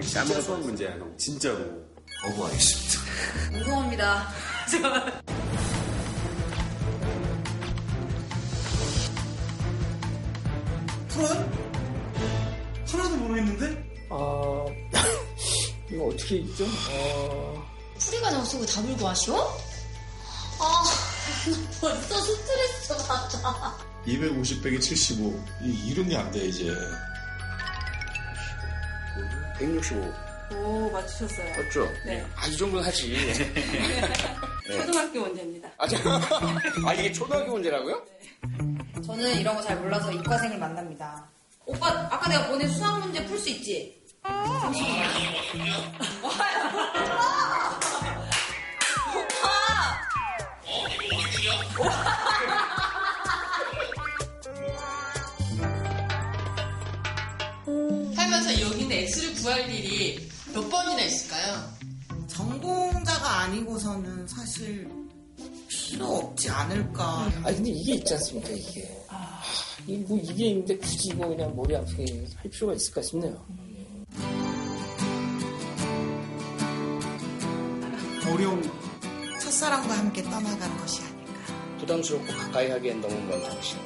진짜 0.00 0.40
수학 0.40 0.60
문제야, 0.60 0.92
형. 0.92 1.12
진짜로. 1.16 1.58
거부하겠습니다. 2.22 3.58
무서웁니다. 3.58 4.28
풀어요? 11.08 11.50
하나도 12.90 13.16
모르겠는데? 13.16 13.84
아, 14.10 14.64
이거 15.90 16.04
어떻게 16.06 16.36
있죠? 16.36 16.64
어, 16.64 17.64
풀이가 17.98 18.30
나왔으고 18.30 18.64
답을 18.66 18.96
구하시오? 18.96 19.34
아, 19.36 20.84
나 20.84 20.88
벌써 21.80 22.20
스트레스 22.20 23.06
받아. 23.08 23.76
250 24.06 24.62
빼기 24.62 24.80
75. 24.80 25.42
이 25.62 25.88
이름이 25.90 26.16
안 26.16 26.30
돼, 26.30 26.46
이제. 26.46 26.70
165. 29.58 30.12
오, 30.56 30.90
맞추셨어요. 30.90 31.48
맞죠? 31.56 31.88
네. 32.04 32.24
아, 32.36 32.46
이 32.46 32.56
정도는 32.56 32.84
하지. 32.84 33.16
초등학교 34.70 35.20
문제입니다. 35.20 35.68
아, 35.78 35.86
저, 35.86 35.96
아, 36.86 36.92
이게 36.94 37.12
초등학교 37.12 37.52
문제라고요? 37.52 38.02
저는 39.06 39.38
이런 39.40 39.54
거 39.56 39.62
잘 39.62 39.76
몰라서 39.76 40.10
이과생을 40.12 40.58
만납니다. 40.58 41.26
오빠, 41.66 41.88
아까 42.10 42.28
내가 42.28 42.46
보낸 42.48 42.68
수학 42.68 42.98
문제 43.00 43.24
풀 43.26 43.38
수 43.38 43.48
있지? 43.50 44.02
살면서 44.22 44.66
X를 59.04 59.34
구할 59.34 59.68
일이 59.70 60.18
몇 60.54 60.66
번이나 60.70 61.02
있을까요? 61.02 61.70
전공자가 62.26 63.40
아니고서는 63.40 64.26
사실 64.26 64.88
필요 65.68 66.06
없지 66.06 66.48
않을까. 66.48 67.30
아니 67.44 67.56
근데 67.56 67.70
이게 67.70 67.94
있지 67.96 68.14
않습니까 68.14 68.48
이게. 68.48 69.04
아, 69.08 69.42
이, 69.86 69.98
뭐 69.98 70.18
이게 70.18 70.46
있는데 70.46 70.78
굳이 70.78 71.10
이거 71.12 71.28
그냥 71.28 71.54
머리 71.54 71.76
아프게 71.76 72.26
할 72.36 72.50
필요가 72.50 72.72
있을까 72.72 73.02
싶네요. 73.02 73.44
어려운 78.26 78.62
첫사랑과 79.38 79.98
함께 79.98 80.22
떠나간 80.22 80.78
것이 80.78 81.02
아닐까. 81.02 81.32
부담스럽고 81.78 82.32
가까이 82.32 82.70
하기엔 82.70 83.02
너무 83.02 83.14
먼 83.26 83.42
당신. 83.42 83.78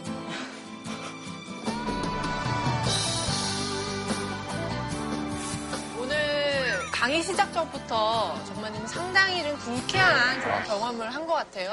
강의 6.99 7.23
시작 7.23 7.53
전부터 7.53 8.43
정말 8.45 8.73
상당히 8.89 9.43
좀 9.43 9.57
불쾌한 9.59 10.41
좀 10.43 10.51
경험을 10.67 11.15
한 11.15 11.27
것 11.27 11.35
같아요. 11.35 11.71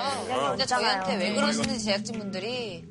근데 0.49 0.65
저희한테 0.65 1.15
왜 1.15 1.33
그러시는지 1.33 1.85
제작진분들이 1.85 2.83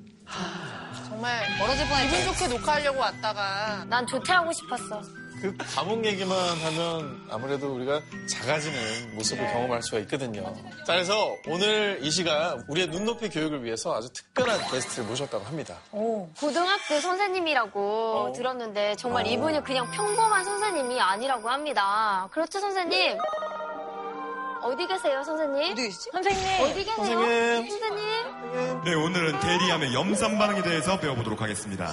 정말 1.06 1.46
멀어질 1.58 1.84
기분 1.84 1.96
뻔했죠. 2.08 2.32
좋게 2.32 2.48
녹화하려고 2.48 2.98
왔다가 3.00 3.84
난 3.88 4.06
조퇴하고 4.06 4.50
싶었어. 4.52 5.02
그 5.44 5.54
감옥 5.74 6.02
얘기만 6.06 6.38
하면 6.38 7.26
아무래도 7.30 7.74
우리가 7.74 8.00
작아지는 8.30 9.14
모습을 9.14 9.46
경험할 9.52 9.82
수가 9.82 9.98
있거든요. 9.98 10.42
자, 10.86 10.94
그래서 10.94 11.36
오늘 11.46 11.98
이 12.00 12.10
시간 12.10 12.64
우리의 12.66 12.86
눈높이 12.88 13.28
교육을 13.28 13.62
위해서 13.62 13.94
아주 13.94 14.10
특별한 14.10 14.70
게스트를 14.70 15.06
모셨다고 15.06 15.44
합니다. 15.44 15.76
고등학교 15.90 16.98
선생님이라고 16.98 18.30
어. 18.30 18.32
들었는데 18.34 18.96
정말 18.96 19.26
이분이 19.26 19.62
그냥 19.64 19.90
평범한 19.90 20.46
선생님이 20.46 20.98
아니라고 20.98 21.50
합니다. 21.50 22.26
그렇죠, 22.32 22.58
선생님? 22.58 23.18
어디 24.62 24.86
계세요, 24.86 25.22
선생님? 25.22 25.72
어디 25.72 25.82
계시지? 25.82 26.10
선생님. 26.10 26.60
어디 26.62 26.84
계세요? 26.86 26.96
선생님. 26.96 27.68
선생님. 27.68 28.84
네, 28.84 28.94
오늘은 28.94 29.40
대리암의 29.40 29.92
염산 29.92 30.38
반응에 30.38 30.62
대해서 30.62 30.98
배워보도록 30.98 31.42
하겠습니다. 31.42 31.92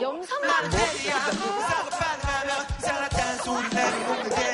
염산 0.00 0.40
만. 2.46 2.66
그가 2.80 4.53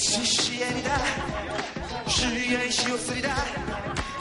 반응이다. 0.00 0.14
HCN이다 0.40 0.98
CACO3다 2.06 3.28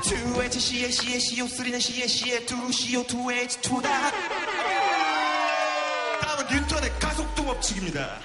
2HCA 0.03 0.89
CACO3는 0.89 1.79
CACA 1.79 2.39
2 2.39 2.45
CO2H2다 2.45 3.87
다음은 6.21 6.45
뉴턴의 6.51 6.99
가속도 6.99 7.45
법칙입니다 7.45 8.19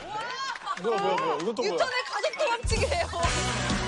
뭐야, 0.83 0.99
뭐야, 1.01 1.17
뭐야. 1.17 1.39
또 1.55 1.63
뭐야? 1.63 1.77
가족도 1.77 2.45
법칙이에요. 2.45 3.84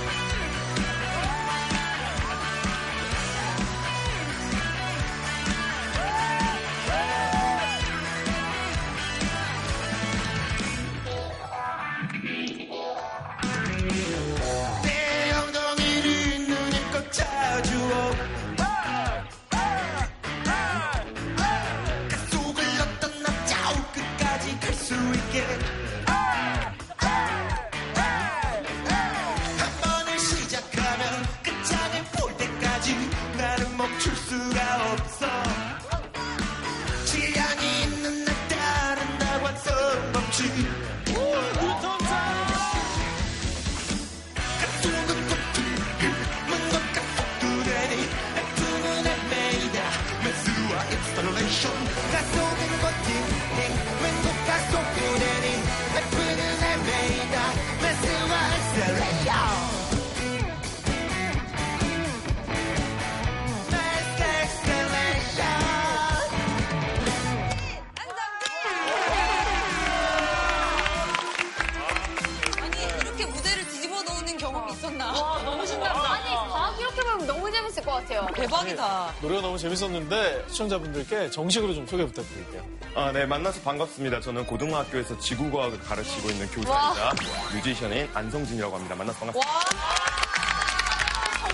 재밌었는데 79.77 80.47
시청자분들께 80.49 81.31
정식으로 81.31 81.75
좀 81.75 81.87
소개 81.87 82.05
부탁드릴게요. 82.07 82.65
아, 82.95 83.13
네, 83.13 83.27
만나서 83.27 83.61
반갑습니다. 83.61 84.21
저는 84.21 84.47
고등학교에서 84.47 85.19
지구과학을 85.19 85.81
가르치고 85.81 86.31
있는 86.31 86.49
교사이자 86.51 87.13
뮤지션인 87.55 88.09
안성진이라고 88.13 88.75
합니다. 88.75 88.95
만나서 88.95 89.19
반갑습니다. 89.21 89.51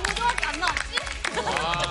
고등학교 0.06 0.46
안 0.48 0.60
나왔지? 0.60 0.96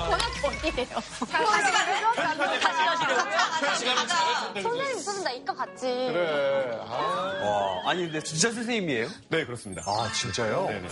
번역본이에요. 0.09 0.99
다시 1.31 1.71
가세요? 1.71 2.11
다시 2.15 3.85
가시려고요? 3.85 4.61
선생님, 4.61 4.99
선생님, 5.01 5.23
나 5.23 5.31
이과 5.31 5.53
갔지. 5.53 5.81
그래. 5.81 6.77
와, 6.89 7.81
아니 7.89 8.03
근데 8.03 8.21
진짜 8.23 8.51
선생님이에요? 8.51 9.07
네, 9.29 9.45
그렇습니다. 9.45 9.83
아, 9.85 10.09
진짜요? 10.13 10.67
네 10.69 10.79
네. 10.79 10.87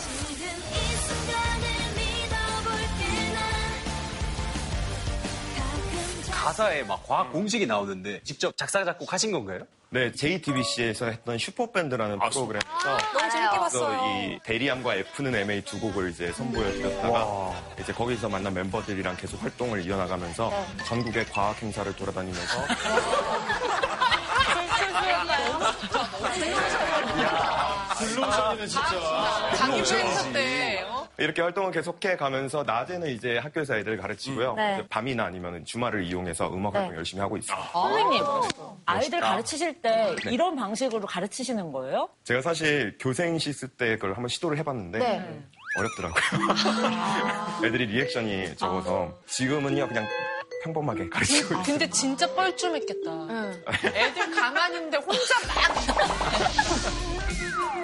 가사에 6.43 6.83
막 6.83 7.05
과학 7.05 7.33
공식이 7.33 7.65
나오는데 7.65 8.21
직접 8.23 8.55
작사 8.55 8.83
작곡 8.85 9.11
하신 9.11 9.31
건가요? 9.33 9.59
네, 9.89 10.09
JTBC에서 10.11 11.07
했던 11.07 11.37
슈퍼밴드라는 11.37 12.19
프로그램에서 12.19 12.97
너무 13.13 13.29
재밌게 13.31 13.57
봤어요. 13.57 14.05
이 14.05 14.39
대리암과 14.45 14.95
F는 14.95 15.35
MA 15.35 15.61
두 15.65 15.79
곡을 15.81 16.11
이제 16.11 16.31
선보여드렸다가 16.31 17.61
이제 17.81 17.91
거기서 17.91 18.29
만난 18.29 18.53
멤버들이랑 18.53 19.17
계속 19.17 19.41
활동을 19.43 19.83
이어나가면서 19.85 20.49
전국의 20.85 21.25
과학 21.25 21.61
행사를 21.61 21.93
돌아다니면서 21.93 22.65
블루오션이네 27.97 28.67
진짜. 28.67 29.51
자기 29.57 29.77
행사 29.79 30.31
때. 30.31 30.48
어? 30.48 30.48
이렇게 31.19 31.41
활동을 31.41 31.71
계속해 31.71 32.15
가면서 32.17 32.63
낮에는 32.63 33.07
이제 33.09 33.37
학교에서 33.37 33.75
애들 33.77 33.97
가르치고요. 33.97 34.53
네. 34.55 34.75
이제 34.79 34.87
밤이나 34.89 35.25
아니면 35.25 35.65
주말을 35.65 36.03
이용해서 36.05 36.51
음악 36.53 36.73
활동 36.75 36.91
네. 36.91 36.97
열심히 36.97 37.21
하고 37.21 37.37
있습니다. 37.37 37.69
선생님, 37.71 38.23
아이들 38.85 39.19
멋있다. 39.19 39.29
가르치실 39.29 39.81
때 39.81 40.15
네. 40.23 40.31
이런 40.31 40.55
방식으로 40.55 41.05
가르치시는 41.05 41.71
거예요? 41.71 42.09
제가 42.23 42.41
사실 42.41 42.97
교생시 42.99 43.51
쓸 43.53 43.67
때 43.69 43.95
그걸 43.95 44.11
한번 44.13 44.29
시도를 44.29 44.57
해봤는데 44.59 44.99
네. 44.99 45.41
어렵더라고요. 45.77 46.23
애들이 47.67 47.85
리액션이 47.87 48.55
적어서 48.55 49.13
지금은요 49.27 49.87
그냥 49.87 50.07
평범하게 50.63 51.09
가르치고 51.09 51.53
있어요. 51.53 51.63
근데 51.63 51.89
진짜 51.89 52.27
뻘쭘했겠다. 52.33 53.11
애들 53.93 54.31
가만히 54.35 54.75
있는데 54.77 54.97
혼자 54.97 55.35
막. 55.47 55.55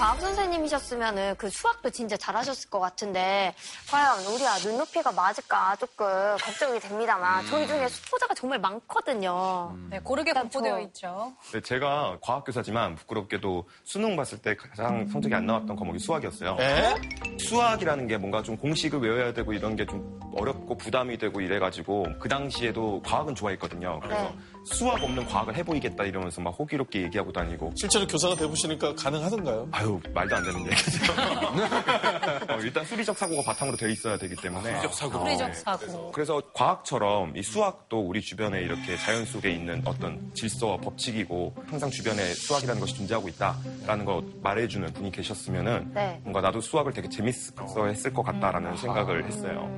과학 0.01 0.19
선생님이셨으면 0.19 1.37
그 1.37 1.51
수학도 1.51 1.91
진짜 1.91 2.17
잘하셨을 2.17 2.71
것 2.71 2.81
같은데 2.81 3.55
과연 3.91 4.21
우리 4.35 4.47
아 4.47 4.57
눈높이가 4.57 5.13
맞을까 5.13 5.77
조금 5.77 6.07
걱정이 6.41 6.81
됩니다만 6.81 7.45
저희 7.45 7.67
중에 7.67 7.87
수포자가 7.87 8.33
정말 8.33 8.59
많거든요. 8.61 9.77
네, 9.91 10.01
고르게 10.01 10.33
공포되어 10.33 10.81
있죠. 10.81 11.35
네, 11.53 11.61
제가 11.61 12.17
과학교사지만 12.23 12.95
부끄럽게도 12.95 13.69
수능 13.85 14.17
봤을 14.17 14.39
때 14.41 14.57
가장 14.57 15.07
성적이 15.07 15.35
안 15.35 15.45
나왔던 15.45 15.77
과목이 15.77 15.99
수학이었어요. 15.99 16.57
에? 16.59 16.95
수학이라는 17.39 18.07
게 18.07 18.17
뭔가 18.17 18.43
좀 18.43 18.57
공식을 18.57 19.01
외워야 19.01 19.35
되고 19.35 19.53
이런 19.53 19.77
게 19.77 19.85
좀 19.85 20.21
어렵고 20.33 20.77
부담이 20.77 21.19
되고 21.19 21.41
이래가지고 21.41 22.07
그 22.21 22.29
당시에도 22.29 23.03
과학은 23.05 23.35
좋아했거든요. 23.35 23.99
그래서 24.01 24.23
네. 24.23 24.35
수학 24.65 25.03
없는 25.03 25.27
과학을 25.27 25.57
해보이겠다 25.57 26.05
이러면서 26.05 26.41
막 26.41 26.51
호기롭게 26.59 27.03
얘기하고 27.03 27.33
다니고 27.33 27.73
실제로 27.77 28.07
교사가 28.07 28.35
돼보시니까 28.37 28.95
가능하던가요? 28.95 29.69
아유 29.73 30.01
말도 30.13 30.37
안 30.37 30.43
되는 30.45 30.61
얘기죠. 30.67 31.13
어, 32.53 32.59
일단 32.61 32.85
수리적 32.85 33.17
사고가 33.17 33.43
바탕으로 33.43 33.77
돼 33.77 33.91
있어야 33.93 34.17
되기 34.17 34.37
때문에 34.37 34.71
수리적 34.71 34.95
사고. 34.95 35.19
어, 35.19 35.25
수리적 35.25 35.49
네. 35.49 35.55
사고. 35.55 36.13
그래서 36.13 36.43
과학처럼 36.55 37.37
이 37.37 37.43
수학도 37.43 38.01
우리 38.01 38.21
주변에 38.21 38.61
이렇게 38.61 38.97
자연 38.97 39.25
속에 39.25 39.51
있는 39.51 39.83
어떤 39.85 40.31
질서와 40.35 40.77
법칙이고 40.79 41.55
항상 41.67 41.91
주변에 41.91 42.23
수학이라는 42.35 42.81
것이 42.81 42.95
존재하고 42.95 43.29
있다라는 43.29 44.05
걸 44.05 44.23
말해주는 44.43 44.93
분이 44.93 45.13
계셨으면은 45.13 45.93
네. 45.95 46.21
뭔가 46.23 46.41
나도 46.41 46.61
수학을 46.61 46.93
되게 46.93 47.09
재밌어 47.09 47.87
했을 47.87 48.13
것 48.13 48.23
같다라는 48.23 48.77
생각을 48.77 49.25
했어요. 49.27 49.71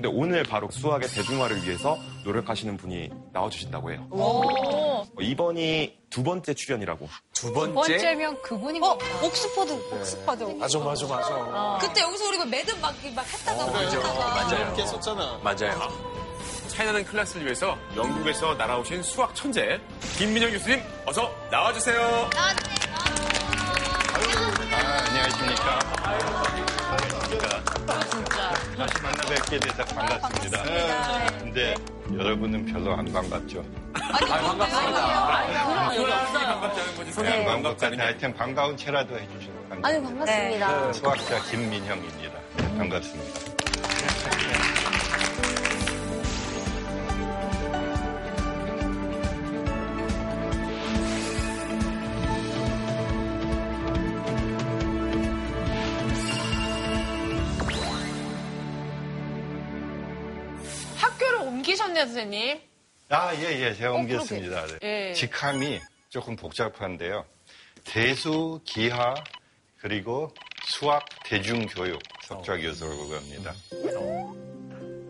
근데 0.00 0.08
오늘 0.16 0.42
바로 0.44 0.66
수학의 0.70 1.10
대중화를 1.10 1.62
위해서 1.62 1.98
노력하시는 2.24 2.74
분이 2.78 3.10
나와주신다고 3.34 3.92
해요. 3.92 4.06
어, 4.32 5.06
이번이 5.20 5.98
두 6.10 6.22
번째 6.22 6.54
출연이라고. 6.54 7.08
두두 7.32 7.72
번째면 7.72 8.40
그분이 8.42 8.80
어? 8.82 8.98
옥스퍼드, 9.22 9.72
옥스퍼드. 9.92 10.44
맞아, 10.58 10.78
맞아, 10.78 11.06
맞아. 11.06 11.78
그때 11.80 12.00
여기서 12.02 12.28
우리 12.28 12.44
매듭 12.44 12.78
막, 12.80 12.94
막 13.14 13.26
했다가 13.26 13.66
막 13.66 13.80
했다가. 13.80 14.14
맞아요. 14.34 14.60
이렇게 14.66 14.86
썼잖아. 14.86 15.40
맞아요. 15.42 16.20
차이나는 16.68 17.04
클라스를 17.04 17.44
위해서 17.44 17.76
영국에서 17.96 18.54
날아오신 18.54 19.02
수학 19.02 19.34
천재 19.34 19.80
김민형 20.16 20.50
교수님 20.50 20.82
어서 21.06 21.30
나와주세요. 21.50 22.30
아, 22.36 22.54
안녕하십니까. 25.08 25.99
반갑습니다. 28.80 28.86
다시 28.86 29.02
만나 29.02 29.22
뵙게 29.28 29.60
돼서 29.60 29.84
반갑습니다. 29.84 30.62
근데 31.38 31.74
여러분은 32.16 32.64
별로 32.66 32.94
안 32.94 33.12
반갑죠? 33.12 33.62
아니, 33.92 34.26
반갑습니다. 34.26 35.36
반갑다는 36.46 36.96
거지. 36.96 37.10
그냥 37.12 37.44
반갑다니 37.44 37.96
하여튼 37.96 38.32
반가운 38.34 38.76
채라도 38.76 39.18
해주셔서 39.18 39.52
감사합니다. 39.68 39.88
아유 39.88 40.02
반갑습니다. 40.02 40.86
네, 40.86 40.92
수학자 40.92 41.42
김민형입니다. 41.50 42.38
반갑습니다. 42.78 43.40
옮기셨네요, 62.00 62.06
선생님. 62.06 62.60
아, 63.10 63.34
예, 63.34 63.60
예. 63.60 63.74
제가 63.74 63.92
어, 63.92 63.94
옮겼습니다. 63.96 64.66
네. 64.80 65.10
예. 65.10 65.12
직함이 65.14 65.80
조금 66.08 66.36
복잡한데요. 66.36 67.24
대수, 67.84 68.60
기하, 68.64 69.14
그리고 69.80 70.32
수학, 70.64 71.04
대중교육 71.24 72.00
석좌 72.22 72.56
교수라고 72.56 73.14
합니다. 73.14 73.54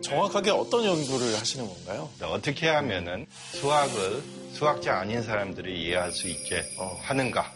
정확하게 0.01 0.51
어떤 0.51 0.83
연구를 0.85 1.37
하시는 1.37 1.67
건가요? 1.67 2.09
어떻게 2.23 2.67
하면은 2.67 3.27
수학을 3.53 4.23
수학자 4.51 4.99
아닌 4.99 5.21
사람들이 5.21 5.83
이해할 5.83 6.11
수 6.11 6.27
있게 6.27 6.63
하는가? 7.01 7.51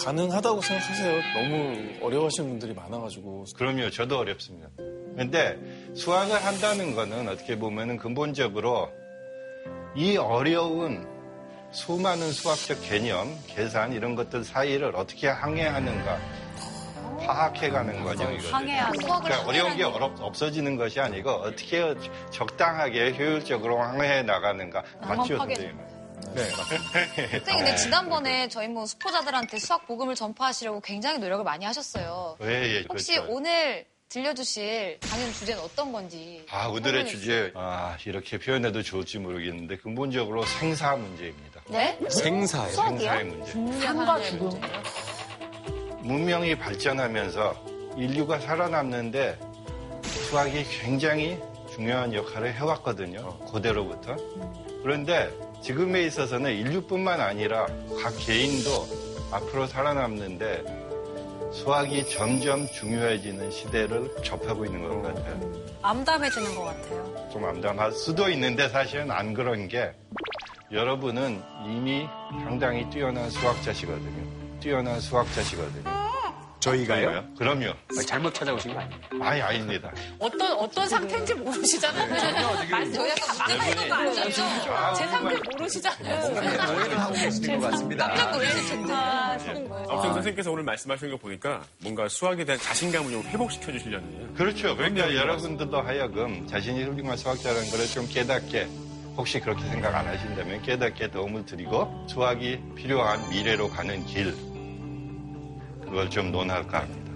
가능하다고 0.00 0.60
생각하세요? 0.60 1.22
너무 1.34 2.04
어려워하시는 2.06 2.48
분들이 2.50 2.74
많아가지고. 2.74 3.44
그럼요, 3.56 3.90
저도 3.90 4.18
어렵습니다. 4.18 4.68
근데 5.16 5.58
수학을 5.94 6.34
한다는 6.44 6.94
거는 6.94 7.28
어떻게 7.28 7.58
보면은 7.58 7.96
근본적으로 7.96 8.90
이 9.96 10.16
어려운 10.16 11.06
수많은 11.70 12.32
수학적 12.32 12.82
개념, 12.82 13.36
계산 13.46 13.92
이런 13.92 14.14
것들 14.14 14.44
사이를 14.44 14.94
어떻게 14.96 15.28
항해하는가 15.28 16.18
파악해가는. 17.26 17.94
항해하는 18.06 19.00
수학을 19.00 19.30
그러니까 19.30 19.48
어려운 19.48 19.76
게 19.76 19.84
어렵, 19.84 20.20
없어지는 20.20 20.76
것이 20.76 21.00
아니고 21.00 21.30
어떻게 21.30 21.94
적당하게 22.30 23.14
효율적으로 23.16 23.80
항해해 23.80 24.22
나가는가 24.22 24.82
맞죠. 25.00 25.38
선생님? 25.38 25.93
네. 26.34 26.50
선생님, 26.50 27.44
근데 27.44 27.76
지난번에 27.76 28.48
저희 28.48 28.68
뭐 28.68 28.86
수포자들한테 28.86 29.58
수학 29.58 29.86
복음을 29.86 30.14
전파하시려고 30.14 30.80
굉장히 30.80 31.18
노력을 31.18 31.44
많이 31.44 31.64
하셨어요. 31.64 32.36
예, 32.42 32.46
예, 32.46 32.84
혹시 32.88 33.14
그렇죠. 33.14 33.32
오늘 33.32 33.86
들려주실 34.08 34.98
강연 35.00 35.32
주제는 35.32 35.62
어떤 35.62 35.92
건지. 35.92 36.44
아, 36.50 36.68
오늘의 36.68 37.06
주제, 37.06 37.52
아, 37.56 37.96
이렇게 38.04 38.38
표현해도 38.38 38.82
좋을지 38.82 39.18
모르겠는데, 39.18 39.78
근본적으로 39.78 40.44
생사 40.44 40.94
문제입니다. 40.94 41.62
네? 41.68 41.98
생사요. 42.08 42.70
생사의 42.70 43.24
문제. 43.24 43.52
삶과 43.80 44.22
죽음. 44.22 44.50
문명이 46.02 46.56
발전하면서 46.58 47.64
인류가 47.96 48.38
살아남는데 48.38 49.38
수학이 50.02 50.64
굉장히 50.64 51.38
중요한 51.72 52.12
역할을 52.12 52.54
해왔거든요. 52.54 53.38
고대로부터. 53.40 54.16
그런데 54.82 55.30
지금에 55.64 56.02
있어서는 56.02 56.52
인류뿐만 56.52 57.22
아니라 57.22 57.64
각 58.02 58.14
개인도 58.18 58.86
앞으로 59.32 59.66
살아남는데 59.66 60.62
수학이 61.54 62.06
점점 62.10 62.66
중요해지는 62.68 63.50
시대를 63.50 64.14
접하고 64.22 64.66
있는 64.66 64.86
것 64.86 65.00
같아요. 65.02 65.40
암담해지는 65.80 66.54
것 66.54 66.64
같아요. 66.64 67.30
좀 67.32 67.46
암담할 67.46 67.92
수도 67.92 68.28
있는데 68.28 68.68
사실은 68.68 69.10
안 69.10 69.32
그런 69.32 69.66
게 69.68 69.94
여러분은 70.70 71.42
이미 71.66 72.06
상당히 72.42 72.88
뛰어난 72.90 73.30
수학자시거든요. 73.30 74.60
뛰어난 74.60 75.00
수학자시거든요. 75.00 75.90
저희가요? 76.64 77.24
그럼요. 77.38 77.74
잘못 78.06 78.32
찾아오신 78.34 78.72
거 78.72 78.80
아니에요? 78.80 79.00
아니, 79.22 79.42
아닙니다. 79.42 79.92
어떤 80.18 80.52
어떤 80.52 80.88
상태인지 80.88 81.34
모르시잖아요. 81.34 82.10
말 82.70 82.92
저희가 82.92 83.14
답답하는 83.16 83.88
거 83.88 83.94
아니에요? 83.94 84.24
제 84.24 85.06
상태 85.06 85.36
모르시잖아요. 85.52 86.32
오해를 86.74 87.00
하고 87.00 87.12
계시는 87.12 87.60
것 87.60 87.70
같습니다. 87.70 88.08
깜짝 88.08 88.30
놀라실 88.32 88.68
텐데. 88.68 88.92
아무튼 88.94 90.12
선생님께서 90.14 90.50
오늘 90.50 90.64
말씀하시는 90.64 91.12
거 91.12 91.18
보니까 91.18 91.62
뭔가 91.82 92.08
수학에 92.08 92.44
대한 92.44 92.58
자신감을 92.60 93.10
좀 93.10 93.22
회복시켜 93.24 93.70
주시려는. 93.72 94.34
그렇죠. 94.34 94.74
그러니까 94.76 95.14
여러분들도 95.14 95.80
하여금 95.82 96.46
자신이 96.46 96.82
훌륭한 96.84 97.16
수학자라는 97.16 97.70
걸 97.70 97.84
좀 97.94 98.08
깨닫게 98.08 98.66
혹시 99.16 99.38
그렇게 99.38 99.62
생각 99.68 99.94
안 99.94 100.06
하신다면 100.08 100.62
깨닫게 100.62 101.10
도움을 101.10 101.44
드리고 101.44 102.06
수학이 102.08 102.58
필요한 102.74 103.28
미래로 103.28 103.68
가는 103.68 104.04
길 104.06 104.34
그걸 105.94 106.10
좀 106.10 106.32
논할까 106.32 106.80
합니다. 106.80 107.12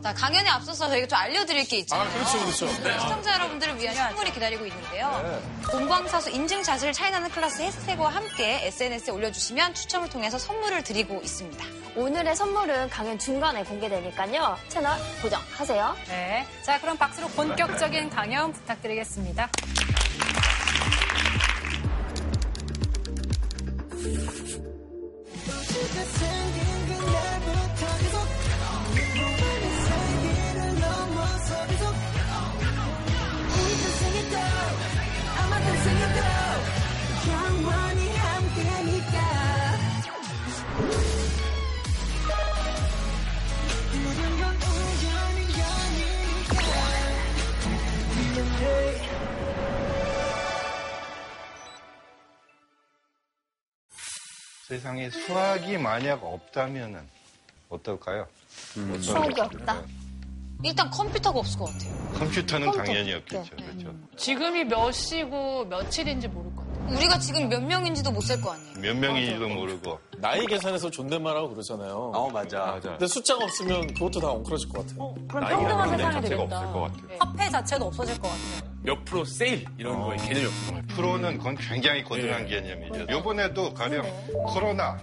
자, 0.00 0.14
강연에 0.14 0.48
앞서서 0.48 0.88
저희가 0.88 1.08
좀 1.08 1.18
알려드릴 1.18 1.66
게 1.66 1.78
있잖아요. 1.78 2.08
아, 2.08 2.12
그렇죠, 2.12 2.38
그렇죠. 2.38 2.66
네. 2.84 2.98
시청자 3.00 3.34
여러분들을 3.34 3.80
위한 3.80 3.96
선물이 3.96 4.32
기다리고 4.32 4.64
있는데요. 4.66 5.42
본방사수 5.72 6.30
인증샷을 6.30 6.92
차이나는 6.92 7.30
클래스 7.30 7.62
해시태그와 7.62 8.10
함께 8.10 8.66
SNS에 8.66 9.12
올려주시면 9.12 9.74
추첨을 9.74 10.08
통해서 10.08 10.38
선물을 10.38 10.84
드리고 10.84 11.20
있습니다. 11.20 11.64
오늘의 11.96 12.36
선물은 12.36 12.90
강연 12.90 13.18
중간에 13.18 13.64
공개되니까요. 13.64 14.56
채널 14.68 14.96
고정하세요. 15.20 15.96
네. 16.10 16.46
자, 16.62 16.80
그럼 16.80 16.96
박수로 16.96 17.26
본격적인 17.28 18.10
강연 18.10 18.52
부탁드리겠습니다. 18.52 19.50
세상에 54.72 55.10
수학이 55.10 55.76
만약 55.76 56.24
없다면은 56.24 56.98
어떨까요? 57.68 58.26
수학이 59.02 59.38
없다. 59.38 59.82
일단 60.64 60.88
컴퓨터가 60.88 61.40
없을 61.40 61.58
것 61.58 61.66
같아요. 61.66 61.92
컴퓨터는 62.14 62.66
컴퓨터. 62.68 62.84
당연히 62.86 63.12
없겠죠. 63.12 63.54
그렇죠. 63.54 63.94
지금이 64.16 64.64
몇 64.64 64.90
시고 64.92 65.66
며칠인지 65.66 66.28
모를 66.28 66.54
것 66.56 66.66
같아요. 66.66 66.96
우리가 66.96 67.18
지금 67.18 67.50
몇 67.50 67.62
명인지도 67.62 68.12
못 68.12 68.22
셀 68.22 68.40
거 68.40 68.52
아니에요. 68.52 68.78
몇 68.80 68.96
명인지도 68.96 69.46
모르고. 69.46 70.00
나이 70.22 70.46
계산해서 70.46 70.88
존댓말하고 70.88 71.50
그러잖아요. 71.50 72.12
어, 72.14 72.30
맞아. 72.30 72.78
근데 72.80 73.08
숫자가 73.08 73.42
없으면 73.44 73.92
그것도 73.92 74.20
다 74.20 74.30
엉클어질 74.30 74.68
것 74.68 74.86
같아요. 74.86 75.14
그럼 75.28 75.42
나이가 75.42 75.58
평등한 75.58 75.90
세상이 75.90 76.12
자체가 76.14 76.36
되겠다. 76.36 76.56
없을 76.60 76.72
것 76.72 76.80
같아요. 76.80 77.08
네. 77.08 77.16
화폐 77.18 77.50
자체도 77.50 77.84
없어질 77.86 78.14
것 78.20 78.28
같아요. 78.28 78.72
몇 78.84 79.04
프로 79.04 79.24
세일 79.24 79.64
이런 79.78 80.00
거에 80.00 80.16
개념이 80.18 80.46
없을 80.46 80.66
것 80.74 80.74
같아요. 80.80 80.96
프로는 80.96 81.38
그건 81.38 81.56
굉장히 81.56 82.04
거대한 82.04 82.48
예. 82.48 82.60
개념이죠. 82.60 83.06
요번에도 83.12 83.74
가령 83.74 84.04
코로나 84.46 84.96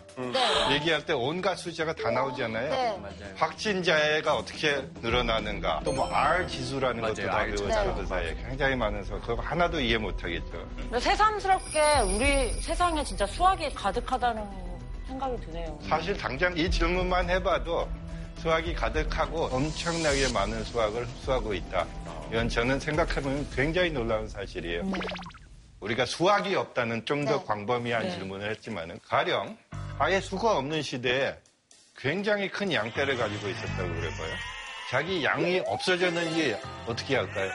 얘기할 0.71 1.05
때 1.05 1.11
온갖 1.11 1.55
숫자가 1.57 1.93
다 1.95 2.09
나오잖아요. 2.11 2.69
네. 2.69 2.99
확진자가 3.35 4.35
어떻게 4.37 4.85
늘어나는가 5.01 5.81
또 5.83 5.91
뭐 5.91 6.07
R 6.09 6.47
지수라는 6.47 7.01
것도 7.01 7.25
다 7.27 7.43
배웠죠. 7.43 7.95
그 7.97 8.05
사이에 8.05 8.35
굉장히 8.47 8.73
많아서 8.77 9.19
그거 9.19 9.41
하나도 9.41 9.81
이해 9.81 9.97
못하겠죠. 9.97 10.65
근데 10.77 10.97
새삼스럽게 11.01 11.81
우리 12.15 12.53
세상에 12.61 13.03
진짜 13.03 13.25
수학이 13.27 13.69
가득하다는 13.73 14.68
생각이 15.09 15.41
드네요. 15.41 15.79
사실 15.81 16.15
당장 16.15 16.55
이 16.57 16.69
질문만 16.69 17.29
해봐도 17.29 17.89
수학이 18.37 18.73
가득하고 18.73 19.45
엄청나게 19.45 20.31
많은 20.31 20.63
수학을 20.63 21.05
흡수하고 21.05 21.53
있다. 21.53 21.85
이건 22.29 22.47
저는 22.47 22.79
생각하면 22.79 23.49
굉장히 23.49 23.89
놀라운 23.91 24.27
사실이에요. 24.29 24.83
우리가 25.81 26.05
수학이 26.05 26.55
없다는 26.55 27.05
좀더 27.05 27.43
광범위한 27.43 28.03
네. 28.03 28.11
질문을 28.11 28.51
했지만은 28.51 28.99
가령 29.07 29.57
아예 29.97 30.21
수가 30.21 30.57
없는 30.57 30.81
시대에 30.81 31.35
굉장히 31.97 32.49
큰 32.49 32.71
양떼를 32.71 33.17
가지고 33.17 33.49
있었다고 33.49 33.89
그래 33.89 34.09
봐요. 34.09 34.33
자기 34.89 35.23
양이 35.23 35.61
없어졌는지 35.65 36.55
어떻게 36.87 37.15
할까요? 37.15 37.51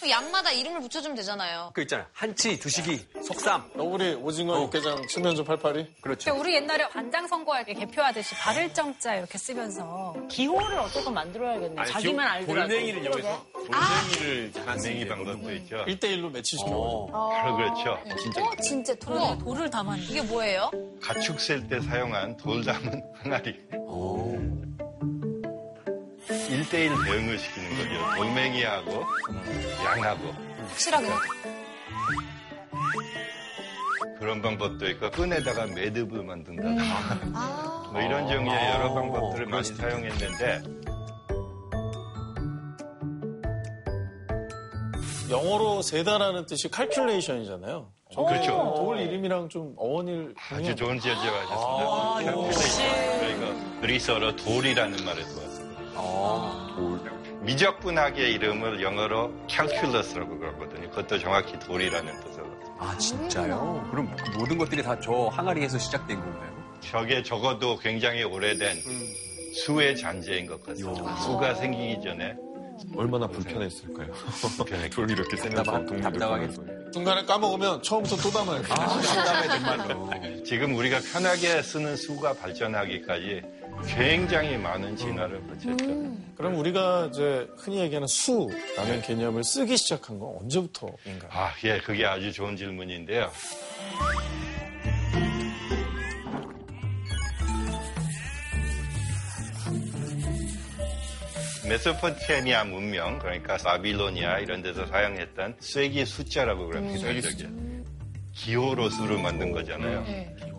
그 0.00 0.08
양마다 0.08 0.52
이름을 0.52 0.80
붙여주면 0.82 1.16
되잖아요. 1.16 1.72
그 1.74 1.82
있잖아요. 1.82 2.06
한치, 2.12 2.58
두식이, 2.58 3.06
속삼. 3.22 3.72
너구리, 3.74 4.14
오징어, 4.14 4.62
육개장, 4.62 5.06
칠면조, 5.08 5.42
팔팔이. 5.44 5.94
그렇죠. 6.00 6.34
우리 6.38 6.54
옛날에 6.54 6.88
반장 6.88 7.26
선거할 7.26 7.64
때 7.64 7.74
개표하듯이 7.74 8.34
발을 8.36 8.72
정자 8.72 9.16
이렇게 9.16 9.36
쓰면서 9.38 10.14
기호를 10.30 10.78
어쨌건 10.78 11.14
만들어야겠네. 11.14 11.80
아니, 11.80 11.90
자기만 11.90 12.26
알더라도. 12.26 12.68
돌멩이를 12.68 13.02
이용해서 13.02 13.46
돌멩이를 13.54 14.52
돌멩이 14.52 15.08
방법도 15.08 15.52
있죠. 15.56 15.84
1대1로 15.86 16.30
매치시켜. 16.30 17.08
바로 17.32 17.56
그렇죠. 17.56 17.98
진짜. 18.20 18.42
어, 18.42 18.50
진짜 18.62 18.94
돌. 18.94 19.18
돌을 19.38 19.68
담았네. 19.70 20.02
이게 20.04 20.22
뭐예요? 20.22 20.70
가축 21.02 21.40
셀 21.40 21.66
때 21.68 21.80
사용한 21.80 22.36
돌 22.36 22.64
담은 22.64 23.02
항아리. 23.22 23.58
1대1 26.46 27.04
대응을 27.04 27.38
시키는 27.38 27.70
거죠. 27.76 28.16
돌멩이하고 28.16 29.04
양하고. 29.84 30.34
확실하게. 30.68 31.08
그런 34.18 34.42
방법도 34.42 34.88
있고 34.90 35.10
끈에다가 35.10 35.66
매듭을 35.66 36.24
만든다든가 36.24 37.90
뭐 37.92 38.00
이런 38.02 38.26
종류의 38.28 38.70
여러 38.70 38.92
방법들을 38.92 39.46
많이 39.46 39.64
사용했는데 39.64 40.62
영어로 45.30 45.82
세다라는 45.82 46.46
뜻이 46.46 46.68
칼큘레이션이잖아요. 46.68 47.86
그렇죠. 48.16 48.74
돌 48.78 48.98
이름이랑 48.98 49.48
좀 49.50 49.74
어원일 49.76 50.34
아주 50.50 50.74
좋은 50.74 50.98
지적하셨습니다. 50.98 51.58
아, 51.58 52.18
calculation. 52.22 53.20
그러니까 53.20 53.80
그리스어로 53.80 54.36
돌이라는 54.36 55.04
말에서 55.04 55.47
왔습니다. 56.02 57.10
미적분학의 57.42 58.32
이름을 58.34 58.82
영어로 58.82 59.32
calculus라고 59.48 60.38
그러거든요. 60.38 60.90
그것도 60.90 61.18
정확히 61.18 61.58
돌이라는 61.58 62.20
뜻으로. 62.20 62.46
아, 62.78 62.96
진짜요? 62.98 63.86
그럼 63.90 64.14
그 64.16 64.30
모든 64.38 64.58
것들이 64.58 64.82
다 64.82 64.98
저 65.00 65.28
항아리에서 65.32 65.78
시작된 65.78 66.18
건가요? 66.20 66.58
저게 66.80 67.22
적어도 67.22 67.76
굉장히 67.78 68.22
오래된 68.22 68.76
수의 69.54 69.96
잔재인 69.96 70.46
것 70.46 70.62
같습니다. 70.62 71.16
수가 71.16 71.54
생기기 71.54 72.02
전에 72.02 72.34
얼마나 72.96 73.26
불편했을까요? 73.26 74.06
돌 74.92 75.10
이렇게 75.10 75.36
답답하- 75.36 75.84
세면서 75.88 76.00
답답하게. 76.02 76.48
중간에 76.92 77.24
까먹으면 77.24 77.82
처음부터 77.82 78.16
또 78.16 78.30
담아요. 78.30 78.62
답답해, 78.62 79.48
정말로. 79.48 80.10
지금 80.44 80.74
우리가 80.76 81.00
편하게 81.12 81.60
쓰는 81.62 81.96
수가 81.96 82.34
발전하기까지 82.34 83.42
굉장히 83.86 84.56
많은 84.56 84.96
진화를 84.96 85.46
거쳤죠. 85.46 85.76
그럼 86.36 86.56
우리가 86.56 87.08
이제 87.12 87.48
흔히 87.56 87.78
얘기하는 87.80 88.06
수라는 88.06 89.02
개념을 89.02 89.42
쓰기 89.44 89.76
시작한 89.76 90.18
건 90.18 90.36
언제부터인가요? 90.40 91.30
아, 91.30 91.52
예, 91.64 91.78
그게 91.80 92.04
아주 92.06 92.32
좋은 92.32 92.56
질문인데요. 92.56 93.30
메소포타미아 101.68 102.64
문명, 102.64 103.18
그러니까 103.18 103.56
바빌로니아 103.58 104.38
이런 104.38 104.62
데서 104.62 104.86
사용했던 104.86 105.56
쐐기 105.60 106.06
숫자라고 106.06 106.66
그럽니다. 106.68 107.12
저게. 107.12 107.48
기호로 108.32 108.88
수를 108.88 109.18
만든 109.20 109.52
거잖아요. 109.52 110.04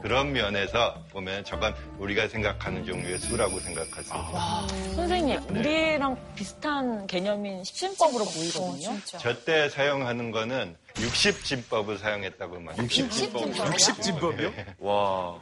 그런 0.02 0.32
면에서 0.32 0.96
보면 1.12 1.44
저건 1.44 1.74
우리가 1.98 2.28
생각하는 2.28 2.86
종류의 2.86 3.20
수라고 3.20 3.60
생각할 3.60 4.04
수 4.04 4.10
있어요. 4.10 4.68
선생님, 4.96 5.40
네. 5.54 5.60
우리랑 5.60 6.18
비슷한 6.36 7.06
개념인 7.08 7.64
십신법으로 7.64 8.26
보이거든요. 8.26 8.98
저때 9.20 9.70
사용하는 9.70 10.32
거는 10.32 10.76
60진법을 10.96 11.98
사용했다고 12.00 12.60
말해요. 12.60 12.88
60진법이요? 12.88 13.54
60진법이요? 13.56 14.54
와. 14.80 15.40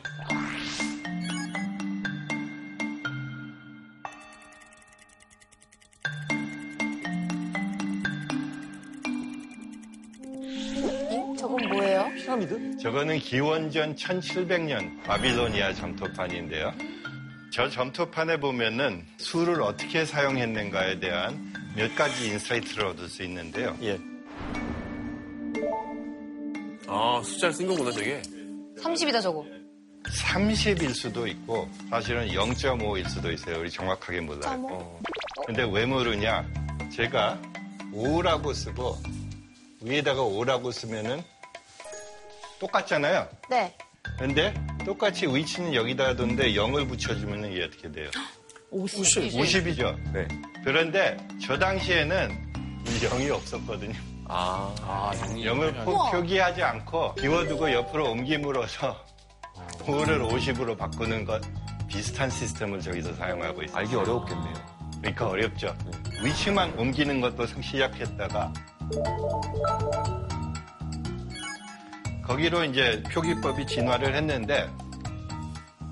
피라미드? 12.27 12.77
저거는 12.79 13.19
기원전 13.19 13.95
1700년 13.95 15.01
바빌로니아 15.03 15.73
점토판인데요. 15.73 16.73
저 17.53 17.69
점토판에 17.69 18.37
보면은 18.41 19.05
수를 19.17 19.61
어떻게 19.61 20.03
사용했는가에 20.03 20.99
대한 20.99 21.53
몇 21.73 21.95
가지 21.95 22.27
insight를 22.27 22.87
얻을 22.87 23.07
수 23.07 23.23
있는데요. 23.23 23.77
예. 23.81 23.97
아, 26.87 27.21
숫자를 27.23 27.53
쓴 27.53 27.67
거구나, 27.67 27.91
저게. 27.91 28.21
30이다 28.81 29.21
저거. 29.21 29.45
30일 30.03 30.93
수도 30.93 31.27
있고 31.27 31.69
사실은 31.89 32.27
0.5일 32.27 33.07
수도 33.07 33.31
있어요. 33.31 33.59
우리 33.61 33.71
정확하게 33.71 34.19
몰라요. 34.21 34.67
어. 34.69 35.01
근데 35.45 35.63
왜 35.63 35.85
모르냐? 35.85 36.45
제가 36.91 37.41
5라고 37.93 38.53
쓰고 38.53 38.97
위에다가 39.81 40.21
5라고 40.21 40.71
쓰면은 40.73 41.21
똑같잖아요. 42.59 43.27
네. 43.49 43.75
근데 44.17 44.53
똑같이 44.85 45.27
위치는 45.27 45.73
여기다 45.73 46.15
뒀는데 46.15 46.53
0을 46.53 46.87
붙여주면 46.87 47.51
이게 47.51 47.63
어떻게 47.65 47.91
돼요? 47.91 48.09
50. 48.71 49.03
50이죠. 49.33 49.95
네. 50.13 50.27
그런데 50.63 51.17
저 51.41 51.57
당시에는 51.57 52.47
이 52.85 52.89
0이 53.05 53.29
없었거든요. 53.31 53.93
아, 54.29 54.75
아, 54.81 55.11
0을 55.13 55.87
우와. 55.87 56.11
표기하지 56.11 56.61
않고 56.61 57.15
비워두고 57.15 57.71
옆으로 57.71 58.11
옮김으로써 58.11 59.05
5를 59.79 60.29
50으로 60.29 60.77
바꾸는 60.77 61.23
것 61.23 61.41
비슷한 61.87 62.29
시스템을 62.29 62.81
저기서 62.81 63.13
사용하고 63.15 63.63
있어요. 63.63 63.77
알기 63.77 63.95
어려웠겠네요. 63.95 64.53
그러니까 64.99 65.27
어렵죠. 65.29 65.75
위치만 66.21 66.77
옮기는 66.77 67.21
것도 67.21 67.45
시작했다가 67.61 68.53
거기로 72.27 72.65
이제 72.65 73.01
표기법이 73.11 73.65
진화를 73.65 74.13
했는데 74.13 74.69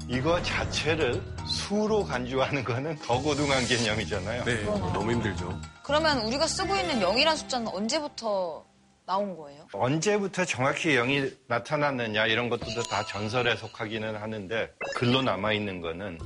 이거 0.08 0.42
자체를 0.44 1.22
수로 1.48 2.04
간주하는 2.04 2.64
거는 2.64 2.98
더 2.98 3.20
고등한 3.22 3.66
개념이잖아요. 3.66 4.44
네, 4.44 4.64
너무 4.64 5.12
힘들죠. 5.14 5.60
그러면 5.84 6.20
우리가 6.26 6.46
쓰고 6.46 6.76
있는 6.76 7.00
0이란 7.00 7.38
숫자는 7.38 7.68
언제부터 7.70 8.66
나온 9.06 9.38
거예요? 9.38 9.68
언제부터 9.72 10.44
정확히 10.46 10.96
0이 10.96 11.36
나타났느냐 11.48 12.26
이런 12.26 12.50
것들도 12.50 12.84
다 12.84 13.04
전설에 13.06 13.56
속하기는 13.56 14.16
하는데 14.16 14.72
글로 14.96 15.22
남아 15.22 15.54
있는 15.54 15.80
거는 15.80 16.20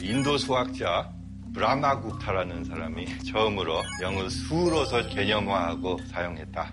인도 0.00 0.38
수학자 0.38 1.10
브라마구타라는 1.54 2.64
사람이 2.64 3.06
처음으로 3.32 3.82
0을 4.02 4.30
수로서 4.30 5.06
개념화하고 5.08 5.98
사용했다. 6.12 6.72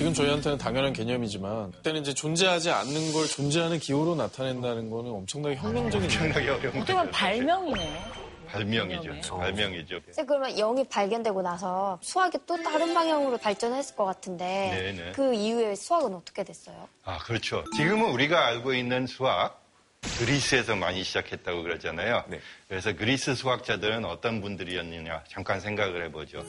지금 0.00 0.14
저희한테는 0.14 0.56
당연한 0.56 0.94
개념이지만 0.94 1.72
그때는 1.72 2.00
이제 2.00 2.14
존재하지 2.14 2.70
않는 2.70 3.12
걸 3.12 3.26
존재하는 3.26 3.78
기호로 3.78 4.14
나타낸다는 4.14 4.88
거는 4.88 5.10
엄청나게 5.10 5.56
혁명적인 5.56 6.04
엄청나게 6.04 6.48
어려운 6.48 6.76
어떻게 6.78 6.94
보면 6.94 7.10
발명이네. 7.10 8.04
발명이죠. 8.46 9.28
발명이죠. 9.28 10.00
선생님, 10.06 10.26
그러면 10.26 10.54
0이 10.54 10.88
발견되고 10.88 11.42
나서 11.42 11.98
수학이 12.00 12.38
또 12.46 12.56
다른 12.62 12.94
방향으로 12.94 13.36
발전했을 13.36 13.94
것 13.94 14.06
같은데 14.06 14.94
네네. 14.96 15.12
그 15.12 15.34
이후에 15.34 15.74
수학은 15.74 16.14
어떻게 16.14 16.44
됐어요? 16.44 16.88
아, 17.04 17.18
그렇죠. 17.18 17.62
지금은 17.76 18.10
우리가 18.10 18.46
알고 18.46 18.72
있는 18.72 19.06
수학, 19.06 19.62
그리스에서 20.18 20.76
많이 20.76 21.04
시작했다고 21.04 21.62
그러잖아요. 21.62 22.24
그래서 22.68 22.96
그리스 22.96 23.34
수학자들은 23.34 24.06
어떤 24.06 24.40
분들이었느냐 24.40 25.24
잠깐 25.28 25.60
생각을 25.60 26.06
해보죠. 26.06 26.42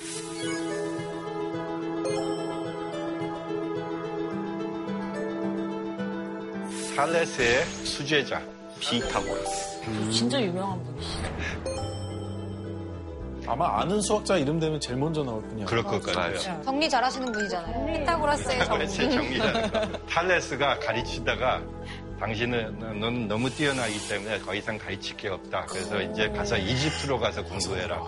살레스의 6.95 7.65
수제자 7.85 8.41
피타고라스. 8.79 9.81
진짜 10.11 10.41
유명한 10.41 10.83
분이시죠. 10.83 11.23
아마 13.47 13.81
아는 13.81 14.01
수학자 14.01 14.37
이름 14.37 14.59
되면 14.59 14.79
제일 14.79 14.99
먼저 14.99 15.23
나올 15.23 15.41
뿐이야. 15.47 15.65
그럴 15.65 15.83
것 15.83 16.01
같아요. 16.03 16.37
정리 16.63 16.89
잘하시는 16.89 17.31
분이잖아요. 17.31 17.85
피타고라스의 17.93 18.59
피타고라스의 18.59 19.11
정리. 19.11 19.37
정리라는 19.37 19.71
거. 19.71 19.97
탈레스가 20.07 20.79
가르치다가 20.79 21.61
당신은 22.19 22.99
넌 22.99 23.27
너무 23.27 23.49
뛰어나기 23.49 23.97
때문에 24.07 24.39
더 24.39 24.53
이상 24.53 24.77
가르칠 24.77 25.17
게 25.17 25.29
없다. 25.29 25.65
그래서 25.69 25.99
이제 26.01 26.29
가서 26.29 26.57
이집트로 26.57 27.19
가서 27.19 27.43
공부해라. 27.43 28.05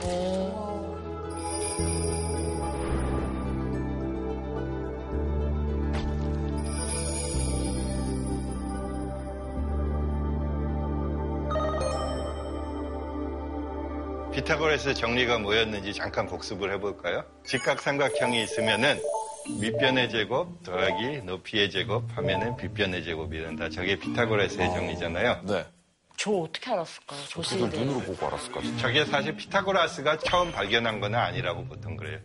피타고라스의 14.34 14.96
정리가 14.96 15.38
뭐였는지 15.39 15.93
잠깐 15.93 16.28
복습을 16.28 16.74
해볼까요? 16.74 17.24
직각삼각형이 17.46 18.43
있으면은 18.43 19.00
밑변의 19.60 20.10
제곱 20.10 20.63
더하기 20.63 21.22
높이의 21.24 21.69
제곱 21.69 22.06
하면은 22.17 22.56
빗변의 22.58 23.04
제곱이 23.04 23.39
된다. 23.39 23.69
저게 23.69 23.98
피타고라스의 23.98 24.69
정리잖아요. 24.69 25.41
네. 25.43 25.65
저 26.17 26.32
어떻게 26.32 26.72
알았을까요? 26.72 27.19
저 27.30 27.43
시대. 27.43 27.69
보고 27.69 28.28
알았을까? 28.28 28.62
저게 28.80 29.06
사실 29.06 29.36
피타고라스가 29.36 30.19
처음 30.19 30.52
발견한 30.52 31.00
건 31.00 31.13
아니라고 31.15 31.65
보통 31.65 31.96
그래요. 31.96 32.19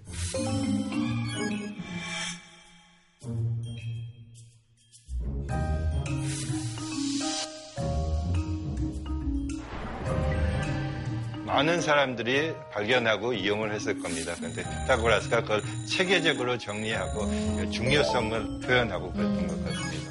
많은 11.58 11.80
사람들이 11.80 12.54
발견하고 12.72 13.32
이용을 13.32 13.74
했을 13.74 13.98
겁니다. 14.00 14.32
그런데 14.36 14.62
피타고라스가 14.62 15.42
그걸 15.42 15.60
체계적으로 15.88 16.56
정리하고 16.56 17.26
그 17.26 17.68
중요성을 17.72 18.60
표현하고 18.60 19.12
그랬던 19.12 19.48
것 19.48 19.64
같습니다. 19.64 20.08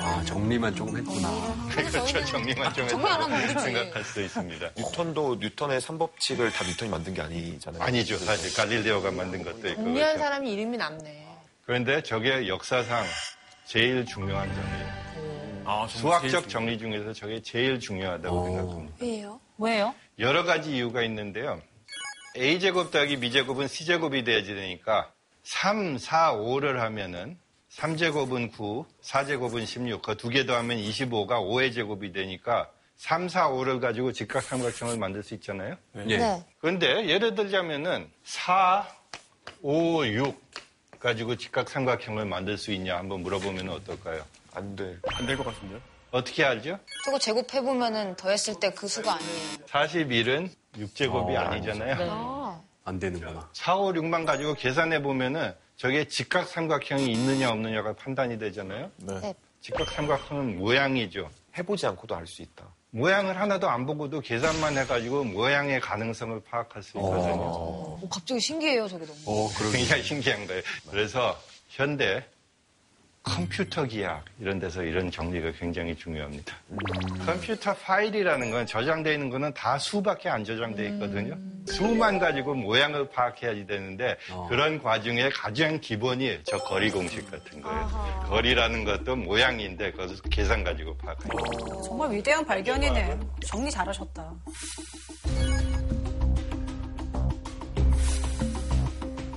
아, 0.00 0.24
정리만 0.24 0.74
조금 0.74 0.96
했구나. 0.96 1.30
그렇죠. 1.70 2.24
정리만 2.24 2.74
좀 2.74 2.88
정리 2.88 3.06
안 3.06 3.22
하면 3.22 3.40
했다고. 3.42 3.60
생각할 3.60 4.02
수 4.04 4.22
있습니다. 4.22 4.70
뉴턴도 4.76 5.36
뉴턴의 5.36 5.80
삼법칙을 5.80 6.50
다 6.50 6.64
뉴턴이 6.64 6.90
만든 6.90 7.14
게 7.14 7.22
아니잖아요. 7.22 7.80
아니죠. 7.80 8.18
사실 8.18 8.52
갈릴레오가 8.56 9.12
만든 9.12 9.44
것도 9.44 9.68
있고. 9.68 9.84
정리한 9.84 9.94
그렇죠. 9.94 10.18
사람이 10.18 10.52
이름이 10.52 10.76
남네. 10.76 11.28
그런데 11.64 12.02
저게 12.02 12.48
역사상 12.48 13.04
제일 13.66 14.04
중요한 14.04 14.52
정리예요. 14.52 15.04
아, 15.66 15.86
수학적 15.88 16.48
정리 16.50 16.76
중에서 16.76 17.12
저게 17.14 17.40
제일 17.40 17.78
중요하다고 17.78 18.44
생각합니다. 18.46 18.96
왜요? 19.00 19.40
왜요? 19.58 19.94
여러 20.18 20.44
가지 20.44 20.74
이유가 20.76 21.02
있는데요. 21.02 21.60
a제곱 22.36 22.90
더하기 22.90 23.20
b제곱은 23.20 23.68
c제곱이 23.68 24.24
돼야지 24.24 24.54
되니까 24.54 25.10
3, 25.44 25.98
4, 25.98 26.34
5를 26.34 26.76
하면은 26.78 27.38
3제곱은 27.70 28.52
9, 28.52 28.86
4제곱은 29.02 29.66
16, 29.66 30.02
그 30.02 30.16
두 30.16 30.30
개 30.30 30.46
더하면 30.46 30.78
25가 30.78 31.30
5의 31.40 31.72
제곱이 31.74 32.12
되니까 32.12 32.70
3, 32.96 33.28
4, 33.28 33.50
5를 33.50 33.80
가지고 33.80 34.12
직각삼각형을 34.12 34.96
만들 34.98 35.22
수 35.22 35.34
있잖아요. 35.34 35.76
네. 35.92 36.04
네. 36.04 36.44
그런데 36.60 37.06
예를 37.08 37.34
들자면은 37.34 38.08
4, 38.24 38.86
5, 39.62 40.06
6 40.06 40.40
가지고 41.00 41.36
직각삼각형을 41.36 42.24
만들 42.24 42.56
수 42.56 42.72
있냐 42.72 42.96
한번 42.96 43.20
물어보면 43.22 43.68
어떨까요? 43.68 44.24
안 44.54 44.74
돼. 44.76 44.96
안 45.12 45.26
될 45.26 45.36
것 45.36 45.44
같은데요? 45.44 45.80
어떻게 46.14 46.44
알죠? 46.44 46.78
저거 47.04 47.18
제곱해보면은 47.18 48.14
더했을 48.14 48.60
때 48.60 48.70
그 48.70 48.86
수가 48.86 49.14
아니에요. 49.14 49.58
41은 49.66 50.48
6제곱이 50.76 51.34
어, 51.34 51.38
아니잖아요. 51.40 51.96
네. 51.96 52.64
안 52.84 52.98
되는구나. 53.00 53.48
4, 53.52 53.76
5, 53.76 53.92
6만 53.94 54.24
가지고 54.24 54.54
계산해 54.54 55.02
보면은 55.02 55.52
저게 55.76 56.06
직각삼각형이 56.06 57.10
있느냐 57.10 57.50
없느냐가 57.50 57.94
판단이 57.94 58.38
되잖아요. 58.38 58.92
네. 58.98 59.34
직각삼각형은 59.60 60.58
모양이죠. 60.58 61.30
해보지 61.58 61.86
않고도 61.88 62.14
알 62.14 62.26
수 62.28 62.42
있다. 62.42 62.64
모양을 62.90 63.40
하나도 63.40 63.68
안 63.68 63.84
보고도 63.86 64.20
계산만 64.20 64.78
해가지고 64.78 65.24
모양의 65.24 65.80
가능성을 65.80 66.40
파악할 66.48 66.80
수 66.84 66.96
있거든요. 66.98 67.40
어, 67.42 68.00
갑자기 68.08 68.38
신기해요, 68.38 68.86
저게 68.86 69.04
너무. 69.04 69.50
굉장히 69.72 70.02
신기한 70.04 70.46
거예요. 70.46 70.62
그래서 70.90 71.36
현대 71.70 72.24
컴퓨터 73.24 73.84
기학 73.84 74.22
이런 74.38 74.58
데서 74.58 74.82
이런 74.82 75.10
정리가 75.10 75.52
굉장히 75.58 75.96
중요합니다. 75.96 76.54
컴퓨터 77.24 77.74
파일이라는 77.74 78.50
건 78.50 78.66
저장되어 78.66 79.14
있는 79.14 79.30
거는 79.30 79.52
다 79.54 79.78
수밖에 79.78 80.28
안 80.28 80.44
저장되어 80.44 80.86
있거든요. 80.92 81.36
수만 81.66 82.18
가지고 82.18 82.54
모양을 82.54 83.08
파악해야지 83.08 83.66
되는데 83.66 84.16
그런 84.50 84.80
과정의 84.80 85.30
가장 85.30 85.80
기본이 85.80 86.38
저 86.44 86.58
거리 86.58 86.90
공식 86.90 87.28
같은 87.30 87.62
거예요. 87.62 88.24
거리라는 88.28 88.84
것도 88.84 89.16
모양인데 89.16 89.92
그것을 89.92 90.16
계산 90.30 90.62
가지고 90.62 90.94
파악해요. 90.98 91.82
정말 91.82 92.12
위대한 92.12 92.44
발견이네. 92.44 93.18
정리 93.46 93.70
잘하셨다. 93.70 94.34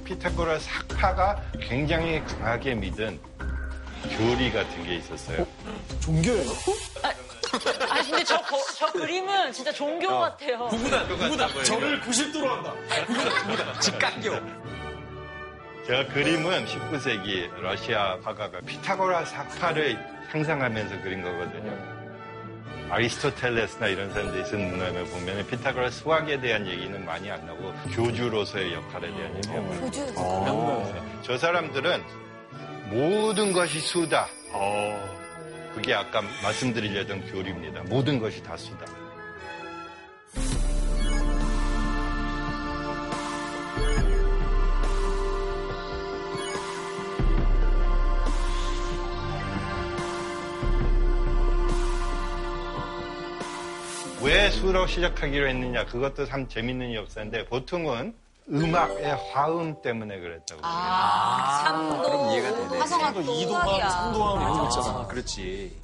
피타고라스 0.04 0.68
학파가 0.70 1.42
굉장히 1.62 2.20
강하게 2.26 2.76
믿은 2.76 3.18
교리 4.18 4.52
같은 4.52 4.84
게 4.84 4.96
있었어요. 4.98 5.46
종교예요? 6.00 6.50
아 7.90 8.02
근데 8.04 8.24
저, 8.24 8.40
거- 8.42 8.58
저 8.78 8.92
그림은 8.92 9.52
진짜 9.54 9.72
종교 9.72 10.08
같아요. 10.20 10.68
저를 11.64 12.02
90도로 12.02 12.46
한다. 12.48 12.74
직각교. 13.80 14.32
저 15.88 16.06
그림은 16.14 16.66
19세기 16.66 17.50
러시아 17.62 18.18
화가가 18.22 18.60
피타고라스 18.66 19.34
학파를 19.36 19.98
상상하면서 20.32 21.02
그린 21.02 21.22
거거든요. 21.22 21.98
아리스토텔레스나 22.90 23.88
이런 23.88 24.12
사람들이 24.14 24.46
쓴 24.46 24.70
문헌을 24.70 25.06
보면 25.06 25.48
피타고라스 25.48 26.00
수학에 26.02 26.40
대한 26.40 26.66
얘기는 26.68 27.06
많이 27.06 27.30
안 27.32 27.46
나오고 27.46 27.74
교주로서의 27.94 28.74
역할에 28.74 29.08
대한 29.14 29.36
얘기가 29.38 29.54
많아요. 29.56 29.80
교주. 29.82 30.14
저 31.24 31.38
사람들은 31.38 32.04
모든 32.90 33.52
것이 33.52 33.80
수다. 33.80 34.28
그게 35.74 35.94
아까 35.94 36.22
말씀드리려던 36.44 37.32
교리입니다. 37.32 37.84
모든 37.84 38.20
것이 38.20 38.42
다 38.42 38.56
수다. 38.58 38.86
왜 54.24 54.50
수로 54.50 54.88
시작하기로 54.88 55.48
했느냐? 55.48 55.86
그것도 55.86 56.26
참 56.26 56.48
재밌는 56.48 56.94
역사인데 56.96 57.46
보통은 57.46 58.14
음악의 58.50 59.16
화음 59.32 59.82
때문에 59.82 60.20
그랬다고. 60.20 60.62
아, 60.64 61.64
삼도, 61.66 62.02
그럼 62.02 62.32
이해가 62.32 62.56
되네. 62.56 63.42
이도함, 63.42 63.68
음악이야. 63.68 63.90
삼도함 63.90 64.42
이런 64.42 64.58
거 64.58 64.64
있잖아. 64.70 65.00
아, 65.00 65.08
그렇지. 65.08 65.82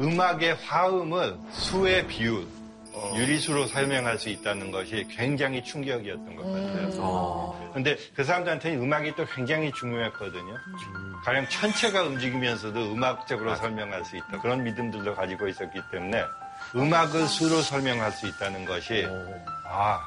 음악의 0.00 0.54
화음을 0.56 1.38
수의 1.50 2.06
비율, 2.06 2.46
유리수로 3.16 3.66
설명할 3.66 4.18
수 4.18 4.28
있다는 4.28 4.70
것이 4.70 5.06
굉장히 5.10 5.62
충격이었던 5.62 6.36
것 6.36 6.42
같아요. 6.44 7.70
근데 7.72 7.96
그 8.14 8.24
사람들한테는 8.24 8.82
음악이 8.82 9.14
또 9.16 9.24
굉장히 9.26 9.70
중요했거든요. 9.72 10.54
가령 11.24 11.48
천체가 11.48 12.02
움직이면서도 12.04 12.92
음악적으로 12.92 13.54
설명할 13.56 14.04
수 14.04 14.16
있다. 14.16 14.40
그런 14.40 14.64
믿음들도 14.64 15.14
가지고 15.14 15.48
있었기 15.48 15.80
때문에 15.90 16.24
음악을 16.74 17.26
수로 17.26 17.60
설명할 17.62 18.12
수 18.12 18.26
있다는 18.26 18.64
것이 18.64 19.06
아, 19.66 20.00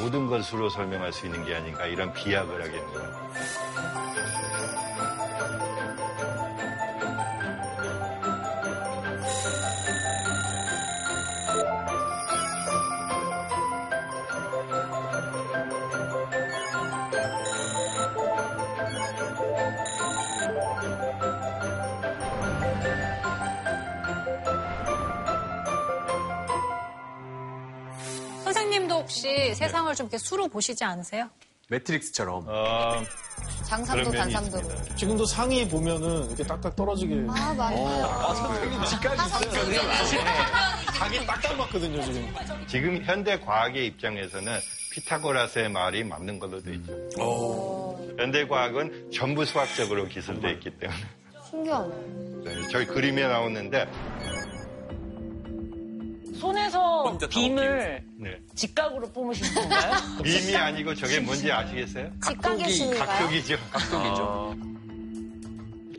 모든 0.00 0.26
걸 0.26 0.42
수로 0.42 0.68
설명할 0.70 1.12
수 1.12 1.26
있는 1.26 1.44
게 1.44 1.54
아닌가 1.54 1.86
이런 1.86 2.12
비약을 2.12 2.62
하게 2.62 2.72
된 2.72 2.86
거예요. 2.92 3.32
선생님도 28.72 28.94
혹시 28.94 29.54
세상을 29.54 29.94
좀 29.94 30.06
이렇게 30.06 30.16
수로 30.16 30.48
보시지 30.48 30.82
않으세요? 30.82 31.28
매트릭스처럼. 31.68 32.44
어, 32.48 33.02
장삼도 33.64 34.10
그런 34.10 34.30
면이 34.30 34.32
단삼도로. 34.32 34.96
지금도 34.96 35.26
상이 35.26 35.68
보면은 35.68 36.26
이렇게 36.28 36.42
딱딱 36.44 36.74
떨어지게. 36.74 37.14
아, 37.28 37.52
맞아요. 37.54 38.06
아, 38.06 38.84
직각이 38.86 39.16
있어요. 39.26 40.24
각이 40.86 41.26
딱딱 41.26 41.56
맞거든요, 41.56 42.02
지금. 42.02 42.34
지금 42.66 43.02
현대 43.02 43.38
과학의 43.38 43.86
입장에서는 43.88 44.58
피타고라스의 44.92 45.68
말이 45.70 46.04
맞는 46.04 46.38
걸로 46.38 46.62
돼 46.62 46.74
있죠. 46.74 47.98
현대 48.18 48.46
과학은 48.46 49.10
전부 49.12 49.44
수학적으로 49.44 50.06
기술되어 50.08 50.50
있기 50.52 50.70
때문에 50.78 50.98
신기하네. 51.50 51.94
네, 52.44 52.68
저희 52.70 52.86
그림에 52.86 53.26
나오는데 53.26 53.86
손에서 56.42 57.18
빔을 57.30 58.02
네. 58.16 58.36
직각으로 58.56 59.08
뿜으신 59.12 59.54
건가요? 59.54 59.92
밈이 60.24 60.56
아니고 60.56 60.92
저게 60.96 61.20
뭔지 61.20 61.52
아시겠어요? 61.52 62.10
신인가요? 62.68 63.06
각도기죠. 63.06 63.56
각도기죠. 63.70 64.56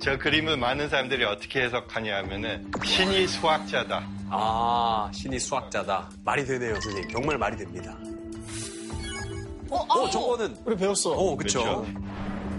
저 0.02 0.18
그림을 0.18 0.58
많은 0.58 0.90
사람들이 0.90 1.24
어떻게 1.24 1.62
해석하냐 1.64 2.18
하면은 2.18 2.70
신이 2.84 3.26
수학자다. 3.26 4.06
아, 4.30 5.10
신이 5.14 5.40
수학자다. 5.40 6.12
말이 6.26 6.46
되네요, 6.46 6.74
선생님. 6.82 7.10
정말 7.10 7.38
말이 7.38 7.56
됩니다. 7.56 7.98
어, 9.70 9.78
어, 9.78 10.10
저거는. 10.10 10.58
우리 10.66 10.76
배웠어. 10.76 11.12
어, 11.12 11.38
그쵸. 11.38 11.86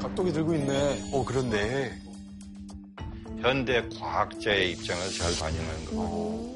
각도기 0.00 0.32
들고 0.32 0.54
있네. 0.54 1.10
어, 1.12 1.22
그렇네. 1.22 1.92
현대 3.42 3.86
과학자의 4.00 4.70
입장을 4.72 5.10
잘 5.10 5.36
반영하는 5.38 5.84
겁니 5.84 6.53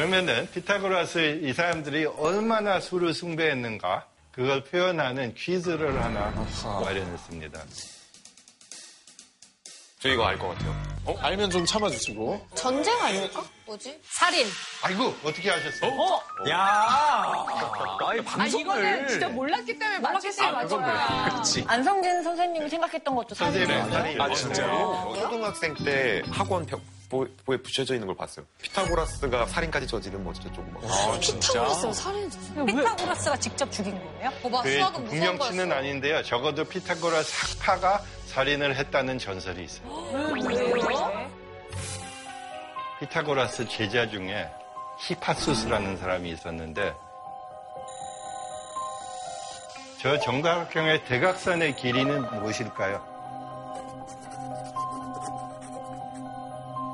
그러면은 0.00 0.46
피타고라스 0.52 1.40
이 1.42 1.54
사람들이 1.54 2.04
얼마나 2.04 2.80
수를 2.80 3.14
숭배했는가 3.14 4.06
그걸 4.30 4.62
표현하는 4.62 5.32
퀴즈를 5.34 6.04
하나 6.04 6.34
마련했습니다. 6.84 7.62
저 9.98 10.08
이거 10.10 10.26
알 10.26 10.38
것 10.38 10.48
같아요. 10.48 10.76
어? 11.06 11.16
알면 11.18 11.48
좀 11.48 11.64
참아주시고. 11.64 12.46
전쟁 12.54 12.94
아닐까? 13.00 13.42
뭐지? 13.64 13.98
살인. 14.04 14.46
아이고 14.82 15.14
어떻게 15.24 15.48
하셨어요? 15.48 15.90
어? 15.90 16.20
야 16.50 17.46
아니, 18.06 18.20
아, 18.20 18.22
방송을. 18.22 18.60
이거는 18.60 19.08
진짜 19.08 19.28
몰랐기 19.30 19.78
때문에 19.78 19.98
맞췄어요, 20.00 20.52
맞춰요. 20.52 21.30
그렇지. 21.30 21.64
안성진 21.66 22.22
선생님이 22.22 22.68
생각했던 22.68 23.14
것도 23.14 23.34
사실이에요. 23.34 23.80
선생님. 23.84 24.20
아, 24.20 24.34
진짜요? 24.34 25.14
초등학생 25.16 25.74
때 25.82 26.22
학원 26.30 26.66
벽 26.66 26.82
보에 27.08 27.56
붙여져 27.58 27.94
있는 27.94 28.06
걸 28.06 28.16
봤어요. 28.16 28.44
피타고라스가 28.62 29.46
살인까지 29.46 29.86
저지른 29.86 30.22
뭐 30.24 30.32
어쩌고저쩌고 30.32 30.70
막. 30.72 30.84
아, 30.84 31.18
피타고라스가 31.20 31.92
살인 31.92 32.30
피타고라스가 32.66 33.36
직접 33.38 33.70
죽인 33.70 33.94
거예요? 33.94 34.30
봐봐, 34.42 34.62
그 34.62 34.72
수학은 34.76 35.04
무서운 35.04 35.20
국명치는 35.20 35.68
거였어. 35.68 35.78
아닌데요. 35.78 36.22
적어도 36.22 36.64
피타고라스 36.64 37.58
학파가 37.60 38.02
살인을 38.26 38.76
했다는 38.76 39.18
전설이 39.18 39.64
있어요. 39.64 39.88
왜요? 40.48 41.30
피타고라스 43.00 43.68
제자 43.68 44.08
중에 44.08 44.48
히파수스라는 44.98 45.98
사람이 45.98 46.30
있었는데 46.30 46.94
저 50.00 50.18
정각형의 50.20 51.04
대각선의 51.04 51.76
길이는 51.76 52.22
무엇일까요? 52.40 53.15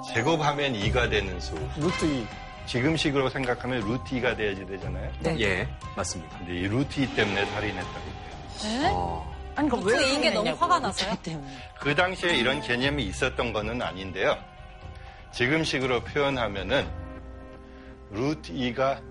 제곱하면 0.06 0.72
2가 0.74 1.08
되는 1.10 1.40
수. 1.40 1.54
루트 1.78 2.04
2. 2.04 2.26
지금식으로 2.66 3.28
생각하면 3.28 3.80
루트 3.80 4.16
2가 4.16 4.36
돼야지 4.36 4.64
되잖아요. 4.66 5.10
예, 5.40 5.68
맞습니다. 5.96 6.38
근데 6.38 6.54
이 6.56 6.68
루트 6.68 7.00
2 7.00 7.14
때문에 7.14 7.44
살인했다고 7.46 8.00
해요. 8.64 9.26
아니, 9.54 9.68
그럼 9.68 9.84
루트 9.84 9.96
왜 9.96 10.10
이인 10.10 10.20
게 10.22 10.30
너무 10.30 10.50
화가 10.50 10.78
나서요? 10.78 11.14
때문에. 11.22 11.50
그 11.80 11.94
당시에 11.94 12.34
이런 12.36 12.60
개념이 12.60 13.04
있었던 13.04 13.52
거는 13.52 13.82
아닌데요. 13.82 14.36
지금식으로 15.32 16.02
표현하면은 16.04 16.88
루트 18.10 18.52
2가 18.52 19.02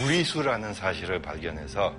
무리수라는 0.00 0.72
사실을 0.74 1.20
발견해서 1.20 1.94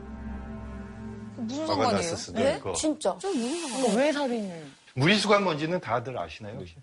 무슨 1.35 1.61
화가 1.63 1.73
상관이에요? 1.75 1.95
났을 1.97 2.17
수도 2.17 2.39
네? 2.43 2.55
있고 2.55 2.73
진짜. 2.73 3.15
좀 3.19 3.37
무슨 3.37 3.81
그럼 3.81 3.97
왜 3.97 4.11
살인을? 4.11 4.65
무리수가 4.95 5.39
뭔지는 5.39 5.79
다들 5.79 6.17
아시나요? 6.17 6.55
혹시? 6.55 6.75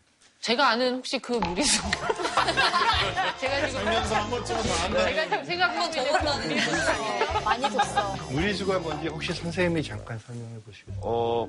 제가 0.42 0.70
아는 0.70 0.96
혹시 0.96 1.20
그 1.20 1.34
무리수. 1.34 1.80
제가 3.38 3.68
지금 3.68 3.84
살면서 3.84 4.14
한 4.16 4.28
번쯤은 4.28 4.62
다 4.64 4.74
한다. 4.82 5.04
제가 5.04 5.22
지금 5.24 5.44
생각하고 5.44 5.96
있는 5.96 6.12
무리수 6.48 6.90
아니에요? 6.90 7.40
많이 7.44 7.62
줬어. 7.70 8.16
무리수가 8.28 8.78
뭔지 8.80 9.06
혹시 9.06 9.32
선생님이 9.32 9.84
잠깐 9.84 10.18
설명해 10.18 10.58
보시고. 10.66 10.92
어, 11.00 11.46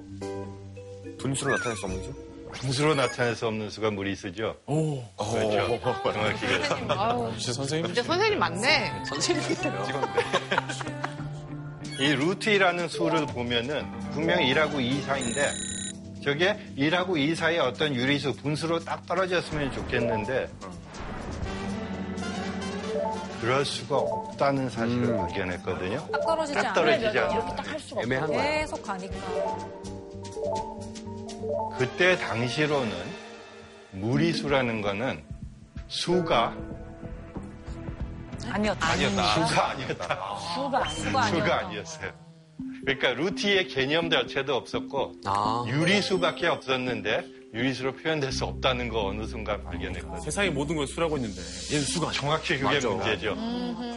분수로 1.18 1.58
나타낼 1.58 1.76
수 1.76 1.86
없는 1.88 2.04
수? 2.04 2.14
분수로 2.54 2.94
나타낼 2.94 3.36
수 3.36 3.48
없는 3.48 3.72
수가 3.72 3.90
무리수죠. 3.90 4.58
오. 4.68 5.04
그렇죠. 5.18 5.80
정확히 6.14 6.46
그래서. 6.46 6.78
아우, 6.90 7.30
역시 7.30 7.52
선생님. 7.52 7.88
진짜 7.88 8.04
선생님 8.04 8.38
맞네. 8.38 8.92
이 12.00 12.12
루트 12.14 12.52
2라는 12.52 12.88
수를 12.90 13.26
보면은 13.26 13.90
분명히 14.12 14.54
1하고 14.54 14.80
2 14.80 15.02
사이인데 15.02 15.73
저게 16.24 16.58
1하고 16.78 17.18
2 17.18 17.36
사이에 17.36 17.60
어떤 17.60 17.94
유리수 17.94 18.36
분수로 18.38 18.80
딱 18.80 19.06
떨어졌으면 19.06 19.72
좋겠는데 19.74 20.50
그럴 23.42 23.66
수가 23.66 23.98
없다는 23.98 24.70
사실을 24.70 25.18
발견했거든요. 25.18 26.08
딱 26.12 26.22
떨어지지 26.26 26.54
딱 26.54 26.60
않아요. 26.62 26.74
떨어지지 26.74 27.20
않아요. 27.20 27.32
이렇게 27.34 27.56
딱 27.56 27.68
할 27.68 27.80
수가 27.80 28.00
없어. 28.02 28.08
애매한. 28.08 28.32
계속 28.32 28.84
가니까. 28.84 29.16
그때 31.78 32.18
당시로는 32.18 32.92
무리수라는 33.92 34.82
거는 34.82 35.24
수가 35.88 36.54
아니었다. 38.50 38.86
수가 38.88 39.70
아니었다. 39.70 40.38
수가 40.56 40.80
아니었다. 40.84 41.26
수가 41.28 41.58
아니었어요. 41.60 42.23
그러니까 42.86 43.14
루티의 43.14 43.68
개념 43.68 44.10
자체도 44.10 44.54
없었고 44.56 45.14
유리수밖에 45.68 46.48
없었는데 46.48 47.26
유리수로 47.54 47.94
표현될 47.94 48.32
수 48.32 48.46
없다는 48.46 48.90
거 48.90 49.06
어느 49.06 49.26
순간 49.28 49.64
발견했거든요. 49.64 50.20
세상의 50.22 50.50
모든 50.52 50.76
걸 50.76 50.88
수라고 50.88 51.18
했는데 51.18 51.40
얘는 51.72 51.86
수가. 51.86 52.12
정확히 52.12 52.58
그게 52.58 52.64
맞아. 52.76 52.90
문제죠. 52.90 53.38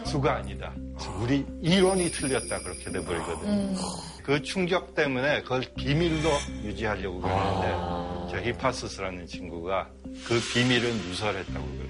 수가 0.05 0.37
아니다. 0.37 0.75
우리 1.20 1.44
이론이 1.62 2.11
틀렸다 2.11 2.59
그렇게 2.61 2.90
돼버리거든요. 2.92 3.75
그 4.22 4.42
충격 4.42 4.94
때문에 4.94 5.40
그걸 5.42 5.62
비밀로 5.75 6.29
유지하려고 6.64 7.20
그러는데 7.20 8.31
저 8.31 8.42
히파스스라는 8.44 9.27
친구가 9.27 9.88
그 10.27 10.38
비밀을 10.53 10.92
누설했다고 11.09 11.66
그래요. 11.66 11.88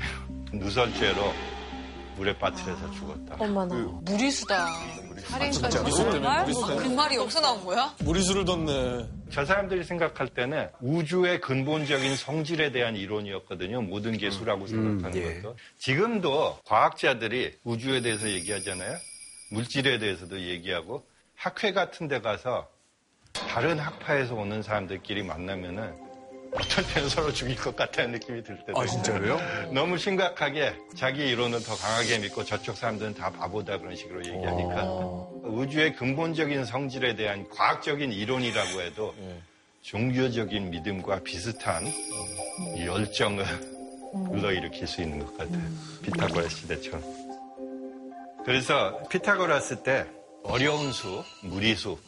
누설죄로 0.53 1.33
물에 2.17 2.37
빠뜨려서 2.39 2.91
죽었다. 2.93 3.37
어머나. 3.39 3.75
무리수다. 4.03 4.69
살인까지. 5.25 5.79
무리수 5.81 6.11
때문에 6.11 6.41
무리수 6.43 6.61
그 6.63 6.69
때문에. 6.69 6.95
말이 6.95 7.17
여기서 7.17 7.41
나온 7.41 7.65
거야? 7.65 7.95
무리수를 8.01 8.45
뒀네. 8.45 9.09
저 9.31 9.45
사람들이 9.45 9.85
생각할 9.85 10.29
때는 10.29 10.69
우주의 10.81 11.41
근본적인 11.41 12.17
성질에 12.17 12.73
대한 12.73 12.97
이론이었거든요. 12.97 13.83
모든 13.83 14.17
게 14.17 14.31
수라고 14.31 14.67
생각하는 14.67 15.43
것도. 15.43 15.57
지금도 15.79 16.61
과학자들이 16.65 17.59
우주에 17.65 18.01
대해서 18.01 18.29
얘기하잖아요. 18.31 18.97
물질에 19.51 19.99
대해서도 19.99 20.41
얘기하고 20.41 21.05
학회 21.35 21.73
같은 21.73 22.09
데 22.09 22.21
가서 22.21 22.69
다른 23.33 23.79
학파에서 23.79 24.35
오는 24.35 24.63
사람들끼리 24.63 25.23
만나면은 25.23 26.06
어떨 26.57 26.87
때는 26.95 27.09
서로 27.09 27.33
죽일 27.33 27.57
것 27.57 27.77
같다는 27.77 28.13
느낌이 28.13 28.43
들 28.43 28.59
때도 28.67 28.81
아, 28.81 28.87
진짜로요? 28.87 29.35
있어요. 29.37 29.73
너무 29.73 29.99
심각하게 29.99 30.75
자기 30.95 31.29
이론을 31.29 31.63
더 31.63 31.77
강하게 31.77 32.19
믿고 32.19 32.45
저쪽 32.45 32.77
사람들은 32.77 33.15
다 33.15 33.31
바보다 33.31 33.79
그런 33.79 33.95
식으로 33.95 34.25
얘기하니까 34.25 34.85
우주의 35.45 35.95
근본적인 35.95 36.65
성질에 36.65 37.15
대한 37.17 37.49
과학적인 37.51 38.13
이론이라고 38.13 38.81
해도 38.81 39.15
종교적인 39.83 40.71
믿음과 40.71 41.21
비슷한 41.21 41.87
이 42.77 42.87
열정을 42.87 43.45
불러일으킬 44.31 44.87
수 44.87 45.03
있는 45.03 45.25
것 45.25 45.37
같아요. 45.39 45.63
피타고라스 46.03 46.57
시대처럼. 46.63 47.03
그래서 48.45 48.99
피타고라스 49.11 49.83
때 49.83 50.07
어려운 50.43 50.93
수, 50.93 51.23
무리수 51.43 51.99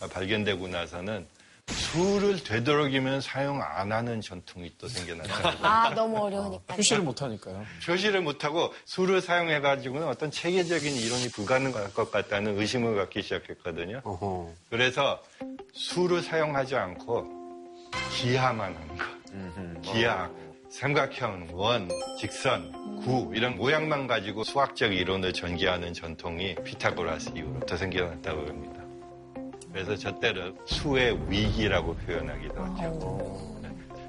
가 0.00 0.06
발견되고 0.08 0.66
나서는 0.68 1.26
수를 1.68 2.42
되도록이면 2.42 3.20
사용 3.20 3.60
안 3.62 3.92
하는 3.92 4.20
전통이 4.20 4.72
또 4.78 4.88
생겨났어요. 4.88 5.58
아, 5.62 5.92
너무 5.94 6.18
어려우니까. 6.18 6.74
표시를 6.74 7.02
못 7.02 7.22
하니까요. 7.22 7.64
표시를 7.86 8.22
못하고 8.22 8.72
수를 8.84 9.20
사용해가지고는 9.20 10.06
어떤 10.08 10.30
체계적인 10.30 10.94
이론이 10.96 11.28
불가능할 11.30 11.92
것 11.94 12.10
같다는 12.10 12.58
의심을 12.58 12.96
갖기 12.96 13.22
시작했거든요. 13.22 14.02
그래서 14.70 15.22
수를 15.72 16.22
사용하지 16.22 16.76
않고 16.76 17.26
기하만 18.16 18.74
하는 18.74 18.96
거. 18.96 19.80
기하, 19.82 20.30
삼각형, 20.70 21.48
원, 21.52 21.88
직선, 22.18 22.72
구 23.04 23.30
이런 23.34 23.56
모양만 23.56 24.06
가지고 24.06 24.44
수학적 24.44 24.92
이론을 24.92 25.32
전개하는 25.32 25.92
전통이 25.92 26.54
피타고라스 26.64 27.32
이후로부터 27.36 27.76
생겨났다고 27.76 28.40
합니다. 28.48 28.81
그래서 29.72 29.96
저 29.96 30.18
때를 30.18 30.54
수의 30.66 31.18
위기라고 31.28 31.94
표현하기도 31.96 32.62
하죠. 32.62 33.62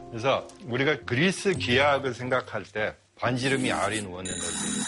그래서 0.10 0.48
우리가 0.68 0.98
그리스 1.06 1.54
기하학을 1.54 2.14
생각할 2.14 2.64
때 2.64 2.94
반지름이 3.16 3.72
R인 3.72 4.08
원의 4.08 4.32
넓이, 4.32 4.44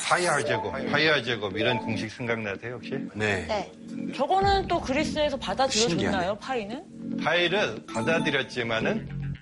파이 0.07 0.27
R 0.27 0.45
제곱, 0.45 0.71
파이 0.71 1.07
R 1.07 1.23
제곱 1.23 1.55
이런 1.57 1.77
공식 1.79 2.11
생각나세요 2.11 2.75
혹시? 2.75 2.91
네. 3.13 3.45
네. 3.47 3.71
저거는 4.13 4.67
또 4.67 4.81
그리스에서 4.81 5.37
받아들여졌나요, 5.37 5.99
신기하네. 5.99 6.39
파이는? 6.39 7.17
파이를 7.23 7.85
받아들였지만은 7.85 9.35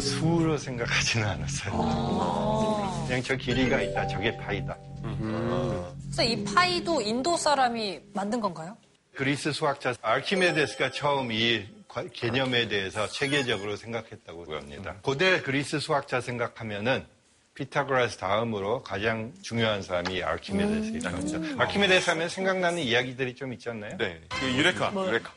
수로 0.00 0.56
생각하지는 0.56 1.26
않았어요. 1.26 3.04
그냥 3.08 3.22
저 3.22 3.34
길이가 3.36 3.80
있다, 3.82 4.06
저게 4.06 4.36
파이다. 4.36 4.76
그래서 6.02 6.22
이 6.22 6.44
파이도 6.44 7.00
인도 7.00 7.36
사람이 7.36 8.00
만든 8.14 8.40
건가요? 8.40 8.76
그리스 9.18 9.50
수학자 9.52 9.94
아르키메데스가 10.00 10.92
처음 10.92 11.32
이 11.32 11.66
과- 11.88 12.04
개념에 12.12 12.68
대해서 12.68 13.08
체계적으로 13.08 13.74
생각했다고 13.74 14.54
합니다. 14.54 14.94
고대 15.02 15.42
그리스 15.42 15.80
수학자 15.80 16.20
생각하면은 16.20 17.04
피타고라스 17.54 18.18
다음으로 18.18 18.84
가장 18.84 19.32
중요한 19.42 19.82
사람이 19.82 20.22
아르키메데스라고 20.22 21.16
합니다. 21.16 21.64
아르키메데스 21.64 22.10
하면 22.10 22.28
생각나는 22.28 22.78
이야기들이 22.78 23.34
좀 23.34 23.52
있지 23.52 23.68
않나요? 23.68 23.96
네. 23.98 24.20
그 24.28 24.46
유레카. 24.54 24.90
뭐요? 24.92 25.08
유레카. 25.08 25.32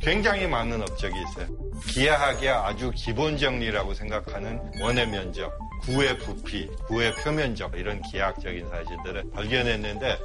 굉장히 0.00 0.46
많은 0.46 0.80
업적이 0.82 1.14
있어요. 1.22 1.67
기하학의 1.86 2.48
아주 2.50 2.90
기본 2.94 3.36
정리라고 3.36 3.94
생각하는 3.94 4.60
원의 4.80 5.08
면적, 5.08 5.52
구의 5.82 6.18
부피, 6.18 6.66
구의 6.86 7.14
표면적 7.16 7.74
이런 7.76 8.00
기하학적인 8.02 8.68
사실들을 8.68 9.30
발견했는데 9.30 10.18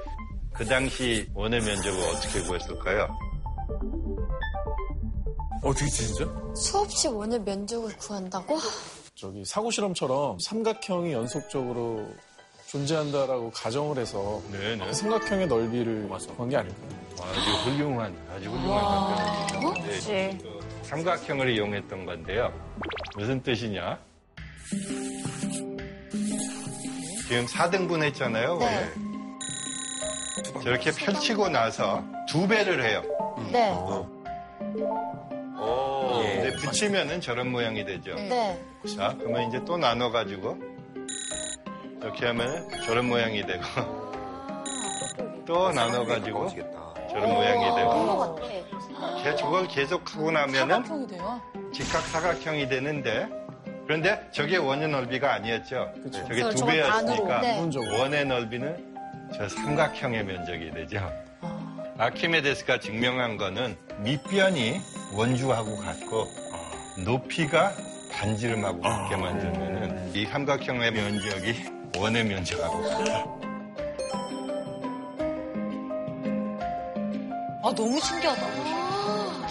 그 0.53 0.65
당시 0.65 1.27
원의 1.33 1.61
면적을 1.61 1.99
어떻게 2.09 2.41
구했을까요? 2.41 3.07
어떻게 5.63 5.87
진짜? 5.87 6.25
수없이 6.55 7.07
원의 7.07 7.39
면적을 7.41 7.95
구한다고? 7.97 8.57
저기 9.15 9.45
사고 9.45 9.71
실험처럼 9.71 10.37
삼각형이 10.39 11.13
연속적으로 11.13 12.07
존재한다라고 12.67 13.51
가정을 13.51 13.97
해서 13.99 14.41
그 14.51 14.93
삼각형의 14.93 15.47
넓이를 15.47 16.09
구한 16.09 16.49
게 16.49 16.57
아닐까요? 16.57 16.89
아주 17.21 17.69
훌륭한, 17.69 18.15
아주 18.35 18.49
훌륭한 18.49 19.47
답변이죠. 19.47 19.85
역시. 19.93 20.07
네, 20.09 20.37
그 20.41 20.62
삼각형을 20.93 21.49
이용했던 21.49 22.05
건데요. 22.05 22.53
무슨 23.17 23.41
뜻이냐? 23.41 23.97
지금 27.27 27.45
4등분 27.47 28.03
했잖아요. 28.03 28.57
네. 28.57 28.65
원래. 28.65 30.63
저렇게 30.63 30.91
펼치고 30.91 31.49
나서 31.49 32.03
두 32.29 32.47
배를 32.47 32.83
해요. 32.83 33.01
네. 33.51 33.75
근데 36.11 36.53
붙이면은 36.57 37.21
저런 37.21 37.51
모양이 37.51 37.83
되죠. 37.83 38.13
네. 38.13 38.61
자, 38.95 39.15
그러면 39.17 39.49
이제 39.49 39.59
또 39.65 39.77
나눠가지고 39.77 40.59
이렇게 42.01 42.27
하면 42.27 42.69
저런 42.85 43.07
모양이 43.07 43.43
되고 43.43 43.63
또 45.45 45.71
나눠가지고 45.71 46.49
저런 47.09 47.33
모양이 47.33 47.75
되고 47.75 48.35
걔 48.35 48.63
저걸 49.35 49.67
계속 49.67 50.15
하고 50.15 50.31
나면은 50.31 50.83
사각형이 50.83 51.07
돼요. 51.07 51.41
직각 51.73 52.01
사각형이 52.07 52.69
되는데 52.69 53.27
그런데 53.85 54.27
저게 54.31 54.57
원의 54.57 54.87
넓이가 54.89 55.33
아니었죠. 55.33 55.91
저게 56.11 56.27
그래서 56.27 56.49
두 56.51 56.65
배였으니까 56.65 57.41
네. 57.41 57.59
원의 57.99 58.25
넓이는 58.25 58.95
저 59.35 59.49
삼각형의 59.49 60.23
면적이 60.23 60.71
되죠. 60.71 61.11
아 61.97 62.09
키메데스가 62.09 62.79
증명한 62.79 63.37
거는 63.37 63.75
밑변이 63.99 64.79
원주하고 65.13 65.77
같고 65.77 66.27
높이가 67.03 67.71
반지름하고 68.11 68.81
같게 68.81 69.15
만들면은 69.15 70.13
이 70.15 70.25
삼각형의 70.25 70.91
면적이 70.91 71.65
원의 71.97 72.23
면적하고 72.23 72.81
같아요. 72.83 73.43
아, 77.65 77.73
너무 77.73 77.99
신기하다. 77.99 78.92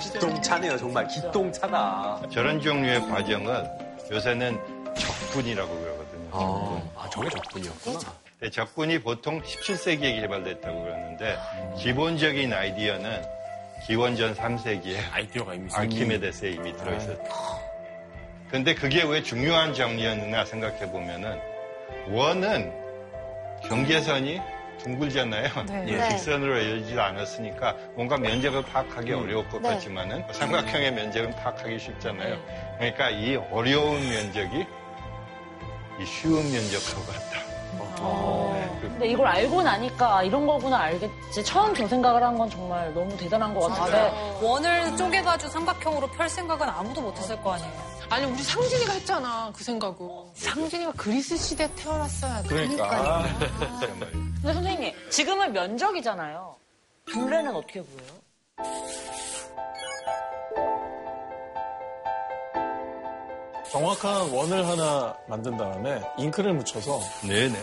기똥차네요, 0.02 0.76
정말. 0.76 1.06
기똥차다. 1.06 2.22
저런 2.30 2.60
종류의 2.60 3.00
과정은 3.08 3.64
요새는 4.10 4.58
적분이라고 4.94 5.80
그러거든요. 5.80 6.30
적분. 6.30 6.90
아, 6.96 7.08
저게 7.10 7.28
적군이었구나. 7.30 7.98
네, 8.40 8.50
적분이 8.50 8.98
보통 9.02 9.40
17세기에 9.40 10.20
개발됐다고 10.20 10.82
그러는데 10.82 11.38
기본적인 11.78 12.52
아이디어는 12.52 13.22
기원전 13.86 14.34
3세기에 14.34 14.96
아이디어가 15.12 15.54
이미 15.54 15.68
아키메데스에 15.72 16.50
이미 16.50 16.76
들어있었죠. 16.76 17.22
근데 18.50 18.74
그게 18.74 19.02
왜 19.02 19.22
중요한 19.22 19.72
정리였느냐 19.72 20.44
생각해 20.44 20.90
보면은 20.90 21.40
원은 22.10 22.72
경계선이 23.68 24.40
둥글잖아요. 24.83 25.49
네. 25.66 25.85
예, 25.88 25.97
네. 25.97 26.09
직선으로 26.11 26.59
이어지지 26.61 26.99
않았으니까 26.99 27.77
뭔가 27.95 28.16
면적을 28.18 28.62
파악하기 28.62 29.12
어려울 29.12 29.49
것 29.49 29.61
네. 29.62 29.71
같지만은 29.71 30.25
삼각형의 30.33 30.92
면적은 30.92 31.31
파악하기 31.37 31.79
쉽잖아요. 31.79 32.37
그러니까 32.79 33.11
이 33.11 33.37
어려운 33.51 34.01
면적이 34.09 34.66
이 36.01 36.05
쉬운 36.07 36.35
면적하고 36.51 37.07
같다. 37.07 37.42
네, 38.53 38.79
그- 38.81 38.88
근데 38.88 39.07
이걸 39.09 39.27
알고 39.29 39.62
나니까 39.62 40.25
이런 40.25 40.47
거구나 40.47 40.79
알겠지. 40.79 41.45
처음 41.45 41.75
저 41.75 41.87
생각을 41.87 42.23
한 42.23 42.37
건 42.37 42.51
정말 42.51 42.92
너무 42.92 43.16
대단한 43.16 43.55
것 43.55 43.68
같은데. 43.68 44.11
원을 44.42 44.97
쪼개가지고 44.97 45.51
삼각형으로 45.53 46.07
펼 46.09 46.29
생각은 46.29 46.68
아무도 46.68 47.01
못했을 47.01 47.40
거 47.42 47.53
아니에요. 47.53 47.91
아니 48.12 48.27
우리 48.27 48.42
상진이가 48.42 48.92
했잖아 48.92 49.51
그 49.57 49.64
생각은. 49.64 50.07
상진이가 50.35 50.92
그리스 50.98 51.35
시대 51.35 51.66
태어났어야 51.77 52.42
돼. 52.42 52.48
그러니까. 52.48 53.25
근데 54.42 54.53
선생님, 54.53 54.92
지금은 55.09 55.51
면적이잖아요. 55.55 56.55
둘레는 57.07 57.57
어떻게 57.57 57.83
보여요? 57.83 58.22
정확한 63.70 64.31
원을 64.31 64.68
하나 64.68 65.16
만든 65.27 65.57
다음에 65.57 66.03
잉크를 66.18 66.53
묻혀서 66.53 67.01
네네. 67.27 67.59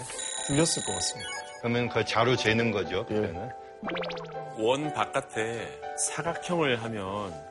굴렸을 0.47 0.83
것 0.83 0.93
같습니다. 0.95 1.29
그러면 1.59 1.89
그 1.89 2.03
자로 2.03 2.35
재는 2.35 2.71
거죠. 2.71 3.05
그러면. 3.05 3.51
원 4.57 4.91
바깥에 4.93 5.79
사각형을 5.95 6.81
하면 6.81 7.49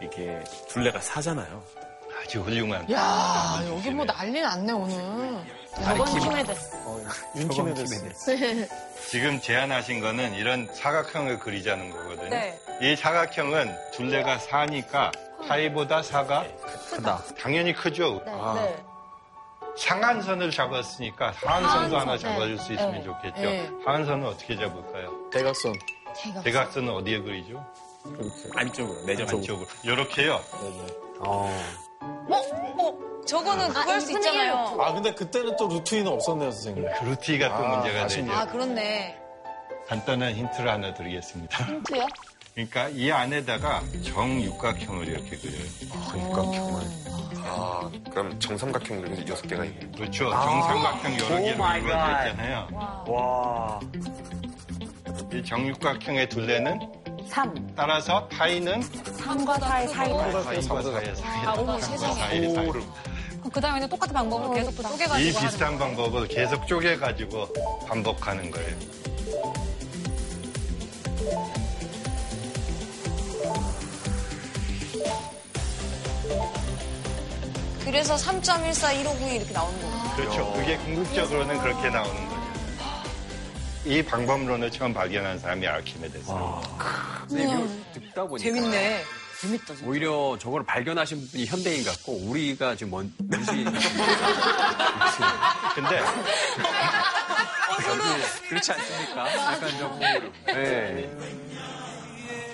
이게 0.00 0.44
둘레가 0.68 1.00
사잖아요. 1.00 1.60
아주 2.22 2.40
훌륭한. 2.42 2.90
야 2.90 3.60
여기 3.66 3.90
뭐 3.90 4.04
난리 4.04 4.40
났네 4.40 4.72
오늘. 4.72 5.44
저건 5.74 6.20
키메데스. 6.20 6.76
윤키메데스. 7.36 8.68
지금 9.10 9.40
제안하신 9.40 10.00
거는 10.00 10.34
이런 10.34 10.66
사각형을 10.74 11.38
그리자는 11.38 11.90
거거든요. 11.90 12.30
네. 12.30 12.58
이 12.80 12.96
사각형은 12.96 13.74
둘레가 13.92 14.38
4니까 14.38 15.12
파이보다 15.46 16.00
4가 16.00 16.46
크다. 16.90 17.22
당연히 17.40 17.72
크죠. 17.74 18.22
네. 18.24 18.84
상한선을 19.78 20.50
잡았으니까 20.50 21.32
하한선도 21.36 21.96
하한선, 21.96 22.00
하나 22.00 22.12
네. 22.12 22.18
잡아줄 22.18 22.58
수 22.58 22.72
있으면 22.72 22.92
네. 22.92 23.02
좋겠죠. 23.02 23.40
네. 23.42 23.70
하한선은 23.84 24.26
어떻게 24.26 24.56
잡을까요? 24.56 25.12
대각선. 25.30 25.74
대각선은 26.42 26.88
어디에 26.94 27.20
그리죠? 27.20 27.62
안쪽으로, 28.54 29.04
내전 29.04 29.28
안쪽으로. 29.28 29.68
이렇게요. 29.82 30.40
어. 31.18 31.85
어? 32.28 33.22
저거는 33.26 33.68
그거 33.68 33.80
할 33.92 34.00
수 34.00 34.12
있잖아요. 34.12 34.76
아, 34.80 34.92
근데 34.92 35.12
그때는 35.12 35.56
또 35.56 35.66
루트인은 35.68 36.12
없었네요, 36.12 36.50
선생님. 36.52 36.84
그 36.98 37.04
루트가 37.04 37.48
또 37.56 37.64
아, 37.64 37.76
문제가 37.76 38.04
아쉽네요. 38.04 38.30
되죠. 38.32 38.40
아, 38.40 38.46
그렇네. 38.52 39.18
간단한 39.88 40.34
힌트를 40.34 40.70
하나 40.70 40.94
드리겠습니다. 40.94 41.64
힌트요? 41.64 42.06
그러니까 42.54 42.88
이 42.88 43.10
안에다가 43.10 43.82
정육각형을 44.04 45.08
이렇게 45.08 45.36
그려요. 45.36 45.64
육각형을. 46.16 46.82
아, 47.48 47.90
그럼 48.10 48.38
정삼각형 48.40 49.00
이렇게 49.00 49.26
여섯 49.30 49.46
개가 49.46 49.64
있네. 49.64 49.90
그렇죠. 49.96 50.30
정삼각형 50.30 51.12
여러 51.14 51.28
개로 51.28 51.44
이루어져 51.76 51.88
갓. 51.98 52.26
있잖아요. 52.28 52.68
와. 53.08 53.80
이 55.32 55.42
정육각형의 55.44 56.28
둘레는 56.28 56.80
3. 57.28 57.74
따라서 57.76 58.26
파이는 58.28 58.80
3과 58.80 59.58
4의 59.58 59.88
사이다. 59.88 60.16
파이과 60.16 60.42
사이의 60.42 60.62
사이. 61.16 61.46
아, 61.46 61.52
어머, 61.56 61.78
세상에. 61.80 62.14
사이의 62.14 62.54
사이. 62.54 62.66
그럼 62.66 62.92
그 63.52 63.60
다음에는 63.60 63.88
똑같은 63.88 64.14
방법으로 64.14 64.52
계속 64.52 64.76
또이 64.76 64.88
쪼개가지고 64.88 65.38
하는 65.38 65.48
비슷한 65.48 65.78
방법을 65.78 66.28
계속 66.28 66.66
쪼개가지고 66.66 67.52
반복하는 67.88 68.50
거예요. 68.50 68.76
그래서 77.84 78.16
3.141592 78.16 79.36
이렇게 79.36 79.52
나오는 79.52 79.80
거구나. 79.80 80.16
그렇죠. 80.16 80.52
그게 80.54 80.76
궁극적으로는 80.78 81.58
그렇게 81.60 81.88
나오는 81.88 82.28
거죠. 82.28 82.35
이 83.86 84.02
방법론을 84.02 84.70
처음 84.72 84.92
발견한 84.92 85.38
사람이. 85.38 85.64
근데 87.28 87.44
이거 87.44 87.68
듣다 87.94 88.26
보니까. 88.26 88.38
재밌네. 88.38 89.02
재밌다, 89.40 89.66
진짜. 89.74 89.86
오히려 89.86 90.36
저걸 90.40 90.64
발견하신 90.64 91.28
분이 91.30 91.46
현대인 91.46 91.84
같고, 91.84 92.12
우리가 92.26 92.74
지금 92.74 92.90
뭔, 92.90 93.14
뭔지. 93.18 93.52
근데 95.74 96.00
그렇지 98.48 98.72
않습니까? 98.72 99.52
약간 99.52 99.78
좀. 99.78 100.00
네. 100.46 101.10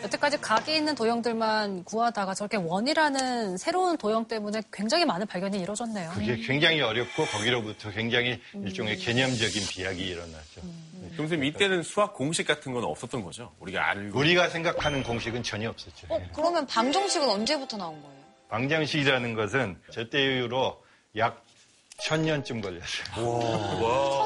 여태까지 0.02 0.40
각이 0.40 0.74
있는 0.74 0.94
도형들만 0.96 1.84
구하다가 1.84 2.34
저렇게 2.34 2.56
원이라는 2.56 3.56
새로운 3.56 3.96
도형 3.96 4.26
때문에 4.26 4.62
굉장히 4.72 5.04
많은 5.04 5.26
발견이 5.28 5.60
이루어졌네요. 5.60 6.10
그게 6.10 6.36
굉장히 6.36 6.80
어렵고 6.80 7.24
거기로부터 7.26 7.90
굉장히 7.90 8.40
일종의 8.52 8.98
개념적인 8.98 9.62
비약이 9.68 10.04
일어나죠. 10.04 10.60
그 10.60 10.91
럼 11.16 11.28
선생님 11.28 11.44
이때는 11.44 11.82
수학 11.82 12.14
공식 12.14 12.46
같은 12.46 12.72
건 12.72 12.84
없었던 12.84 13.22
거죠? 13.22 13.52
우리가 13.60 13.88
알고 13.90 14.18
우리가 14.18 14.48
생각하는 14.48 15.02
공식은 15.02 15.42
전혀 15.42 15.68
없었죠. 15.68 16.06
어, 16.08 16.20
그러면 16.34 16.66
방정식은 16.66 17.28
언제부터 17.28 17.76
나온 17.76 18.00
거예요? 18.00 18.16
방정식이라는 18.48 19.34
것은 19.34 19.78
저때 19.90 20.36
이후로 20.36 20.82
약 21.16 21.44
천년쯤 21.98 22.60
걸렸어요. 22.60 23.14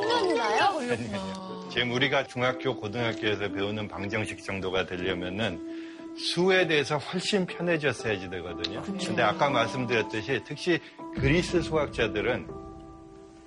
천년이나요? 0.00 1.68
지금 1.70 1.92
우리가 1.92 2.26
중학교, 2.26 2.76
고등학교에서 2.76 3.50
배우는 3.50 3.88
방정식 3.88 4.44
정도가 4.44 4.86
되려면은 4.86 6.14
수에 6.16 6.66
대해서 6.66 6.96
훨씬 6.96 7.46
편해졌어야지 7.46 8.30
되거든요. 8.30 8.82
근데 8.82 9.22
아까 9.22 9.50
말씀드렸듯이 9.50 10.42
특히 10.46 10.80
그리스 11.14 11.60
수학자들은 11.60 12.65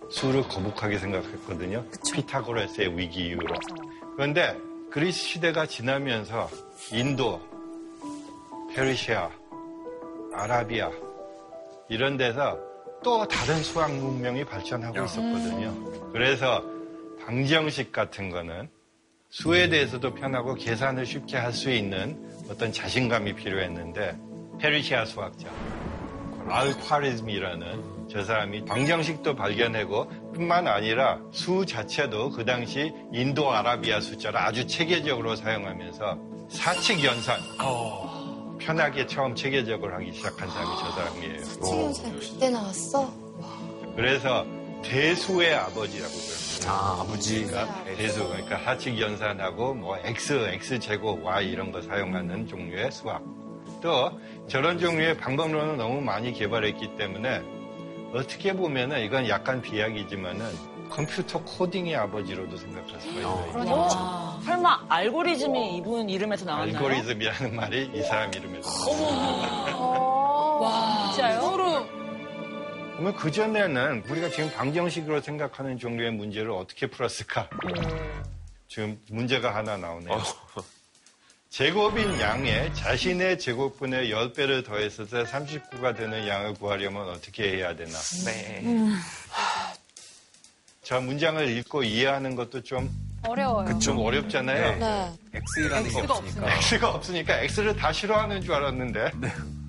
수를 0.10 0.44
거북하게 0.44 0.98
생각했거든요. 0.98 1.86
피타고라스의 2.14 2.98
위기 2.98 3.28
이후로. 3.28 3.54
그런데 4.16 4.58
그리스 4.92 5.20
시대가 5.20 5.66
지나면서 5.66 6.50
인도, 6.92 7.40
페르시아, 8.74 9.30
아라비아 10.34 10.90
이런 11.90 12.18
데서 12.18 12.58
또 13.04 13.28
다른 13.28 13.62
수학 13.64 13.92
문명이 13.94 14.46
발전하고 14.46 15.04
있었거든요. 15.06 15.74
그래서 16.12 16.64
방정식 17.26 17.92
같은 17.92 18.30
거는 18.30 18.70
수에 19.30 19.70
대해서도 19.70 20.16
편하고 20.16 20.56
계산을 20.56 21.06
쉽게 21.06 21.38
할 21.38 21.54
수 21.54 21.70
있는 21.70 22.18
어떤 22.50 22.72
자신감이 22.74 23.36
필요했는데 23.36 24.18
페르시아 24.60 25.06
수학자 25.06 25.48
알콰리즘이라는 26.48 27.99
저 28.10 28.24
사람이 28.24 28.66
방정식도 28.66 29.36
발견하고 29.36 30.10
뿐만 30.34 30.68
아니라 30.68 31.20
수 31.32 31.66
자체도 31.66 32.32
그 32.32 32.44
당시 32.44 32.92
인도 33.14 33.52
아라비아 33.52 34.02
숫자를 34.02 34.40
아주 34.40 34.66
체계적으로 34.66 35.36
사용하면서 35.36 36.18
사칙 36.50 37.04
연산 37.04 37.40
편하게 38.60 39.06
처음 39.06 39.36
체계적으로 39.36 39.94
하기 39.96 40.12
시작한 40.12 40.50
사람이 40.50 40.70
저 40.80 40.92
사람이에요. 40.92 41.44
지금 41.94 42.20
그때 42.20 42.50
나왔어? 42.50 43.14
그래서 43.96 44.46
대수의 44.84 45.54
아버지라고 45.54 46.12
그래요. 46.12 46.72
아, 46.72 47.02
아버지. 47.02 47.46
그러니까 47.46 47.84
대수, 47.84 48.28
그러니까 48.28 48.56
하칙 48.58 49.00
연산하고 49.00 49.74
뭐 49.74 49.98
x, 50.04 50.34
x 50.34 50.80
제곱, 50.80 51.24
y 51.24 51.50
이런 51.50 51.72
거 51.72 51.82
사용하는 51.82 52.48
종류의 52.48 52.92
수학. 52.92 53.24
또 53.82 54.12
저런 54.48 54.78
종류의 54.78 55.18
방법론을 55.18 55.78
너무 55.78 56.02
많이 56.02 56.34
개발했기 56.34 56.96
때문에 56.98 57.42
어떻게 58.14 58.54
보면은 58.54 59.02
이건 59.04 59.28
약간 59.28 59.62
비약이지만은 59.62 60.46
컴퓨터 60.90 61.42
코딩의 61.44 61.96
아버지로도 61.96 62.58
생각할 62.58 63.00
수가 63.00 63.20
있어요. 63.20 63.30
어? 63.72 64.40
설마 64.44 64.86
알고리즘이 64.90 65.78
이분 65.78 66.10
이름에서 66.10 66.46
나왔나요? 66.46 66.76
알고리즘이라는 66.78 67.56
말이 67.56 67.92
이 67.94 68.02
사람 68.02 68.34
이름에서. 68.34 68.70
와, 70.60 71.12
진짜요? 71.14 71.42
소름. 71.42 71.88
그러면 72.94 73.16
그전에는 73.16 74.04
우리가 74.10 74.30
지금 74.30 74.52
방정식으로 74.52 75.22
생각하는 75.22 75.78
종류의 75.78 76.12
문제를 76.12 76.52
어떻게 76.52 76.88
풀었을까? 76.88 77.50
지금 78.68 79.00
문제가 79.10 79.54
하나 79.56 79.78
나오네요. 79.78 80.20
제곱인 81.50 82.20
양에 82.20 82.72
자신의 82.74 83.40
제곱분의 83.40 84.12
10배를 84.12 84.64
더했을 84.64 85.08
때 85.08 85.24
39가 85.24 85.96
되는 85.98 86.28
양을 86.28 86.54
구하려면 86.54 87.10
어떻게 87.10 87.56
해야 87.58 87.76
되나? 87.76 87.98
네. 88.26 88.64
자, 90.84 91.00
문장을 91.00 91.48
읽고 91.58 91.84
이해하는 91.84 92.36
것도 92.36 92.62
좀, 92.62 92.90
어려워요. 93.28 93.78
좀 93.80 93.98
어렵잖아요. 94.00 94.80
네. 94.80 95.12
X라는 95.58 95.90
게 95.90 96.00
X가 96.00 96.14
없으니까. 96.14 96.56
X가 96.56 96.90
없으니까 96.92 97.40
X를 97.42 97.76
다 97.76 97.92
싫어하는 97.92 98.42
줄 98.42 98.54
알았는데 98.54 99.12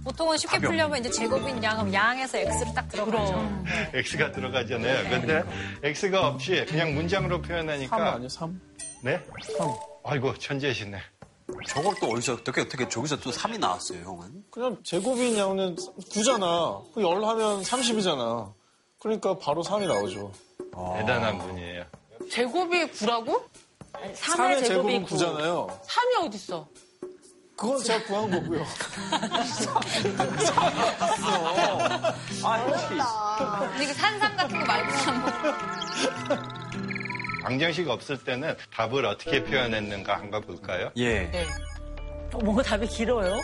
보통은 0.05 0.37
쉽게 0.37 0.57
답이 0.57 0.67
풀려면 0.67 1.01
이제 1.01 1.11
제곱인 1.11 1.63
양은 1.63 1.93
양에서 1.93 2.39
x를 2.39 2.75
딱 2.75 2.89
들어가죠. 2.89 3.65
X가 3.95 4.33
들어가잖아요. 4.33 5.11
근데 5.11 5.43
X가 5.83 6.29
없이 6.29 6.65
그냥 6.69 6.95
문장으로 6.95 7.41
표현하니까 7.43 7.97
3 7.97 8.07
아니야, 8.07 8.29
3? 8.29 8.61
네? 9.03 9.21
아이고 10.05 10.37
천재시네. 10.39 10.99
저걸 11.69 11.95
또 12.01 12.09
어디서 12.09 12.35
어떻게 12.35 12.61
어떻게 12.63 12.89
저기서 12.89 13.17
또 13.21 13.31
3이 13.31 13.59
나왔어요, 13.59 14.03
형은? 14.05 14.45
그냥 14.51 14.77
제곱인 14.85 15.37
양은 15.37 15.77
9잖아. 15.77 16.93
그 16.95 17.01
열 17.03 17.25
하면 17.25 17.63
30이잖아. 17.63 18.53
그러니까 18.99 19.39
바로 19.39 19.63
3이 19.63 19.87
나오죠. 19.87 20.33
대단한 20.97 21.39
분이에요. 21.39 21.85
제곱이 22.31 22.91
9라고? 22.93 23.43
3의 24.15 24.65
제곱은 24.67 25.05
9잖아요. 25.07 25.69
3이 25.83 26.27
어딨어? 26.27 26.69
그건 27.57 27.83
제가 27.83 28.05
구한 28.07 28.31
거고요. 28.31 28.65
근데 33.69 33.85
이게 33.85 33.93
산삼 33.93 34.37
같은 34.37 34.59
거 34.59 34.65
말고는 34.65 35.21
뭐. 35.21 35.31
방정식 37.43 37.89
없을 37.89 38.19
때는 38.19 38.55
답을 38.75 39.05
어떻게 39.07 39.43
표현했는가 39.43 40.17
한번 40.19 40.41
볼까요? 40.43 40.91
예. 40.97 41.31
네. 41.31 41.47
어, 42.33 42.39
뭔가 42.45 42.63
답이 42.63 42.87
길어요? 42.87 43.37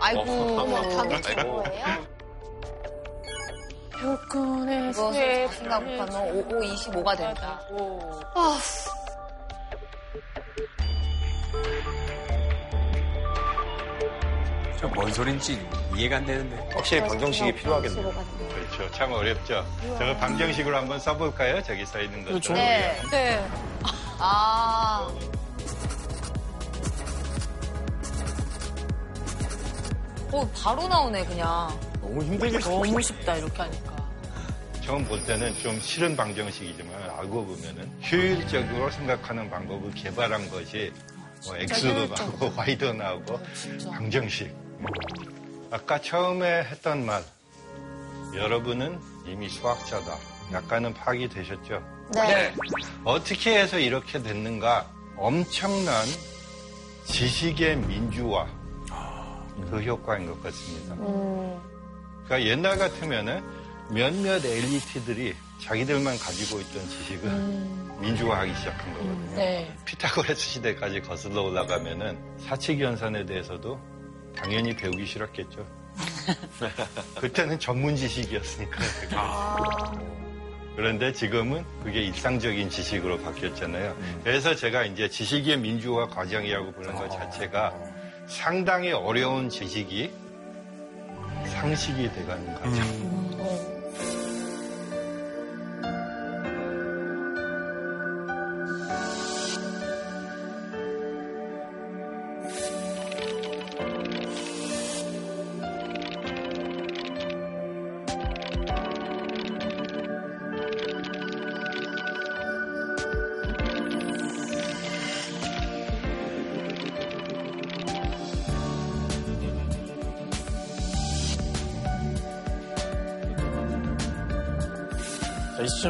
아이고. 0.00 0.22
어머, 0.22 0.82
답이 0.96 1.22
저거예요? 1.22 2.14
표근의 3.92 4.90
이거 4.90 5.12
수의 5.12 5.46
자신감 5.48 5.84
곱하면 5.84 6.36
5, 6.36 6.38
5, 6.40 6.60
25가 6.60 7.16
된다. 7.16 7.60
아, 8.34 8.58
저뭔 14.78 15.12
소린지 15.12 15.58
이해가 15.96 16.16
안 16.16 16.26
되는데. 16.26 16.68
확실히 16.74 17.06
방정식이 17.06 17.52
필요하겠네요. 17.54 18.12
그렇죠. 18.48 18.90
참 18.92 19.12
어렵죠. 19.12 19.64
저거 19.98 20.16
방정식으로 20.16 20.76
한번 20.76 20.98
써볼까요? 20.98 21.62
저기 21.62 21.84
써 21.86 22.00
있는 22.00 22.24
것. 22.24 22.40
좀. 22.40 22.54
네. 22.56 23.00
네. 23.10 23.46
아. 24.18 25.08
오, 30.32 30.48
바로 30.50 30.88
나오네, 30.88 31.24
그냥. 31.26 31.78
너무 32.00 32.22
힘들게 32.22 32.58
너무 32.58 33.00
쉽다, 33.00 33.36
이렇게 33.36 33.62
하니까. 33.62 33.94
처음 34.80 35.04
볼 35.04 35.22
때는 35.24 35.54
좀 35.62 35.78
싫은 35.80 36.16
방정식이지만 36.16 36.92
알고 37.18 37.46
보면은 37.46 37.90
효율적으로 38.10 38.90
생각하는 38.90 39.48
방법을 39.48 39.92
개발한 39.92 40.50
것이 40.50 40.92
뭐 41.46 41.56
X도 41.56 42.06
나오고 42.14 42.52
Y도 42.56 42.92
나오고 42.92 43.40
방정식. 43.90 44.54
아까 45.74 46.00
처음에 46.00 46.62
했던 46.62 47.04
말. 47.04 47.20
여러분은 48.32 48.96
이미 49.26 49.48
수학자다. 49.48 50.16
약간은 50.52 50.94
파악이 50.94 51.28
되셨죠? 51.28 51.82
네. 52.14 52.54
어떻게 53.02 53.58
해서 53.58 53.80
이렇게 53.80 54.22
됐는가? 54.22 54.88
엄청난 55.16 56.06
지식의 57.06 57.78
민주화. 57.78 58.46
그 59.68 59.82
효과인 59.82 60.28
것 60.28 60.40
같습니다. 60.44 60.94
음. 60.94 61.60
그러니까 62.24 62.48
옛날 62.48 62.78
같으면은 62.78 63.42
몇몇 63.90 64.44
엘리트들이 64.44 65.34
자기들만 65.60 66.16
가지고 66.20 66.60
있던 66.60 66.88
지식을 66.88 67.30
민주화하기 67.98 68.54
시작한 68.54 68.92
거거든요. 68.92 69.34
네. 69.34 69.76
피타고라스 69.84 70.40
시대까지 70.40 71.00
거슬러 71.00 71.42
올라가면은 71.42 72.16
사칙 72.38 72.80
연산에 72.80 73.26
대해서도 73.26 73.93
당연히 74.36 74.74
배우기 74.74 75.06
싫었겠죠. 75.06 75.66
그때는 77.20 77.58
전문 77.58 77.96
지식이었으니까. 77.96 78.78
그게. 79.00 79.16
그런데 80.76 81.12
지금은 81.12 81.64
그게 81.84 82.02
일상적인 82.02 82.68
지식으로 82.68 83.20
바뀌었잖아요. 83.20 83.96
그래서 84.24 84.54
제가 84.54 84.84
이제 84.84 85.08
지식의 85.08 85.58
민주화 85.58 86.08
과정이라고 86.08 86.72
부르는 86.72 86.96
것 86.96 87.10
자체가 87.10 87.72
상당히 88.26 88.90
어려운 88.90 89.48
지식이 89.48 90.12
상식이 91.46 92.12
돼가는 92.12 92.54
과정. 92.54 93.73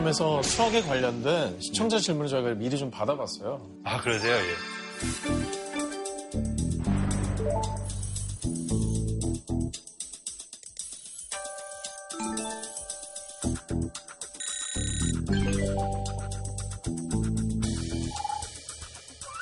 시점에서 0.05 0.43
수학에 0.43 0.83
관련된 0.83 1.61
시청자 1.61 1.99
질문을 1.99 2.29
저희가 2.29 2.55
미리 2.55 2.77
좀 2.77 2.91
받아봤어요. 2.91 3.61
아, 3.85 4.01
그러세요? 4.01 4.37
예. 4.37 4.55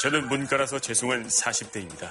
저는 0.02 0.28
문과라서 0.28 0.78
재수한 0.78 1.26
40대입니다. 1.26 2.10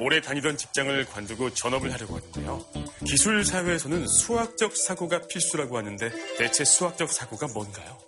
오래 0.00 0.18
다니던 0.22 0.56
직장을 0.56 1.04
관두고 1.04 1.52
전업을 1.52 1.92
하려고 1.92 2.16
하는데요. 2.16 2.64
기술 3.06 3.44
사회에서는 3.44 4.06
수학적 4.06 4.74
사고가 4.74 5.20
필수라고 5.26 5.76
하는데 5.76 6.10
대체 6.38 6.64
수학적 6.64 7.12
사고가 7.12 7.48
뭔가요? 7.48 7.98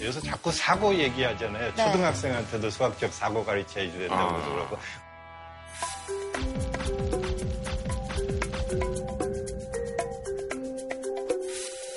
여기서 0.00 0.20
자꾸 0.22 0.50
사고 0.50 0.92
얘기하잖아요. 0.92 1.72
네. 1.72 1.84
초등학생한테도 1.84 2.68
수학적 2.68 3.12
사고 3.12 3.44
가르쳐야 3.44 3.92
된다고 3.92 4.36
아. 4.36 4.44
그러고. 4.50 4.78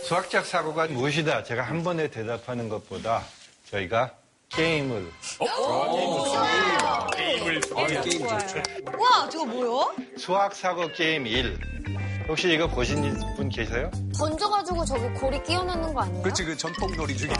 수학적 0.03 0.45
사고가 0.45 0.87
무엇이다? 0.87 1.43
제가 1.43 1.63
한 1.63 1.83
번에 1.83 2.07
대답하는 2.09 2.69
것보다 2.69 3.23
저희가 3.71 4.13
게임을 4.49 5.11
게임을 7.73 8.01
게임 8.01 8.27
좋죠. 8.27 8.63
우와, 8.97 9.29
저거 9.29 9.45
뭐요? 9.45 9.95
수학 10.17 10.55
사고 10.55 10.87
게임 10.91 11.27
1. 11.27 11.57
혹시 12.27 12.53
이거 12.53 12.67
보신 12.67 13.01
분 13.35 13.49
계세요? 13.49 13.91
던져가지고 14.17 14.85
저기 14.85 15.07
고리 15.19 15.43
끼워 15.43 15.63
넣는 15.63 15.93
거 15.93 16.01
아니에요? 16.01 16.21
그렇지, 16.21 16.45
그 16.45 16.55
전통놀이 16.55 17.17
중에. 17.17 17.33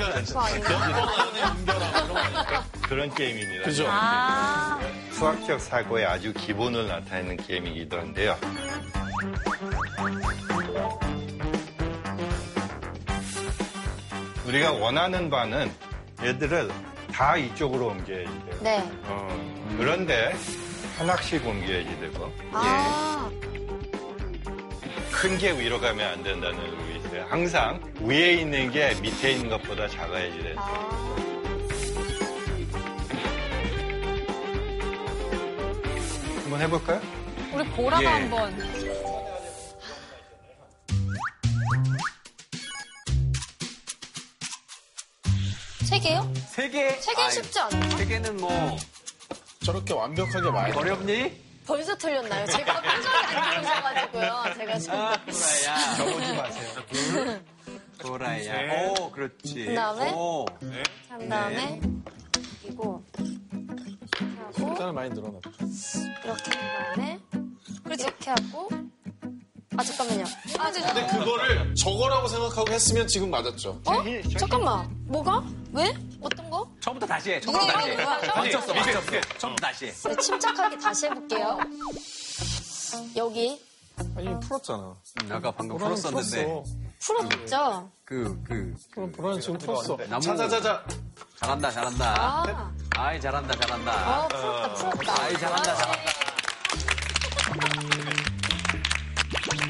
그런 2.81 3.13
게임입니다. 3.13 3.63
그죠? 3.63 3.86
아. 3.88 4.79
수학적 5.11 5.61
사고의 5.61 6.05
아주 6.05 6.34
기본을 6.34 6.88
나타내는 6.88 7.38
게임이기도 7.38 7.97
한데요. 7.97 8.38
우리가 14.45 14.73
원하는 14.73 15.29
바는 15.29 15.71
얘들을 16.21 16.69
다 17.14 17.38
이쪽으로 17.38 17.88
옮겨야지 17.89 18.45
돼요. 18.45 18.59
네. 18.61 18.91
어, 19.05 19.76
그런데 19.78 20.34
하나씩 20.97 21.45
옮겨야지 21.45 21.99
되고 21.99 22.32
아. 22.51 23.30
큰게 25.11 25.51
위로 25.51 25.80
가면 25.80 26.05
안 26.11 26.24
된다는 26.24 26.59
룰이 26.59 26.97
있어요. 26.97 27.26
항상 27.30 27.80
위에 28.01 28.34
있는 28.34 28.72
게 28.72 28.95
밑에 29.01 29.34
있는 29.34 29.49
것보다 29.49 29.88
작아야지 29.88 30.39
돼요. 30.39 30.55
한번 36.41 36.61
해볼까요? 36.61 37.01
우리 37.53 37.64
보라가 37.70 38.03
예. 38.03 38.07
한번. 38.07 39.12
세 45.93 45.99
개요? 45.99 46.33
세 46.47 46.69
개? 46.69 46.89
세 46.89 47.13
개는 47.13 47.23
아이, 47.23 47.31
쉽지 47.31 47.59
않아요? 47.59 47.97
세 47.97 48.05
개는 48.07 48.37
뭐. 48.37 48.77
저렇게 49.63 49.93
완벽하게 49.93 50.49
말 50.49 50.75
어렵니? 50.75 51.39
벌써 51.67 51.95
틀렸나요? 51.95 52.47
제가 52.47 52.81
표정이 52.81 53.35
안 53.35 53.61
좋으셔가지고요. 53.63 54.43
제가 54.57 54.79
지금. 54.79 54.95
아, 54.99 55.17
도라야. 55.23 55.97
넘어지 55.99 56.33
마세요. 56.35 57.41
도라야. 57.99 58.37
네. 58.61 58.87
오, 58.99 59.11
그렇지. 59.11 59.65
그 59.65 59.75
다음에? 59.75 60.11
오. 60.13 60.45
한 61.09 61.29
다음에 61.29 61.79
이거 62.63 63.03
하고 64.47 64.51
숫자를 64.51 64.93
많이 64.93 65.11
늘어났다. 65.11 65.51
이렇게 66.23 66.57
한 66.57 66.95
다음에 66.95 67.19
이렇게 67.85 68.29
하고 68.31 68.67
아 69.78 69.84
잠깐만요. 69.84 70.26
아 70.59 70.71
근데 70.71 71.07
그거를 71.07 71.76
저거라고 71.76 72.28
생각하고 72.28 72.71
했으면 72.71 73.07
지금 73.07 73.30
맞았죠. 73.32 73.82
어? 73.86 74.03
잠깐만. 74.38 74.88
뭐가? 75.07 75.43
왜? 75.74 75.93
어떤 76.21 76.49
거? 76.49 76.69
처음부터 76.80 77.05
다시 77.07 77.32
해. 77.32 77.41
처음부터 77.41 77.71
다시 77.71 77.89
해. 77.89 77.93
이거. 77.93 78.03
맞췄어, 78.03 78.74
맞췄어. 78.74 79.21
처음부터 79.39 79.67
다시 79.67 79.86
해. 79.88 79.91
네, 79.91 80.15
침착하게 80.15 80.78
다시 80.78 81.05
해볼게요. 81.07 81.59
여기 83.15 83.59
아니 84.15 84.39
풀었잖아. 84.41 84.95
아까 85.30 85.51
방금 85.51 85.78
풀었었는데. 85.78 86.45
풀었어. 86.45 86.63
풀어줬죠? 86.99 87.91
그, 88.05 88.41
그. 88.47 88.74
그럼 88.91 89.11
보라는 89.11 89.41
지금 89.41 89.57
풀었어. 89.57 89.97
나무. 90.09 90.21
자자자자. 90.21 90.84
잘한다, 91.39 91.71
잘한다. 91.71 92.15
아, 92.17 92.71
아이, 92.95 93.19
잘한다, 93.19 93.53
잘한다. 93.59 93.91
아 93.91 94.28
풀었다 94.28 94.74
풀었다. 94.74 95.24
아이, 95.24 95.34
잘한다, 95.38 95.76
잘한다. 95.76 96.13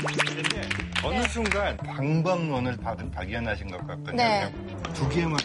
근데 0.08 0.62
어느 1.04 1.24
순간 1.28 1.78
방법론을 1.78 2.78
바- 2.78 2.96
발견하신 2.96 3.72
것 3.72 3.78
같거든요. 3.80 4.12
네. 4.18 4.52
그냥 4.52 4.94
두 4.94 5.10
개만 5.10 5.38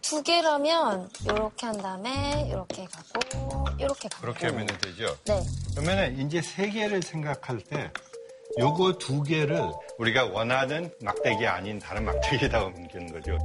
두 0.00 0.22
개라면 0.22 1.10
이렇게 1.24 1.66
한 1.66 1.76
다음에 1.82 2.46
이렇게 2.48 2.84
가고 2.86 3.64
이렇게 3.78 4.08
가고. 4.08 4.20
그렇게 4.22 4.46
하면 4.46 4.66
되죠. 4.66 5.16
네. 5.26 5.42
그러면은 5.74 6.18
이제 6.20 6.40
세 6.40 6.70
개를 6.70 7.02
생각할 7.02 7.58
때 7.58 7.90
요거 8.58 8.94
두 8.98 9.22
개를 9.22 9.60
우리가 9.98 10.26
원하는 10.26 10.90
막대기 11.02 11.46
아닌 11.46 11.78
다른 11.78 12.04
막대기에다 12.04 12.62
옮기는 12.64 13.12
거죠. 13.12 13.36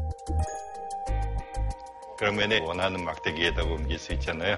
그러면은 2.17 2.61
원하는 2.63 3.03
막대기에다 3.03 3.63
옮길 3.63 3.99
수 3.99 4.13
있잖아요. 4.13 4.55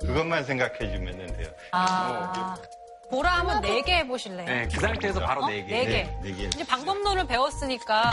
그것만 0.00 0.44
생각해 0.44 0.78
주면 0.78 1.16
돼요. 1.36 1.48
아. 1.72 2.54
보라 3.10 3.30
한번 3.38 3.60
네 3.60 3.82
개 3.82 3.96
해보실래요? 3.98 4.44
네, 4.46 4.68
그 4.72 4.80
상태에서 4.80 5.20
바로 5.20 5.44
어? 5.44 5.48
네 5.48 5.64
개. 5.64 5.72
네 5.72 5.84
개. 5.84 5.90
네, 5.90 6.20
네 6.22 6.32
개. 6.34 6.42
이제 6.44 6.64
방법론을 6.64 7.26
배웠으니까 7.26 8.10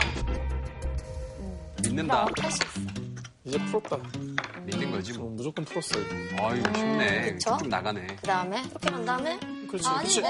믿는다. 1.82 2.26
이제 3.44 3.58
풀었다. 3.66 3.98
믿는 4.62 4.90
거지 4.90 5.12
뭐. 5.18 5.28
무조건 5.30 5.64
풀었어. 5.64 5.98
이거. 5.98 6.46
아유, 6.48 6.62
쉽네. 6.74 7.32
그쵸? 7.32 7.56
좀 7.58 7.68
나가네. 7.68 8.06
그 8.06 8.22
다음에 8.26 8.62
이렇게 8.62 8.88
한 8.90 9.04
다음에 9.04 9.38
그렇지. 9.68 9.88
아니, 9.88 9.98
그렇지. 9.98 10.22
네. 10.22 10.28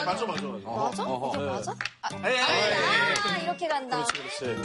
에, 0.00 0.04
맞아, 0.04 0.26
맞아, 0.26 0.42
맞아. 0.46 0.68
맞아? 0.68 1.02
어허. 1.04 1.36
이게 1.36 1.46
맞아? 1.50 1.72
아, 2.02 2.08
에이, 2.14 2.34
에이, 2.34 2.38
에이. 2.38 3.14
아, 3.24 3.36
이렇게 3.42 3.68
간다. 3.68 4.02
그렇지, 4.04 4.40
그렇지. 4.40 4.60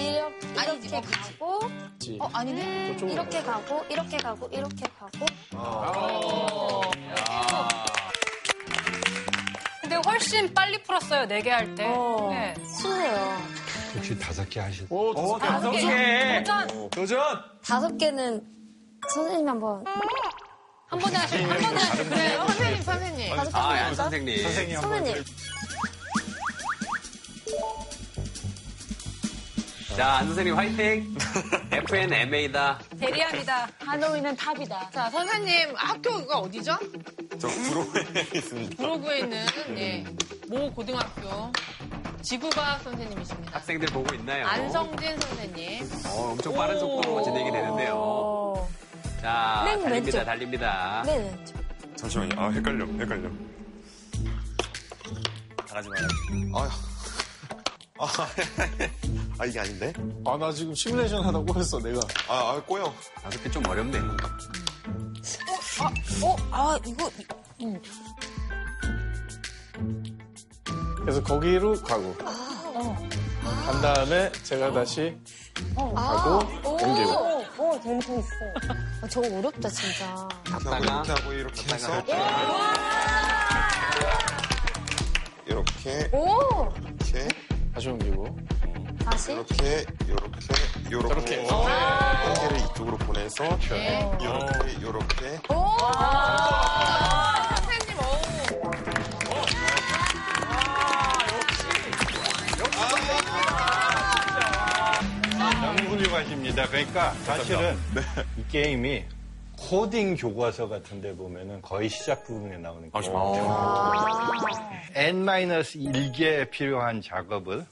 이렇게, 0.00 0.88
이렇게 0.88 1.00
가고 1.00 1.58
그렇지. 1.60 2.18
어 2.20 2.28
아니네. 2.32 2.92
저쪽으로 2.94 3.12
이렇게 3.12 3.42
가고 3.42 3.84
이렇게 3.88 4.16
가고 4.16 4.48
이렇게 4.50 4.86
가고 4.98 5.26
근데 9.88 9.96
훨씬 10.06 10.52
빨리 10.52 10.82
풀었어요 10.82 11.26
네 11.26 11.40
개 11.40 11.50
할 11.50 11.74
때. 11.74 11.84
어. 11.86 12.28
네. 12.30 12.54
쉽네요. 12.78 13.38
혹시 13.96 14.18
다섯 14.18 14.48
개 14.50 14.60
하실? 14.60 14.86
오, 14.90 15.10
오, 15.12 15.38
다섯 15.38 15.70
다섯 15.70 15.70
개. 15.70 15.80
개. 15.80 16.38
도전 16.44 16.90
도전! 16.90 17.18
다섯 17.64 17.96
개는 17.96 18.42
선생님 19.14 19.48
한번 19.48 19.84
한 20.88 20.98
번에 20.98 21.16
하실 21.16 21.42
한 21.50 21.58
번에 21.58 21.76
하실 21.78 22.10
거예요? 22.10 22.38
선생님 22.46 22.82
선생님. 22.82 23.36
다섯 23.36 23.50
개 23.50 23.56
아, 23.58 23.94
선생님. 23.94 24.42
선생님 24.42 24.80
선생님 24.80 25.24
자, 29.98 30.18
안 30.18 30.26
선생님 30.26 30.54
화이팅! 30.56 31.12
FNMA다. 31.72 32.78
대리합니다. 33.00 33.68
하노이는 33.80 34.36
탑이다. 34.36 34.90
자, 34.90 35.10
선생님 35.10 35.74
학교가 35.74 36.38
어디죠? 36.38 36.78
저 37.36 37.48
구로에 37.48 38.04
있습니다. 38.32 38.76
구로구에 38.76 39.18
있는 39.18 39.44
예, 39.76 40.04
모 40.48 40.70
고등학교 40.72 41.50
지구과학 42.22 42.80
선생님이십니다. 42.84 43.56
학생들 43.56 43.88
보고 43.88 44.14
있나요? 44.14 44.46
안성진 44.46 45.20
선생님. 45.20 45.90
어, 46.06 46.30
엄청 46.30 46.54
빠른 46.54 46.78
속도로 46.78 47.24
진행이 47.24 47.50
되는데요. 47.50 47.94
어, 47.96 48.68
자, 49.20 49.62
맨 49.64 49.82
달립니다, 49.82 50.18
왼쪽. 50.18 50.24
달립니다. 50.24 51.02
맨 51.06 51.24
왼쪽 51.24 51.56
잠시만요. 51.96 52.40
아, 52.40 52.50
헷갈려, 52.50 52.86
헷갈려. 52.86 53.28
나가지 55.66 55.88
말아요. 55.88 56.08
아, 56.54 56.70
아, 57.98 58.06
아, 59.38 59.46
이게 59.46 59.60
아닌데? 59.60 59.92
아, 60.26 60.36
나 60.36 60.50
지금 60.52 60.74
시뮬레이션 60.74 61.24
하다 61.24 61.38
꼬였어, 61.38 61.78
내가. 61.78 62.00
아, 62.28 62.34
아 62.56 62.62
꼬여. 62.66 62.92
다섯 63.22 63.42
개좀 63.42 63.64
어렵네. 63.66 63.98
어? 66.22 66.36
아 66.50 66.76
이거 66.84 67.08
그래서 71.00 71.22
거기로 71.22 71.80
가고. 71.82 72.14
간 72.16 73.80
다음에 73.80 74.32
제가 74.42 74.72
다시 74.72 75.16
가고 75.94 76.38
옮기고. 76.68 77.12
오, 77.58 77.72
오 77.74 77.80
재밌어 77.80 78.14
아, 79.02 79.08
저거 79.08 79.38
어렵다 79.38 79.68
진짜 79.68 80.28
이렇게 80.48 80.68
하고, 80.68 80.82
이렇게 80.82 81.12
하고, 81.12 81.32
이렇게 81.32 81.74
해서. 81.74 82.02
이렇게, 85.46 86.10
오 86.12 86.68
이렇게, 86.82 87.28
다시 87.72 87.88
옮기고. 87.88 88.36
다시 89.10 89.32
이렇게, 89.32 89.84
이렇게, 90.06 90.38
이렇게. 90.90 91.08
저렇게. 91.08 91.46
한 91.48 92.34
개를 92.34 92.58
이쪽으로 92.58 92.96
보내서. 92.98 93.44
이렇게, 93.44 94.10
이렇게. 94.80 95.40
선생님, 97.56 97.98
오. 97.98 98.02
너무 105.60 105.78
훌륭하십니다. 105.90 106.66
그러니까 106.68 107.12
사실은 107.24 107.76
이 108.36 108.44
게임이 108.50 109.04
코딩 109.56 110.16
교과서 110.16 110.68
같은 110.68 111.00
데 111.00 111.14
보면은 111.14 111.60
거의 111.62 111.88
시작 111.88 112.24
부분에 112.24 112.58
나오는 112.58 112.90
아, 112.92 113.00
게임이에요. 113.00 114.44
N-1개에 114.94 116.50
필요한 116.50 117.02
작업을 117.02 117.66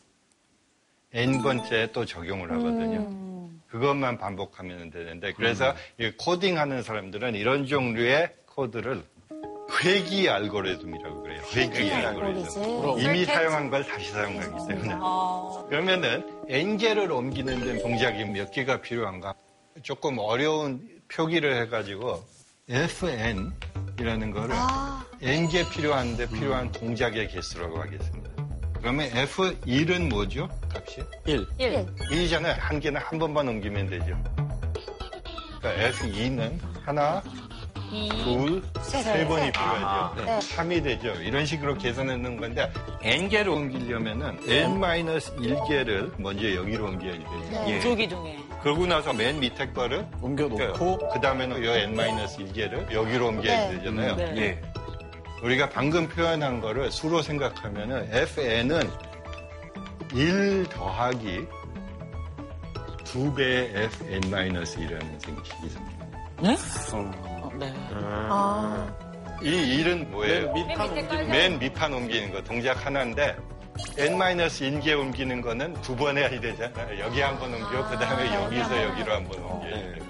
N번째 1.16 1.92
또 1.92 2.04
적용을 2.04 2.52
하거든요. 2.52 3.26
그것만 3.68 4.18
반복하면 4.18 4.90
되는데 4.90 5.32
그래서 5.32 5.74
이 5.98 6.12
코딩하는 6.18 6.82
사람들은 6.82 7.34
이런 7.34 7.66
종류의 7.66 8.32
코드를 8.46 9.02
회귀 9.82 10.28
알고리즘이라고 10.28 11.22
그래요. 11.22 11.42
회귀 11.54 11.90
알고리즘. 11.90 12.62
이미 12.98 13.24
사용한 13.24 13.70
걸 13.70 13.84
다시 13.84 14.10
사용하기 14.12 14.68
때문에. 14.68 14.94
그러면은 15.68 16.24
N개를 16.48 17.10
옮기는 17.10 17.60
데 17.64 17.82
동작이 17.82 18.24
몇 18.26 18.50
개가 18.52 18.82
필요한가? 18.82 19.34
조금 19.82 20.18
어려운 20.18 20.86
표기를 21.08 21.60
해가지고 21.62 22.22
FN이라는 22.68 24.30
거를 24.32 24.54
N개 25.22 25.68
필요한데 25.70 26.28
필요한 26.28 26.70
동작의 26.72 27.28
개수라고 27.28 27.80
하겠습니다. 27.80 28.35
그러면 28.80 29.08
F1은 29.10 30.08
뭐죠? 30.08 30.48
값이? 30.74 31.02
1. 31.26 31.46
1 31.58 31.86
1이잖아요. 32.10 32.56
한 32.58 32.80
개는 32.80 33.00
한 33.00 33.18
번만 33.18 33.48
옮기면 33.48 33.88
되죠. 33.88 34.16
그러니까 35.60 35.90
F2는 35.90 36.58
하나, 36.84 37.22
둘, 37.90 38.62
세, 38.82 39.02
세 39.02 39.12
세. 39.18 39.26
번이 39.26 39.50
필요하죠. 39.52 40.24
네. 40.24 40.38
3이 40.38 40.82
되죠. 40.84 41.08
이런 41.22 41.46
식으로 41.46 41.76
계산하는 41.78 42.36
건데 42.36 42.70
n개를 43.02 43.48
옮기려면은 43.52 44.38
n-1개를 44.46 46.12
먼저 46.20 46.54
여기로 46.54 46.86
옮겨야 46.86 47.12
되죠. 47.12 47.64
네. 47.64 47.80
조기둥에. 47.80 48.38
그러고 48.62 48.86
나서 48.86 49.12
맨 49.12 49.38
밑에 49.38 49.68
거를 49.72 50.06
옮겨놓고 50.20 51.10
그 51.12 51.20
다음에는 51.20 51.62
이 51.62 51.66
n-1개를 51.66 52.92
여기로 52.92 53.28
옮겨야 53.28 53.68
네. 53.70 53.78
되잖아요. 53.78 54.16
네. 54.16 54.34
예. 54.36 54.62
우리가 55.42 55.68
방금 55.70 56.08
표현한 56.08 56.60
거를 56.60 56.90
수로 56.90 57.22
생각하면은 57.22 58.08
fn은 58.12 58.90
1 60.14 60.66
더하기 60.70 61.46
2배의 63.04 63.74
fn-1이라는 63.74 65.20
생식이 65.20 65.68
생깁니다. 65.68 66.06
네? 66.42 66.56
네. 67.58 67.72
아이 68.30 69.76
일은 69.78 70.10
뭐예요? 70.10 70.52
맨 70.52 70.66
밑판 70.68 71.08
깔려 71.08 71.26
맨 71.28 71.58
밑판 71.58 71.92
옮기는 71.92 72.32
거 72.32 72.42
동작 72.42 72.84
하나인데 72.86 73.36
n-1개 73.98 74.98
옮기는 74.98 75.40
거는 75.42 75.74
두 75.82 75.94
번 75.96 76.16
해야 76.18 76.28
되잖아요. 76.30 76.98
여기 77.00 77.20
한 77.20 77.38
번 77.38 77.52
옮겨, 77.54 77.86
그 77.88 77.98
다음에 77.98 78.34
여기서 78.34 78.82
여기로 78.84 79.12
한 79.12 79.24
번 79.24 79.42
옮겨야 79.42 79.70
돼요. 79.74 80.04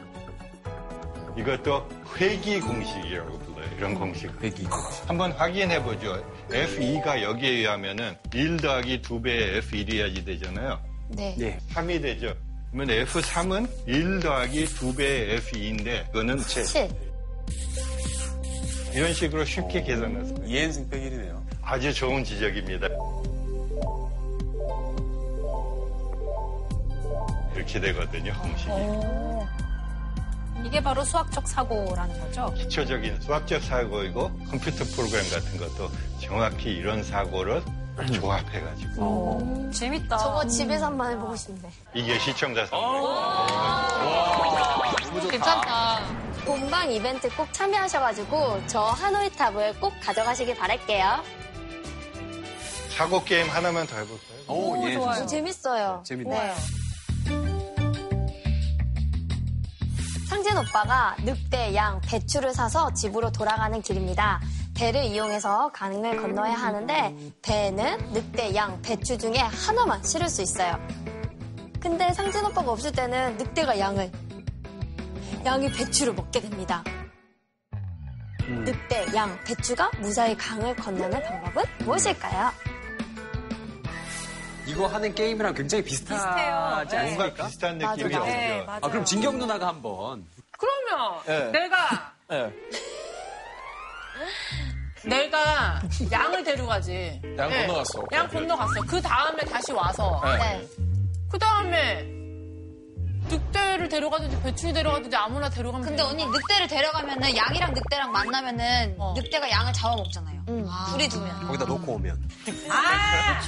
이것도 1.37 1.89
회귀 2.17 2.61
공식이라고 2.61 3.39
불러요. 3.41 3.56
이런 3.77 3.95
공식. 3.95 4.31
회귀. 4.43 4.67
한번 5.07 5.33
확인해 5.33 5.83
보죠. 5.83 6.23
F2가 6.51 7.21
여기에 7.23 7.51
의하면은 7.51 8.17
1 8.33 8.57
더하기 8.57 9.03
2배의 9.03 9.61
F1이야지 9.63 10.25
되잖아요. 10.25 10.81
네. 11.09 11.59
3이 11.75 12.01
되죠. 12.01 12.35
그러면 12.73 13.05
F3은 13.07 13.69
1 13.87 14.21
더하기 14.21 14.65
2배의 14.65 15.39
F2인데 15.41 16.07
그거는 16.07 16.39
7. 16.39 16.65
7. 16.65 16.89
이런 18.95 19.13
식으로 19.13 19.45
쉽게 19.45 19.81
있어요. 19.81 20.09
2n승 20.09 20.91
빼기 20.91 21.11
1이네요. 21.11 21.43
아주 21.63 21.93
좋은 21.93 22.25
지적입니다. 22.25 22.89
이렇게 27.55 27.81
되거든요, 27.81 28.33
공식이. 28.41 28.71
오. 28.71 29.47
이게 30.67 30.83
바로 30.83 31.05
수학적 31.05 31.47
사고라는 31.47 32.21
거죠. 32.21 32.53
기초적인 32.55 33.21
수학적 33.21 33.63
사고이고 33.63 34.29
컴퓨터 34.51 34.85
프로그램 34.85 35.23
같은 35.31 35.57
것도 35.59 35.89
정확히 36.21 36.71
이런 36.71 37.05
사고를 37.05 37.63
조합해가지고 38.13 39.01
오, 39.03 39.71
재밌다. 39.71 40.19
저거 40.19 40.45
집에서 40.47 40.87
한번 40.87 41.13
해보고 41.13 41.37
싶네. 41.37 41.71
이게 41.95 42.19
시청자 42.19 42.67
선물. 42.67 43.09
괜찮다. 45.31 46.01
본방 46.45 46.91
이벤트 46.91 47.29
꼭 47.37 47.51
참여하셔가지고 47.53 48.63
저 48.67 48.81
하노이 48.81 49.31
탑을 49.31 49.79
꼭 49.81 49.95
가져가시길 50.03 50.57
바랄게요. 50.57 51.23
사고 52.91 53.23
게임 53.23 53.49
하나만 53.49 53.87
더 53.87 53.97
해볼까요? 53.99 54.39
오, 54.49 54.89
예. 54.89 54.95
좋아요. 54.95 55.27
재밌어요. 55.27 56.03
재밌네요. 56.05 56.43
네. 56.43 56.55
상진 60.29 60.57
오빠가 60.59 61.15
늑대, 61.21 61.75
양, 61.77 62.01
배추를 62.01 62.53
사서 62.53 62.93
집으로 62.95 63.31
돌아가는 63.31 63.81
길입니다. 63.81 64.41
배를 64.75 65.05
이용해서 65.05 65.71
강을 65.73 66.21
건너야 66.21 66.55
하는데 66.55 67.17
배는 67.43 68.13
늑대, 68.13 68.55
양, 68.57 68.83
배추 68.83 69.17
중에 69.19 69.39
하나만 69.39 70.03
실을 70.03 70.29
수 70.29 70.43
있어요. 70.43 70.79
근데 71.81 72.13
상진 72.13 72.45
오빠가 72.45 72.73
없을 72.73 72.91
때는 72.91 73.37
늑대가 73.37 73.79
양을, 73.79 74.11
양이 75.45 75.71
배추를 75.71 76.13
먹게 76.15 76.41
됩니다. 76.41 76.83
늑대, 78.49 79.15
양, 79.15 79.39
배추가 79.45 79.91
무사히 80.01 80.37
강을 80.37 80.75
건너는 80.75 81.23
방법은 81.23 81.65
무엇일까요? 81.85 82.66
이거 84.67 84.87
하는 84.87 85.15
게임이랑 85.15 85.55
굉장히 85.55 85.85
비슷하지 85.85 86.21
비슷해요. 86.21 86.55
않습니까? 86.57 87.25
뭔가 87.25 87.45
비슷한 87.47 87.79
맞아요. 87.79 87.97
느낌이 87.97 88.15
오죠. 88.17 88.25
네, 88.25 88.63
맞아요. 88.67 88.81
아, 88.83 88.89
그럼 88.89 89.05
진경 89.05 89.39
누나가 89.39 89.69
한번. 89.69 90.27
그러면 90.59 91.21
네. 91.27 91.51
내가 91.53 92.13
네. 92.29 92.53
내가 95.05 95.81
양을 96.11 96.43
데려가지. 96.43 97.21
양 97.39 97.49
네. 97.49 97.67
건너갔어. 97.67 98.03
양 98.13 98.29
건너갔어. 98.29 98.81
그 98.89 99.01
다음에 99.01 99.39
다시 99.45 99.73
와서 99.73 100.21
네. 100.25 100.67
그 101.31 101.39
다음에 101.39 102.03
늑대를 103.29 103.89
데려가든지 103.89 104.41
배추를 104.43 104.73
데려가든지 104.75 105.17
아무나 105.17 105.49
데려가면 105.49 105.87
근데 105.87 106.03
언니 106.03 106.25
늑대를 106.27 106.67
데려가면은 106.69 107.37
양이랑 107.37 107.73
늑대랑 107.75 108.11
만나면은 108.13 108.97
늑대가 109.17 109.49
양을 109.51 109.73
잡아먹잖아요. 109.73 110.36
둘이 110.47 111.09
두면. 111.09 111.47
거기다 111.47 111.65
놓고 111.65 111.93
오면. 111.95 112.29
아 112.71 113.41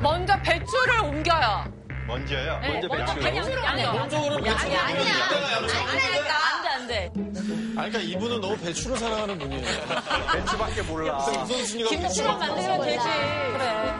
먼저 0.00 0.36
배추를 0.42 1.00
옮겨요. 1.00 1.64
먼저요. 2.06 2.58
네, 2.60 2.86
먼저 2.86 3.14
배추. 3.14 3.20
배추를 3.20 3.64
아니, 3.66 3.84
옮겨요. 3.84 4.00
먼저 4.00 4.20
그러면 4.20 4.48
아니, 4.48 4.70
배추를. 4.70 4.78
아니니까. 4.78 6.34
안돼 6.56 6.68
안돼. 6.68 7.12
아니, 7.16 7.74
그러니까 7.74 7.98
이분은 8.00 8.40
너무 8.40 8.56
배추를 8.58 8.96
사랑하는 8.98 9.38
분이에요. 9.38 9.64
배추밖에 10.32 10.82
몰라. 10.82 11.24
김치만 11.88 12.38
만들면 12.38 12.80
되지. 12.82 12.98
그래. 13.52 13.94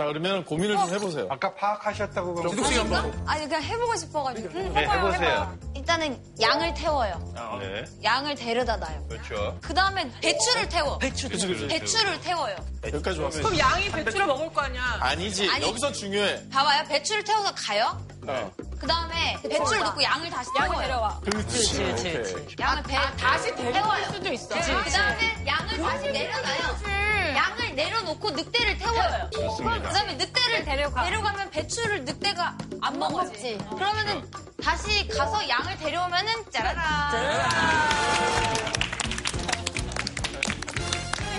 자, 0.00 0.06
그러면 0.06 0.42
고민을 0.46 0.78
좀 0.78 0.88
해보세요. 0.94 1.26
아까 1.28 1.54
파악하셨다고 1.54 2.32
그러면 2.32 2.56
지독 2.56 2.66
씨가 2.68 2.80
한번. 2.84 3.28
아니 3.28 3.44
그냥 3.44 3.62
해보고 3.62 3.96
싶어가지고. 3.96 4.48
네, 4.48 4.86
해보세요. 4.86 5.58
일단은 5.76 6.18
양을 6.40 6.72
태워요. 6.72 7.22
네, 7.60 7.84
양을 8.02 8.34
데려다 8.34 8.78
놔요. 8.78 9.06
그렇죠. 9.08 9.58
그 9.60 9.74
다음에 9.74 10.10
배추를 10.22 10.70
태워. 10.70 10.96
그치, 10.96 11.28
그치. 11.28 11.66
배추를 11.66 12.18
태워요. 12.22 12.56
여기까지 12.82 13.18
좋았어요. 13.18 13.42
그럼 13.42 13.58
양이 13.58 13.90
배추를 13.90 14.26
먹을 14.26 14.50
거 14.50 14.62
아니야. 14.62 14.82
아니지. 15.00 15.50
아니. 15.50 15.66
여기서 15.68 15.92
중요해. 15.92 16.48
봐봐요. 16.48 16.84
배추를 16.84 17.22
태워서 17.22 17.52
가요. 17.54 18.00
어. 18.26 18.50
그 18.78 18.86
다음에 18.86 19.38
배추를 19.42 19.80
넣고 19.80 20.02
양을 20.02 20.30
다시 20.30 20.50
양을. 20.58 20.78
데려와. 20.78 21.20
그렇지. 21.20 21.46
그치, 21.58 21.82
오케이. 21.84 22.12
그치. 22.14 22.56
양을 22.58 22.82
배, 22.84 22.94
다시 23.16 23.54
데려올. 23.54 24.04
수도 24.04 24.32
있어. 24.32 24.48
그 24.48 24.90
다음에 24.90 25.44
양을 25.46 25.78
다시 25.82 26.10
내려놔요. 26.10 27.34
양을 27.36 27.74
내려놓고 27.74 28.30
늑대를 28.30 28.78
태워요. 28.78 29.30
좋습니다. 29.32 29.88
그 29.88 29.94
다음에 29.94 30.14
늑대를 30.14 30.64
데려가. 30.64 31.04
데려가면 31.04 31.50
배추를 31.50 32.04
늑대가 32.04 32.54
안 32.82 32.98
먹었지. 32.98 33.58
그러면은 33.76 34.28
다시 34.62 35.06
가서 35.08 35.48
양을 35.48 35.78
데려오면은 35.78 36.50
짜라라. 36.50 37.10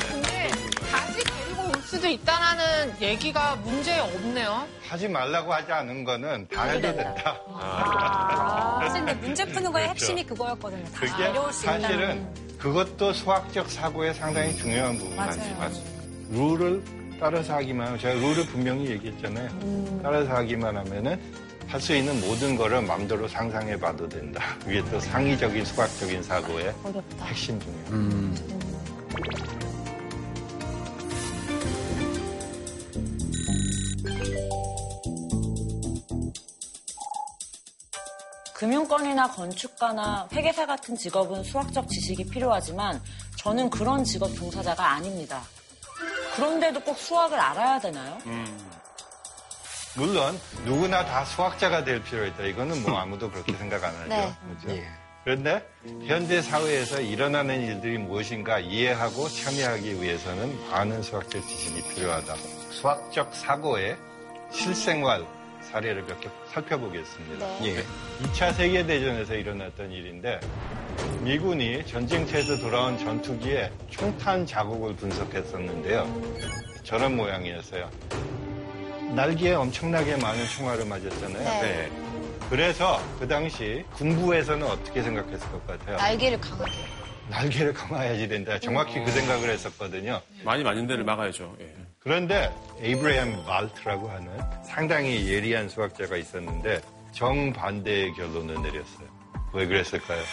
근데 0.09 0.49
다시 0.91 1.23
수도 1.91 2.07
있다는 2.07 3.01
얘기가 3.01 3.57
문제 3.57 3.99
없네요. 3.99 4.65
하지 4.87 5.09
말라고 5.09 5.53
하지 5.53 5.73
않은 5.73 6.05
거는 6.05 6.47
다 6.47 6.63
해도 6.63 6.81
된다. 6.95 7.37
아, 7.49 8.79
사실 8.81 9.03
근데 9.05 9.13
문제 9.15 9.43
푸는 9.45 9.71
거의 9.73 9.85
그렇죠. 9.87 9.89
핵심이 10.05 10.23
그거였거든요. 10.23 10.85
다 10.85 10.99
그게 11.01 11.27
어려울 11.27 11.51
수 11.51 11.63
있다는. 11.65 11.81
사실은 11.81 12.57
그것도 12.57 13.11
수학적 13.11 13.69
사고에 13.69 14.13
상당히 14.13 14.55
중요한 14.55 14.97
부분. 14.97 15.17
같아요. 15.17 15.69
룰을 16.29 16.81
따라서 17.19 17.55
하기만 17.55 17.87
하면 17.87 17.99
제가 17.99 18.13
룰을 18.13 18.45
분명히 18.45 18.89
얘기했잖아요. 18.91 19.49
음. 19.61 19.99
따라서 20.01 20.31
하기만 20.31 20.77
하면은 20.77 21.19
할 21.67 21.79
수 21.81 21.93
있는 21.95 22.19
모든 22.21 22.55
거를 22.55 22.81
마음대로 22.81 23.27
상상해 23.27 23.77
봐도 23.77 24.07
된다. 24.07 24.41
그게 24.63 24.81
또 24.91 24.97
상의적인 24.99 25.63
수학적인 25.65 26.23
사고의 26.23 26.73
어렵다. 26.83 27.25
핵심 27.25 27.59
중이에요. 27.59 27.85
음. 27.89 28.35
금융권이나 38.61 39.27
건축가나 39.27 40.29
회계사 40.31 40.67
같은 40.67 40.95
직업은 40.95 41.43
수학적 41.43 41.89
지식이 41.89 42.25
필요하지만 42.25 43.01
저는 43.35 43.71
그런 43.71 44.03
직업 44.03 44.35
종사자가 44.35 44.87
아닙니다. 44.87 45.41
그런데도 46.35 46.79
꼭 46.81 46.95
수학을 46.95 47.39
알아야 47.39 47.79
되나요? 47.79 48.19
물론 49.95 50.39
누구나 50.63 51.03
다 51.03 51.25
수학자가 51.25 51.83
될 51.83 52.03
필요 52.03 52.23
있다. 52.27 52.43
이거는 52.43 52.83
뭐 52.83 52.99
아무도 52.99 53.31
그렇게 53.31 53.51
생각 53.53 53.83
안 53.83 53.95
하죠. 53.95 54.07
네. 54.09 54.31
그렇죠? 54.61 54.81
그런데 55.23 55.67
현대 56.05 56.43
사회에서 56.43 57.01
일어나는 57.01 57.61
일들이 57.61 57.97
무엇인가 57.97 58.59
이해하고 58.59 59.27
참여하기 59.27 60.03
위해서는 60.03 60.69
많은 60.69 61.01
수학적 61.01 61.41
지식이 61.47 61.95
필요하다. 61.95 62.35
수학적 62.69 63.33
사고의 63.33 63.97
실생활 64.51 65.25
사례를 65.71 66.03
몇 66.03 66.19
개 66.19 66.29
살펴보겠습니다. 66.51 67.65
예. 67.65 67.83
2차 68.23 68.53
세계대전에서 68.53 69.35
일어났던 69.35 69.91
일인데 69.91 70.39
미군이 71.21 71.85
전쟁터에서 71.85 72.57
돌아온 72.57 72.97
전투기에 72.97 73.71
총탄 73.89 74.45
자국을 74.45 74.95
분석했었는데요. 74.95 76.21
저런 76.83 77.15
모양이었어요. 77.15 77.89
날개에 79.15 79.53
엄청나게 79.53 80.17
많은 80.17 80.45
총알을 80.45 80.85
맞았잖아요. 80.85 81.61
네. 81.61 81.91
그래서 82.49 83.01
그 83.19 83.27
당시 83.27 83.83
군부에서는 83.93 84.65
어떻게 84.67 85.01
생각했을 85.01 85.49
것 85.51 85.65
같아요? 85.67 85.95
날개를 85.97 86.39
강하게. 86.41 86.71
날개를 87.29 87.73
감아야지 87.73 88.27
된다. 88.27 88.59
정확히 88.59 89.01
그 89.03 89.09
생각을 89.11 89.49
했었거든요. 89.51 90.21
많이 90.43 90.63
맞는 90.63 90.85
데를 90.87 91.05
막아야죠. 91.05 91.55
예. 91.61 91.73
그런데 92.03 92.51
에이브레함 92.79 93.45
발트라고 93.45 94.09
하는 94.09 94.31
상당히 94.63 95.27
예리한 95.31 95.69
수학자가 95.69 96.17
있었는데 96.17 96.81
정반대의 97.11 98.13
결론을 98.15 98.55
내렸어요. 98.55 99.07
왜 99.53 99.67
그랬을까요? 99.67 100.23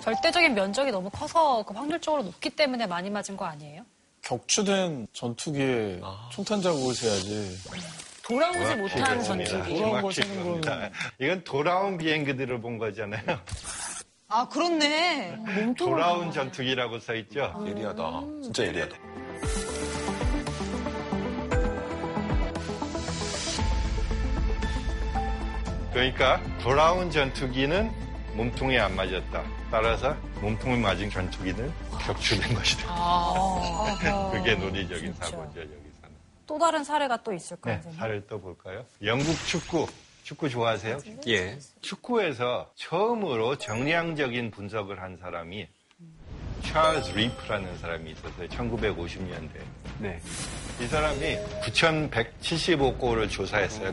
절대적인 0.00 0.54
면적이 0.54 0.92
너무 0.92 1.10
커서 1.10 1.62
그 1.64 1.74
확률적으로 1.74 2.22
높기 2.22 2.48
때문에 2.48 2.86
많이 2.86 3.10
맞은 3.10 3.36
거 3.36 3.44
아니에요? 3.44 3.84
격추된 4.22 5.08
전투기에 5.12 6.00
총탄 6.30 6.62
자국을 6.62 6.94
세야지. 6.94 7.58
돌아오지 8.22 8.76
못한. 8.76 9.22
전투기. 9.22 9.76
돌아온 9.76 10.02
걸 10.02 10.12
세는 10.12 10.36
그겁니다. 10.36 10.90
이건 11.18 11.44
돌아온 11.44 11.98
비행기들을 11.98 12.62
본 12.62 12.78
거잖아요. 12.78 13.22
아, 14.28 14.48
그렇네. 14.48 15.36
돌아온 15.76 16.32
전투기라고 16.32 16.98
써 16.98 17.14
있죠. 17.16 17.62
예리하다. 17.66 18.20
진짜 18.42 18.64
예리하다. 18.64 18.96
그러니까 25.92 26.40
돌아온 26.62 27.10
전투기는 27.10 27.90
몸통에 28.34 28.78
안 28.78 28.96
맞았다. 28.96 29.44
따라서 29.70 30.16
몸통에 30.40 30.76
맞은 30.78 31.10
전투기는 31.10 31.70
격추된 32.00 32.54
것이다. 32.54 32.84
아. 32.88 34.30
그게 34.32 34.54
논리적인 34.54 35.12
사고죠, 35.14 35.60
여기서는. 35.60 36.16
또 36.46 36.58
다른 36.58 36.82
사례가 36.82 37.22
또 37.22 37.34
있을까요? 37.34 37.78
네, 37.84 37.92
사례를 37.92 38.26
또 38.26 38.40
볼까요? 38.40 38.86
영국 39.04 39.34
축구. 39.46 39.86
축구 40.22 40.48
좋아하세요? 40.48 40.98
예. 41.26 41.58
축구에서 41.82 42.70
처음으로 42.76 43.58
정량적인 43.58 44.50
분석을 44.50 45.02
한 45.02 45.16
사람이 45.18 45.68
찰스 46.62 47.10
리프라는 47.12 47.78
사람이 47.78 48.10
있었어요. 48.12 48.48
1950년대. 48.48 49.50
네. 49.98 50.20
이 50.80 50.86
사람이 50.86 51.38
9,175골을 51.64 53.30
조사했어요. 53.30 53.92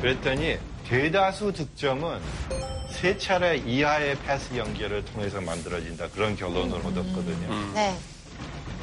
그랬더니 0.00 0.58
대다수 0.88 1.52
득점은 1.52 2.20
세 2.90 3.16
차례 3.16 3.56
이하의 3.56 4.16
패스 4.26 4.56
연결을 4.56 5.04
통해서 5.04 5.40
만들어진다. 5.40 6.08
그런 6.10 6.36
결론을 6.36 6.76
얻었거든요. 6.78 7.72
네. 7.74 7.96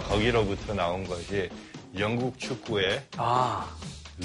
거기로부터 0.07 0.73
나온 0.73 1.03
것이 1.05 1.49
영국 1.97 2.37
축구의 2.37 3.01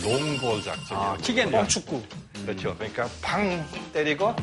롱볼 0.02 0.62
작전이에요. 0.62 1.16
킥앤런. 1.22 1.68
축구. 1.68 2.02
그렇죠. 2.44 2.74
그러니까 2.76 3.08
팡 3.22 3.66
때리고 3.92 4.34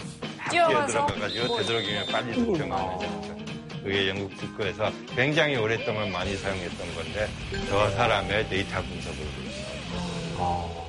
뛰어들어가가지고 0.49 1.47
골. 1.47 1.61
되도록이면 1.61 2.07
빨리 2.07 2.33
득점하는 2.33 2.99
작전. 2.99 3.36
그게 3.83 4.09
영국 4.09 4.35
축구에서 4.37 4.91
굉장히 5.15 5.55
오랫동안 5.55 6.11
많이 6.11 6.35
사용했던 6.35 6.95
건데 6.95 7.27
저 7.69 7.89
사람의 7.91 8.49
데이터 8.49 8.81
분석으로 8.81 9.25
나왔어요. 10.37 10.87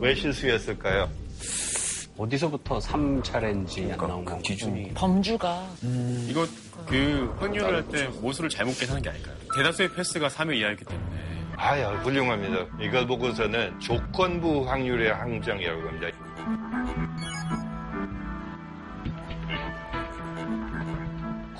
왜 0.00 0.14
실수였을까요? 0.14 1.10
어디서부터 2.16 2.78
3차례인지 2.78 3.92
안 3.92 3.98
나온 4.08 4.24
건 4.24 4.40
기준이. 4.42 4.92
범주가. 4.94 5.66
이거 6.28 6.46
그 6.86 7.34
확률을 7.38 7.74
할 7.76 7.82
때 7.88 8.08
모수를 8.20 8.48
잘못 8.50 8.78
계산한 8.78 9.02
게 9.02 9.10
아닐까요? 9.10 9.34
대다수의 9.56 9.94
패스가 9.94 10.28
3회 10.28 10.56
이하였기 10.56 10.84
때문에. 10.84 11.06
아야 11.56 11.90
훌륭합니다. 12.02 12.66
이걸 12.80 13.06
보고서는 13.06 13.78
조건부 13.80 14.68
확률의 14.68 15.12
항정이라고 15.12 15.88
합니다. 15.88 16.08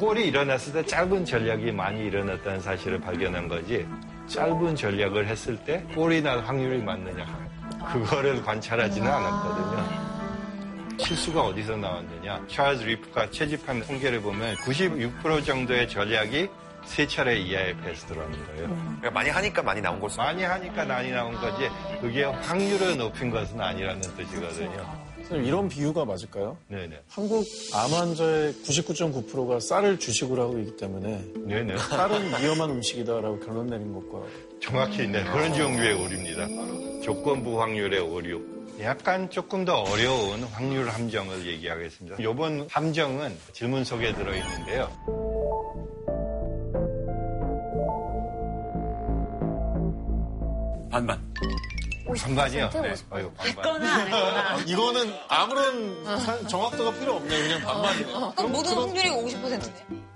골이 0.01 0.29
일어났을 0.29 0.73
때 0.73 0.83
짧은 0.87 1.27
전략이 1.27 1.73
많이 1.73 2.07
일어났다는 2.07 2.59
사실을 2.61 2.99
발견한 2.99 3.49
거지 3.49 3.87
짧은 4.29 4.75
전략을 4.75 5.27
했을 5.27 5.59
때 5.59 5.85
골이 5.95 6.23
날 6.23 6.41
확률이 6.41 6.79
많느냐 6.83 7.27
그거를 7.93 8.43
관찰하지는 8.43 9.07
않았거든요. 9.07 10.97
실수가 10.97 11.43
어디서 11.43 11.77
나왔느냐 11.77 12.47
찰스 12.49 12.85
리프가 12.85 13.31
채집한 13.31 13.83
통계를 13.83 14.23
보면 14.23 14.55
96% 14.57 15.45
정도의 15.45 15.87
전략이 15.87 16.49
세 16.85 17.07
차례 17.07 17.37
이하의 17.37 17.77
패스들어가는 17.83 18.47
거예요. 18.47 18.69
그러니까 18.69 19.11
많이 19.11 19.29
하니까 19.29 19.63
많이 19.63 19.83
나온 19.83 20.01
걸 20.01 20.09
많이 20.17 20.43
하니까 20.43 20.87
많이 20.87 21.11
나온 21.11 21.35
거지 21.35 21.71
그게 22.01 22.25
확률을 22.25 22.97
높인 22.97 23.31
것은 23.31 23.61
아니라는 23.61 24.01
뜻이거든요. 24.01 25.00
선생님, 25.31 25.45
이런 25.47 25.69
비유가 25.69 26.05
맞을까요? 26.05 26.59
네네. 26.69 27.03
한국 27.09 27.47
암 27.73 27.91
환자의 27.93 28.53
99.9%가 28.65 29.61
쌀을 29.61 29.99
주식으로 29.99 30.43
하고 30.43 30.59
있기 30.59 30.77
때문에 30.77 31.25
네네. 31.47 31.79
쌀은 31.79 32.43
위험한 32.43 32.71
음식이다라고 32.71 33.39
결론 33.39 33.69
내린 33.69 33.93
것과 33.95 34.27
정확히 34.61 35.07
네, 35.07 35.23
그런 35.25 35.55
종류의 35.55 35.95
오류입니다. 35.95 37.01
조건부 37.03 37.61
확률의 37.63 38.01
오류. 38.01 38.43
약간 38.81 39.31
조금 39.31 39.65
더 39.65 39.75
어려운 39.83 40.43
확률 40.45 40.89
함정을 40.89 41.47
얘기하겠습니다. 41.47 42.17
이번 42.19 42.67
함정은 42.69 43.37
질문 43.53 43.85
속에 43.85 44.13
들어있는데요. 44.15 44.89
반반. 50.91 51.21
반반이요? 52.19 52.71
네. 52.71 52.95
어휴, 53.11 53.31
반반. 53.35 54.69
이거는 54.69 55.15
아무런 55.29 56.05
사- 56.21 56.47
정확도가 56.47 56.99
필요 56.99 57.15
없네요. 57.15 57.43
그냥 57.43 57.61
반반이네요. 57.63 58.33
그럼 58.37 58.53
모든 58.53 58.75
확률이 58.75 59.09
50%네. 59.11 59.73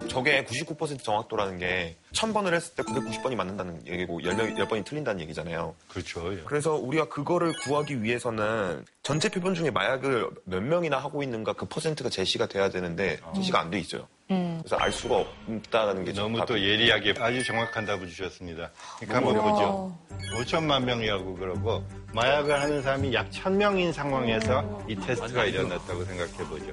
저게 0.08 0.44
99% 0.44 1.02
정확도라는 1.02 1.58
게 1.58 1.96
1000번을 2.12 2.52
했을 2.52 2.74
때 2.74 2.82
990번이 2.82 3.34
맞는다는 3.36 3.86
얘기고 3.86 4.20
10명, 4.20 4.56
10번이 4.56 4.84
틀린다는 4.84 5.20
얘기잖아요. 5.22 5.74
그렇죠. 5.88 6.32
예. 6.34 6.42
그래서 6.44 6.74
우리가 6.74 7.08
그거를 7.08 7.54
구하기 7.64 8.02
위해서는 8.02 8.84
전체 9.02 9.28
표본 9.30 9.54
중에 9.54 9.70
마약을 9.70 10.28
몇 10.44 10.62
명이나 10.62 10.98
하고 10.98 11.22
있는가 11.22 11.54
그 11.54 11.66
퍼센트가 11.66 12.10
제시가 12.10 12.46
돼야 12.46 12.68
되는데 12.68 13.18
제시가 13.34 13.60
안 13.60 13.70
돼 13.70 13.78
있어요. 13.80 14.06
그래서 14.26 14.76
알 14.76 14.90
수가 14.90 15.16
없다는 15.48 16.04
게 16.04 16.12
너무 16.12 16.44
또 16.46 16.58
예리하게 16.58 17.14
아주 17.18 17.44
정확한 17.44 17.84
답을 17.84 18.08
주셨습니다. 18.08 18.70
그러니까 18.98 19.16
한번 19.16 19.42
보죠. 19.42 19.98
5천만 20.38 20.84
명이라고 20.84 21.34
그러고 21.34 21.84
마약을 22.14 22.60
하는 22.60 22.82
사람이 22.82 23.12
약 23.12 23.30
1000명인 23.30 23.92
상황에서 23.92 24.82
이 24.88 24.96
테스트가 24.96 25.44
일어났다고 25.44 26.04
생각해 26.04 26.32
보죠. 26.48 26.72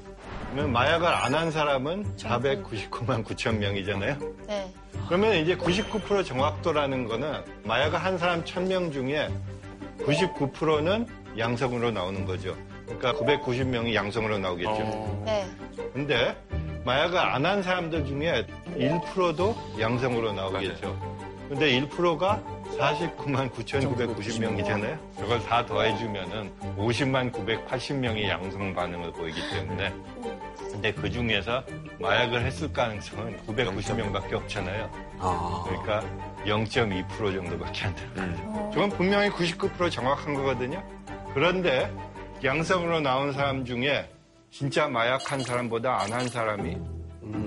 그러면 0.52 0.72
마약을 0.72 1.08
안 1.08 1.34
한 1.34 1.52
사람은 1.52 2.16
499만 2.18 3.26
9천 3.26 3.58
명이잖아요. 3.58 4.18
네. 4.47 4.74
그러면 5.08 5.36
이제 5.36 5.56
99% 5.56 6.26
정확도라는 6.26 7.06
거는 7.06 7.41
마약을 7.64 8.02
한 8.02 8.18
사람 8.18 8.43
1000명 8.43 8.93
중에 8.93 9.30
99%는 10.06 11.08
양성으로 11.38 11.91
나오는 11.91 12.26
거죠. 12.26 12.56
그러니까 12.86 13.14
990명이 13.14 13.93
양성으로 13.93 14.38
나오겠죠. 14.38 15.24
네. 15.26 15.45
근데 15.93 16.36
마약을 16.84 17.18
안 17.18 17.46
한 17.46 17.62
사람들 17.64 18.06
중에 18.06 18.46
1%도 18.78 19.56
양성으로 19.80 20.34
나오겠죠. 20.34 20.98
근데 21.50 21.80
1%가 21.82 22.42
49만 22.80 23.52
9,990명이잖아요. 23.52 24.98
그걸 25.18 25.44
다 25.44 25.66
더해주면은 25.66 26.52
50만 26.78 27.32
980명이 27.34 28.28
양성 28.30 28.74
반응을 28.74 29.12
보이기 29.12 29.42
때문에. 29.52 29.94
근데 30.72 30.94
그 30.94 31.12
중에서 31.12 31.64
마약을 32.00 32.46
했을 32.46 32.72
가능성은 32.72 33.38
990명밖에 33.46 34.34
없잖아요. 34.34 34.90
그러니까 35.66 36.02
0.2% 36.46 37.08
정도밖에 37.36 37.86
안 37.86 37.96
되는 37.96 38.54
거죠. 38.54 38.72
저건 38.74 38.90
분명히 38.92 39.30
99% 39.30 39.92
정확한 39.92 40.34
거거든요. 40.34 40.82
그런데 41.34 41.92
양성으로 42.44 43.02
나온 43.02 43.34
사람 43.34 43.66
중에 43.66 44.10
진짜 44.52 44.88
마약한 44.88 45.43
사람보다 45.43 46.02
안 46.02 46.12
한 46.12 46.28
사람이 46.28 46.78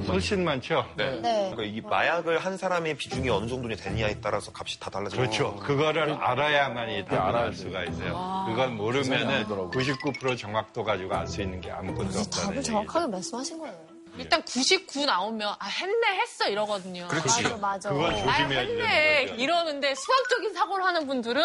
훨씬 0.08 0.44
많죠. 0.44 0.86
네. 0.96 1.20
그러니까 1.20 1.62
이 1.64 1.80
마약을 1.82 2.38
한 2.38 2.56
사람의 2.56 2.96
비중이 2.96 3.28
어느 3.28 3.46
정도 3.46 3.68
되느냐에 3.74 4.18
따라서 4.22 4.50
값이 4.54 4.80
다 4.80 4.88
달라져요. 4.88 5.20
그렇죠. 5.20 5.56
그거를 5.56 6.14
알아야만이 6.14 7.04
답을 7.04 7.36
알 7.36 7.52
수가 7.52 7.84
있어요. 7.84 8.14
아. 8.16 8.46
그걸 8.48 8.70
모르면은 8.70 9.28
알더라고요. 9.28 9.70
99% 9.70 10.38
정확도 10.38 10.82
가지고 10.84 11.14
알 11.14 11.26
수 11.26 11.42
있는 11.42 11.60
게 11.60 11.70
아무것도 11.70 12.06
없다는 12.06 12.30
답을 12.30 12.56
얘기죠. 12.56 12.72
정확하게 12.72 13.06
말씀하신 13.08 13.58
거예요. 13.58 13.74
일단 14.16 14.42
99 14.44 15.04
나오면 15.06 15.48
아 15.58 15.66
했네 15.66 16.06
했어 16.20 16.48
이러거든요. 16.48 17.08
그렇지. 17.08 17.42
맞아, 17.42 17.56
맞아. 17.56 17.88
그건 17.90 18.12
아 18.12 18.16
조심해야 18.16 18.60
했네 18.60 18.76
되는 18.76 19.26
거죠. 19.32 19.42
이러는데 19.42 19.94
수학적인 19.96 20.54
사고를 20.54 20.84
하는 20.84 21.06
분들은 21.06 21.42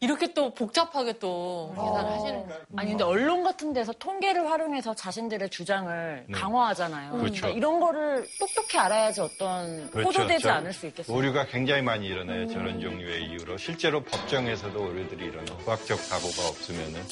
이렇게 0.00 0.32
또 0.32 0.54
복잡하게 0.54 1.18
또 1.18 1.72
계산을 1.74 2.10
하시는 2.12 2.46
거예요. 2.46 2.62
아니 2.76 2.90
근데 2.90 3.02
언론 3.02 3.42
같은 3.42 3.72
데서 3.72 3.92
통계를 3.94 4.48
활용해서 4.48 4.94
자신들의 4.94 5.50
주장을 5.50 6.24
네. 6.28 6.32
강화하잖아요. 6.32 7.12
그렇죠. 7.14 7.32
그러니까 7.42 7.48
이런 7.48 7.80
거를 7.80 8.26
똑똑히 8.38 8.78
알아야지 8.78 9.20
어떤 9.20 9.90
그렇죠. 9.90 10.08
호도되지 10.20 10.42
저- 10.44 10.50
않을 10.50 10.72
수 10.72 10.86
있겠어요. 10.86 11.16
오류가 11.16 11.46
굉장히 11.46 11.82
많이 11.82 12.06
일어나요. 12.06 12.46
저런 12.46 12.80
종류의 12.80 13.24
이유로. 13.26 13.56
실제로 13.56 14.00
법정에서도 14.04 14.80
오류들이 14.80 15.24
일어나요. 15.26 15.58
과학적 15.64 15.98
사고가 15.98 16.48
없으면은 16.48 17.02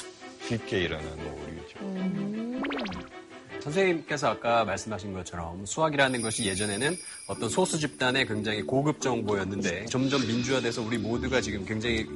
쉽게 0.43 0.83
일어나는 0.83 1.43
오류죠. 1.43 2.57
선생님께서 3.63 4.29
아까 4.29 4.65
말씀하신 4.65 5.13
것처럼 5.13 5.67
수학이라는 5.67 6.23
것이 6.23 6.45
예전에는 6.47 6.95
어떤 7.29 7.49
소수 7.49 7.77
집단의 7.79 8.27
굉장히 8.27 8.63
고급 8.63 9.01
정보였는데 9.01 9.87
점점 9.87 10.25
민주화돼서 10.27 10.81
우리 10.83 10.97
모두가 10.97 11.41
지금 11.41 11.65
굉장히 11.65 12.07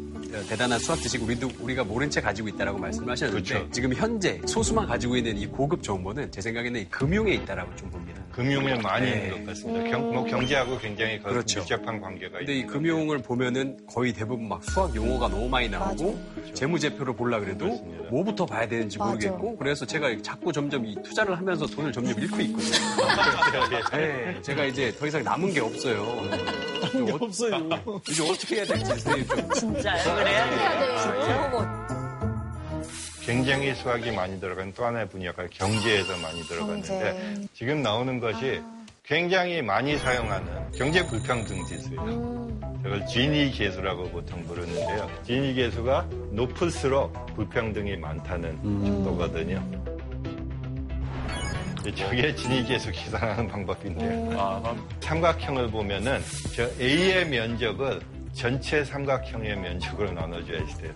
대단한 0.49 0.79
수학 0.79 1.01
지식 1.01 1.21
우리도 1.25 1.51
우리가 1.59 1.83
모른 1.83 2.09
채 2.09 2.21
가지고 2.21 2.47
있다라고 2.49 2.79
말씀하셨는데 2.79 3.43
그렇죠. 3.55 3.69
지금 3.73 3.93
현재 3.93 4.41
소수만 4.47 4.87
가지고 4.87 5.17
있는 5.17 5.37
이 5.37 5.47
고급 5.49 5.83
정보는 5.83 6.31
제 6.31 6.41
생각에는 6.41 6.81
이 6.83 6.89
금융에 6.89 7.33
있다라고 7.35 7.75
좀 7.75 7.91
봅니다. 7.91 8.21
금융에 8.31 8.77
많이 8.77 9.11
네. 9.11 9.17
있는 9.25 9.45
것 9.45 9.47
같습니다. 9.47 9.91
경, 9.91 10.15
뭐 10.15 10.25
경제하고 10.25 10.79
굉장히 10.79 11.21
거- 11.21 11.31
그렇죠. 11.31 11.59
밀접한 11.59 12.01
관계가 12.01 12.39
근데 12.39 12.59
이 12.59 12.65
금융을 12.65 13.19
보면은 13.19 13.77
거의 13.89 14.13
대부분 14.13 14.49
막 14.49 14.63
수학 14.63 14.95
용어가 14.95 15.27
너무 15.29 15.49
많이 15.49 15.69
나오고 15.69 16.17
재무제표를 16.55 17.17
보려 17.17 17.41
그래도 17.41 17.67
뭐부터 18.11 18.47
봐야 18.47 18.69
되는지 18.69 18.99
맞아. 18.99 19.11
모르겠고 19.11 19.57
그래서 19.57 19.85
제가 19.85 20.17
자꾸 20.23 20.53
점점 20.53 20.87
이 20.87 20.95
투자를 21.03 21.37
하면서 21.37 21.67
돈을 21.67 21.91
점점 21.93 22.17
잃고 22.23 22.41
있거든요. 22.43 22.79
네, 23.93 24.39
제가 24.43 24.65
이제 24.67 24.93
더 25.01 25.07
이상 25.07 25.24
남은 25.24 25.55
게 25.55 25.61
없어요. 25.61 26.03
없어요. 27.18 27.57
이제 28.07 28.22
어떻게 28.30 28.57
해야 28.57 28.64
될지 28.66 28.84
선생님 28.84 29.26
좀. 29.26 29.48
진짜요? 29.57 30.14
그래요? 30.14 31.90
굉장히 33.22 33.74
수학이 33.74 34.11
많이 34.12 34.38
들어간 34.38 34.74
또 34.74 34.84
하나의 34.84 35.09
분야가 35.09 35.46
경제에서 35.51 36.18
많이 36.18 36.42
들어갔는데 36.42 37.46
지금 37.55 37.82
나오는 37.82 38.20
것이 38.20 38.61
굉장히 39.03 39.62
많이 39.62 39.96
사용하는 39.96 40.70
경제 40.72 41.07
불평등 41.07 41.64
지수예요. 41.64 42.51
이걸 42.84 43.07
지니 43.07 43.51
계수라고 43.53 44.11
보통 44.11 44.44
부르는데요. 44.44 45.11
지니 45.24 45.55
계수가 45.55 46.09
높을수록 46.32 47.34
불평등이 47.36 47.96
많다는 47.96 49.03
거거든요. 49.05 49.66
저게 51.95 52.35
지니 52.35 52.64
계수 52.64 52.91
계산하는 52.93 53.49
방법인데요. 53.49 54.76
삼각형을 55.01 55.70
보면은 55.70 56.20
저 56.55 56.68
A의 56.81 57.26
면적을 57.26 58.01
전체 58.33 58.85
삼각형의 58.85 59.57
면적으로 59.57 60.12
나눠줘야 60.12 60.64
돼요. 60.66 60.93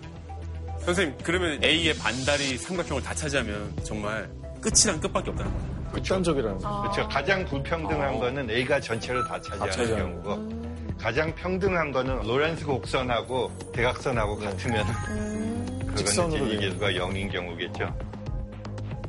선생님, 0.79 1.17
그러면 1.23 1.63
A의 1.63 1.95
반달이 1.97 2.57
삼각형을 2.57 3.01
다 3.01 3.13
차지하면 3.13 3.73
정말 3.83 4.29
끝이랑 4.61 4.99
끝밖에 4.99 5.31
없다는 5.31 5.51
거죠. 5.51 5.75
극단적이라는 5.91 6.57
거. 6.59 6.81
그렇죠. 6.81 7.07
가장 7.07 7.45
불평등한 7.45 8.15
어. 8.15 8.19
거는 8.19 8.49
A가 8.49 8.79
전체를 8.79 9.23
다 9.27 9.39
차지하는 9.41 9.71
차지하는 9.71 10.23
경우고 10.23 10.65
가장 10.99 11.33
평등한 11.35 11.91
거는 11.91 12.21
로렌스 12.23 12.65
곡선하고 12.65 13.51
대각선하고 13.73 14.37
같으면 14.37 14.85
그거는 14.85 15.95
직선으로 15.95 16.37
진위 16.37 16.49
돼요. 16.59 16.59
계수가 16.69 16.89
0인 16.91 17.31
경우겠죠. 17.31 18.14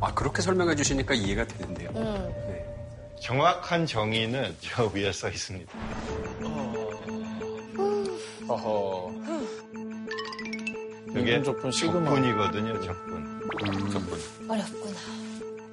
아 0.01 0.13
그렇게 0.15 0.43
설명해 0.43 0.75
주시니까 0.77 1.15
이해가 1.15 1.47
되는데요. 1.47 1.91
정확한 3.21 3.87
정의는 3.87 4.55
저 4.61 4.87
위에 4.95 5.11
써 5.13 5.29
있습니다. 5.29 5.73
어허. 8.49 9.13
그게 11.13 11.37
인근 11.37 11.45
적분. 11.45 11.71
적분이거든요. 11.71 12.81
적분. 12.83 13.41
적분. 13.91 14.21
어렵구나. 14.51 14.97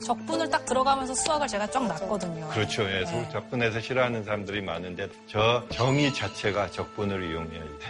적분을 0.03 0.49
딱 0.49 0.65
들어가면서 0.65 1.13
수학을 1.13 1.47
제가 1.47 1.67
쫙 1.67 1.85
놨거든요. 1.85 2.49
그렇죠. 2.49 2.83
예, 2.89 3.05
소- 3.05 3.29
적분에서 3.31 3.79
싫어하는 3.79 4.23
사람들이 4.23 4.61
많은데 4.61 5.07
저 5.27 5.63
정의 5.71 6.13
자체가 6.13 6.71
적분을 6.71 7.29
이용해야 7.29 7.61
돼. 7.61 7.87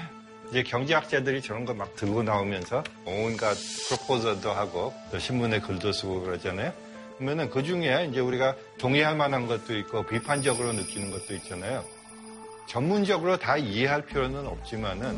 이제 0.54 0.62
경제학자들이 0.62 1.42
저런 1.42 1.66
거 1.66 1.74
막 1.74 1.96
들고 1.96 2.22
나오면서 2.22 2.84
온갖 3.06 3.58
프로포저도 3.88 4.52
하고 4.52 4.94
또 5.12 5.18
신문에 5.18 5.60
글도 5.60 5.92
쓰고 5.92 6.22
그러잖아요. 6.22 6.72
그러면은 7.18 7.50
그 7.50 7.64
중에 7.64 8.08
이제 8.12 8.20
우리가 8.20 8.56
동의할 8.78 9.16
만한 9.16 9.48
것도 9.48 9.76
있고 9.80 10.06
비판적으로 10.06 10.74
느끼는 10.74 11.10
것도 11.10 11.34
있잖아요. 11.38 11.84
전문적으로 12.68 13.38
다 13.38 13.58
이해할 13.58 14.06
필요는 14.06 14.46
없지만은 14.46 15.18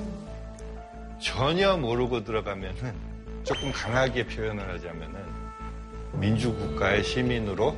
전혀 1.20 1.76
모르고 1.76 2.24
들어가면은 2.24 2.94
조금 3.44 3.74
강하게 3.74 4.26
표현을 4.28 4.74
하자면은 4.76 5.20
민주국가의 6.14 7.04
시민으로 7.04 7.76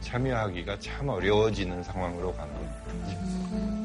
참여하기가 0.00 0.78
참 0.78 1.08
어려워지는 1.08 1.82
상황으로 1.82 2.32
가는 2.34 2.52
거죠. 2.54 3.83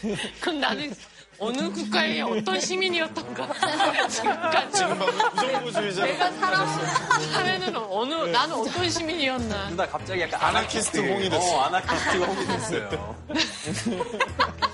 그럼 0.40 0.60
나는 0.60 0.94
어느 1.38 1.72
국가의 1.72 2.20
어떤 2.20 2.60
시민이었던가. 2.60 3.48
지금까지. 4.08 4.84
부정부주의자. 4.84 6.04
내가 6.04 6.30
살아, 6.32 6.66
사회는 7.32 7.76
어느, 7.76 8.14
나는 8.30 8.54
어떤 8.56 8.90
시민이었나. 8.90 9.70
나 9.70 9.86
갑자기 9.86 10.20
약간 10.20 10.40
아나키스트 10.42 10.98
홍이 10.98 11.30
됐어. 11.30 11.56
어, 11.56 11.60
아나키스트 11.62 12.16
홍이 12.18 12.46
됐어요. 12.46 13.16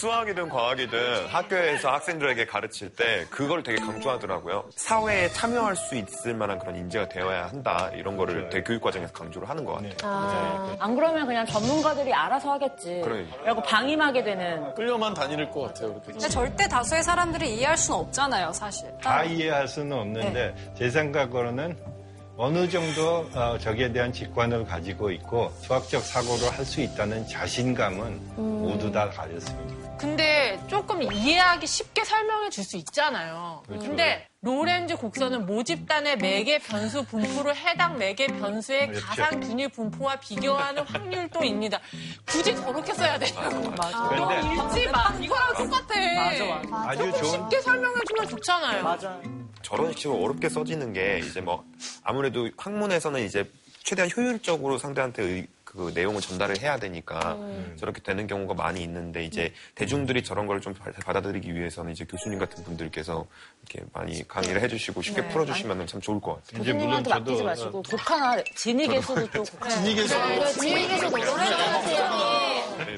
수학이든 0.00 0.50
과학이든 0.50 1.26
학교에서 1.28 1.90
학생들에게 1.90 2.44
가르칠 2.44 2.90
때 2.90 3.24
그걸 3.30 3.62
되게 3.62 3.80
강조하더라고요. 3.80 4.64
사회에 4.76 5.28
참여할 5.30 5.74
수 5.74 5.96
있을 5.96 6.34
만한 6.34 6.58
그런 6.58 6.76
인재가 6.76 7.08
되어야 7.08 7.46
한다. 7.46 7.90
이런 7.94 8.18
거를 8.18 8.50
되게 8.50 8.62
교육 8.62 8.82
과정에서 8.82 9.10
강조를 9.14 9.48
하는 9.48 9.64
것 9.64 9.72
같아요. 9.76 9.92
아, 10.02 10.76
안 10.80 10.94
그러면 10.94 11.26
그냥 11.26 11.46
전문가들이 11.46 12.12
알아서 12.12 12.52
하겠지. 12.52 13.00
그래. 13.02 13.24
그리고 13.42 13.62
방임하게 13.62 14.22
되는. 14.22 14.74
끌려만 14.74 15.14
다닐 15.14 15.50
것 15.50 15.62
같아요. 15.68 15.88
그렇게. 15.94 16.12
근데 16.12 16.28
절대 16.28 16.68
다수의 16.68 17.02
사람들이 17.02 17.54
이해할 17.54 17.78
수는 17.78 18.00
없잖아요, 18.00 18.52
사실. 18.52 18.92
다 19.02 19.24
이해할 19.24 19.66
수는 19.66 19.96
없는데 19.96 20.54
제 20.76 20.90
생각으로는 20.90 21.95
어느 22.38 22.68
정도 22.68 23.28
어, 23.34 23.56
저기에 23.58 23.92
대한 23.92 24.12
직관을 24.12 24.66
가지고 24.66 25.10
있고 25.10 25.50
수학적 25.62 26.02
사고를 26.02 26.50
할 26.52 26.66
수 26.66 26.80
있다는 26.80 27.26
자신감은 27.28 28.36
모두 28.36 28.90
다 28.90 29.08
가졌습니다. 29.10 29.96
근데 29.96 30.60
조금 30.66 31.00
이해하기 31.02 31.66
쉽게 31.66 32.04
설명해 32.04 32.50
줄 32.50 32.64
수 32.64 32.76
있잖아요. 32.76 33.62
그렇죠. 33.66 33.86
근데 33.86 34.26
로렌즈 34.42 34.96
곡선은 34.96 35.46
모집단의 35.46 36.16
매개 36.18 36.58
변수 36.58 37.04
분포를 37.04 37.54
해당 37.56 37.96
매개 37.96 38.26
변수의 38.26 38.88
그렇죠. 38.88 39.06
가상 39.06 39.40
균일 39.40 39.68
분포와 39.70 40.16
비교하는 40.16 40.82
확률도입니다. 40.82 41.80
굳이 42.26 42.54
저렇게 42.56 42.92
써야 42.92 43.18
돼요. 43.18 43.30
맞아. 43.78 44.08
그런데 44.10 44.40
읽지 44.40 44.88
마. 44.90 45.16
이거랑 45.20 45.54
똑같아. 45.54 45.94
맞아, 46.16 46.44
맞아. 46.68 46.88
아주 46.90 47.12
좋은 47.12 47.24
쉽게 47.30 47.60
설명해 47.62 47.96
주면 48.08 48.28
좋잖아요. 48.28 48.82
맞아. 48.82 49.18
저런 49.66 49.92
식으로 49.96 50.22
어렵게 50.22 50.48
써지는 50.48 50.92
게 50.92 51.18
이제 51.18 51.40
뭐 51.40 51.64
아무래도 52.04 52.48
학문에서는 52.56 53.24
이제 53.24 53.50
최대한 53.82 54.08
효율적으로 54.16 54.78
상대한테 54.78 55.22
의- 55.24 55.48
그 55.76 55.92
내용을 55.94 56.20
전달을 56.20 56.60
해야 56.60 56.78
되니까 56.78 57.34
음. 57.34 57.76
저렇게 57.78 58.00
되는 58.00 58.26
경우가 58.26 58.54
많이 58.54 58.82
있는데 58.82 59.24
이제 59.24 59.52
대중들이 59.74 60.24
저런 60.24 60.46
걸 60.46 60.56
좀 60.56 60.72
받아들이기 60.72 61.54
위해서는 61.54 61.92
이제 61.92 62.04
교수님 62.06 62.38
같은 62.38 62.64
분들께서 62.64 63.26
이렇게 63.68 63.86
많이 63.92 64.26
강의를 64.26 64.62
해주시고 64.62 65.02
쉽게 65.02 65.20
네. 65.20 65.28
풀어주시면 65.28 65.86
참 65.86 66.00
좋을 66.00 66.18
것 66.18 66.42
같아요. 66.44 66.64
교수님한테 66.64 67.10
맡기지 67.10 67.42
마시고 67.42 67.82
북한화 67.82 68.42
진위 68.54 68.88
계수도 68.88 69.30
좀. 69.30 69.44
진위 69.68 69.94
계수. 69.94 70.16
네, 70.18 70.52
진위 70.52 70.88
계수 70.88 71.04
노래하세요. 71.10 72.36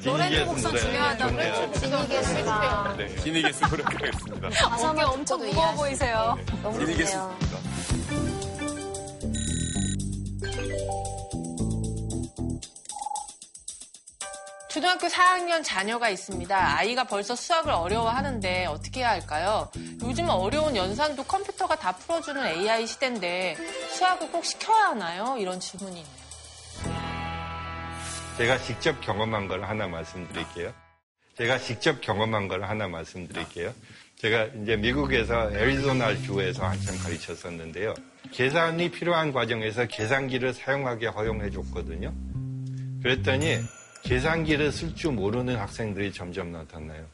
노래는 0.05 0.45
곡선 0.45 0.77
중요하다고 0.77 1.73
진위 1.73 2.07
계수가 2.07 2.95
네, 2.97 3.07
노력하겠습니다. 3.69 4.47
어깨 4.89 5.03
엄청 5.03 5.39
무거워 5.39 5.73
보이세요. 5.75 6.37
너무 6.63 6.85
계수. 6.85 7.17
초등학교 14.69 15.07
4학년 15.07 15.63
자녀가 15.63 16.09
있습니다. 16.09 16.77
아이가 16.77 17.03
벌써 17.03 17.35
수학을 17.35 17.71
어려워하는데 17.71 18.67
어떻게 18.67 18.99
해야 18.99 19.09
할까요? 19.09 19.67
요즘 20.03 20.29
어려운 20.29 20.75
연산도 20.75 21.23
컴퓨터가 21.23 21.75
다 21.75 21.91
풀어주는 21.91 22.45
AI 22.45 22.85
시대인데 22.85 23.57
수학을 23.89 24.31
꼭 24.31 24.45
시켜야 24.45 24.89
하나요? 24.89 25.35
이런 25.39 25.59
질문이 25.59 26.01
있네요. 26.01 26.19
제가 28.37 28.59
직접 28.59 29.01
경험한 29.01 29.47
걸 29.47 29.63
하나 29.63 29.87
말씀드릴게요. 29.87 30.71
제가 31.35 31.57
직접 31.57 31.99
경험한 31.99 32.47
걸 32.47 32.63
하나 32.63 32.87
말씀드릴게요. 32.87 33.73
제가 34.19 34.49
이제 34.61 34.75
미국에서 34.75 35.51
애리조나 35.51 36.15
주에서 36.17 36.65
한참 36.65 36.95
가르쳤었는데요. 36.99 37.95
계산이 38.31 38.91
필요한 38.91 39.33
과정에서 39.33 39.87
계산기를 39.87 40.53
사용하게 40.53 41.07
허용해 41.07 41.49
줬거든요. 41.49 42.13
그랬더니 43.01 43.57
계산기를 44.03 44.71
쓸 44.71 44.95
줄 44.95 45.11
모르는 45.13 45.55
학생들이 45.57 46.11
점점 46.11 46.51
나타나요. 46.51 47.05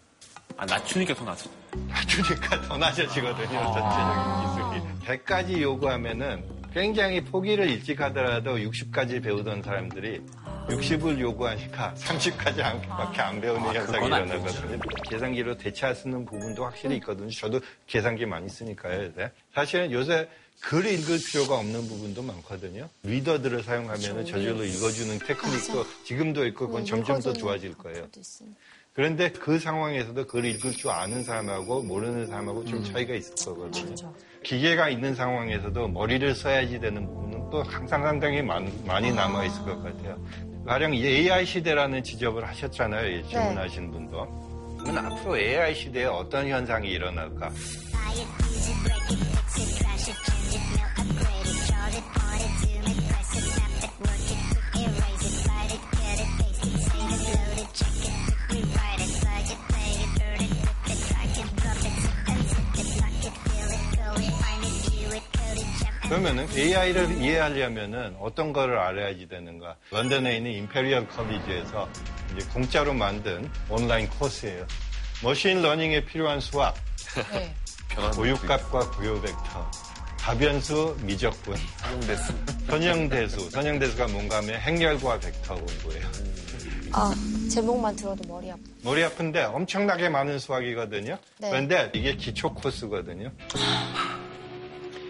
아, 0.57 0.65
낮추니까 0.65 1.13
더 1.13 1.25
낮춰. 1.25 1.49
낮추니까 1.88 2.61
더 2.61 2.77
낮아지거든요, 2.77 3.73
전체적인 3.73 4.79
기술이. 4.79 5.17
100가지 5.19 5.61
요구하면은 5.61 6.43
굉장히 6.73 7.23
포기를 7.23 7.69
일찍 7.69 8.01
하더라도 8.01 8.57
60까지 8.57 9.21
배우던 9.23 9.63
사람들이 9.63 10.21
60을 10.67 11.19
요구하니까 11.19 11.93
30까지 11.95 12.88
밖에 12.88 13.21
안 13.21 13.39
배우는 13.39 13.69
아, 13.69 13.73
현상이 13.73 14.13
안 14.13 14.27
일어나거든요. 14.27 14.79
계산기로 15.09 15.57
대체할 15.57 15.95
수 15.95 16.07
있는 16.07 16.25
부분도 16.25 16.63
확실히 16.65 16.95
있거든요. 16.97 17.29
저도 17.29 17.59
계산기 17.88 18.25
많이 18.25 18.49
쓰니까요. 18.49 19.05
요새. 19.05 19.31
사실은 19.53 19.91
요새 19.91 20.27
글 20.62 20.86
읽을 20.86 21.20
필요가 21.20 21.60
없는 21.60 21.88
부분도 21.88 22.24
많거든요. 22.24 22.89
리더들을 23.03 23.64
사용하면 23.64 24.26
저절로 24.26 24.64
읽어주는 24.64 25.20
테크닉도 25.20 25.86
지금도 26.06 26.45
있고 26.47 26.68
그건 26.68 26.86
점점 26.86 27.20
더 27.22 27.34
좋아질 27.34 27.76
거예요. 27.78 28.08
그런데 28.93 29.30
그 29.30 29.60
상황에서도 29.60 30.26
글을 30.26 30.49
읽을 30.51 30.72
줄 30.72 30.89
아는 30.89 31.24
사람하고 31.24 31.84
모르는 31.84 32.28
사람하고 32.28 32.64
좀 32.66 32.84
차이가 32.84 33.14
있을 33.14 33.36
거거든요. 33.36 34.14
기계가 34.43 34.89
있는 34.89 35.14
상황에서도 35.14 35.88
머리를 35.89 36.34
써야지 36.34 36.80
되는 36.80 37.06
부분은 37.06 37.49
또 37.49 37.62
항상 37.64 38.03
상당히 38.03 38.41
많, 38.41 38.72
많이 38.86 39.12
남아 39.12 39.45
있을 39.45 39.62
것 39.64 39.84
같아요. 39.84 40.18
가령 40.66 40.95
이 40.95 41.06
AI 41.06 41.45
시대라는 41.45 42.03
지적을 42.03 42.47
하셨잖아요. 42.47 43.18
예, 43.18 43.24
질문하신 43.24 43.91
분도. 43.91 44.78
그러면 44.80 45.06
앞으로 45.06 45.38
AI 45.38 45.76
시대에 45.76 46.06
어떤 46.06 46.47
현상이 46.47 46.88
일어날까? 46.89 47.51
그러면은 66.08 66.47
AI를 66.56 67.22
이해하려면은 67.22 68.16
어떤 68.20 68.53
거를 68.53 68.78
알아야지 68.78 69.28
되는가? 69.28 69.76
런던에 69.91 70.38
있는 70.38 70.51
임페리얼 70.51 71.08
컬리지에서 71.08 71.89
이제 72.36 72.47
공짜로 72.53 72.93
만든 72.93 73.49
온라인 73.70 74.08
코스예요. 74.10 74.66
machine 75.24 75.61
learning에 75.61 76.05
필요한 76.06 76.39
수학, 76.39 76.76
네. 77.32 77.56
고유값과 78.14 78.91
고유 78.91 79.20
벡터, 79.22 79.72
다변수, 80.20 80.97
미적분, 81.01 81.56
선형대수. 81.78 82.34
선형대수. 82.68 83.49
선형대수가 83.49 84.08
뭔가 84.08 84.38
하면 84.38 84.60
행렬과 84.60 85.20
벡터 85.20 85.56
공부예요. 85.56 86.08
아, 86.91 87.14
제목만 87.51 87.95
들어도 87.95 88.22
머리 88.28 88.51
아파. 88.51 88.62
머리 88.84 89.03
아픈데 89.03 89.43
엄청나게 89.43 90.10
많은 90.10 90.39
수학이거든요. 90.39 91.18
네. 91.39 91.49
그런데 91.49 91.89
이게 91.93 92.16
기초 92.16 92.53
코스거든요. 92.53 93.32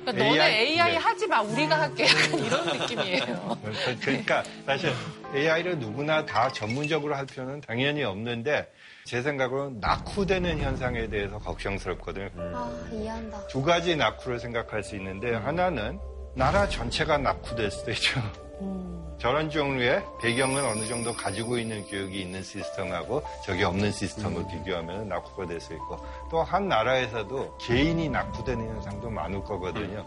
그러니까 0.06 0.24
너네 0.24 0.41
AI 0.41 0.51
AI 0.72 0.91
네. 0.91 0.97
하지 0.97 1.28
마, 1.28 1.41
우리가 1.41 1.80
할게. 1.82 2.06
약간 2.08 2.39
이런 2.39 2.66
느낌이에요. 2.78 3.58
그- 3.64 3.97
그러니까 4.01 4.43
사실 4.66 4.93
AI를 5.36 5.80
누구나 5.80 6.26
다 6.26 6.49
전문적으로 6.51 7.16
할 7.16 7.26
필요는 7.26 7.62
당연히 7.62 8.03
없는데 8.03 8.72
제 9.06 9.22
생각으로는 9.22 9.80
낙후되는 9.80 10.60
현상에 10.60 11.08
대해서 11.10 11.38
걱정스럽거든요. 11.39 12.30
아, 12.38 12.72
이해한다. 12.91 13.47
두 13.47 13.62
가지 13.62 13.95
낙후를 13.95 14.39
생각할 14.39 14.84
수 14.84 14.95
있는데 14.95 15.34
하나는 15.34 15.99
나라 16.36 16.68
전체가 16.68 17.18
낙후될 17.18 17.72
수도 17.72 17.91
있죠. 17.91 18.20
저런 19.18 19.49
종류의 19.49 20.03
배경을 20.22 20.61
어느 20.63 20.86
정도 20.88 21.13
가지고 21.13 21.57
있는 21.57 21.84
교육이 21.88 22.22
있는 22.22 22.43
시스템하고 22.43 23.24
저기 23.45 23.63
없는 23.63 23.91
시스템을 23.91 24.45
비교하면 24.47 25.07
낙후가 25.07 25.45
될 25.47 25.59
수 25.61 25.74
있고 25.74 25.97
또 26.30 26.43
한 26.43 26.68
나라에서도 26.68 27.57
개인이 27.57 28.09
낙후되는 28.09 28.68
현상도 28.68 29.09
많을 29.09 29.41
거거든요. 29.43 30.05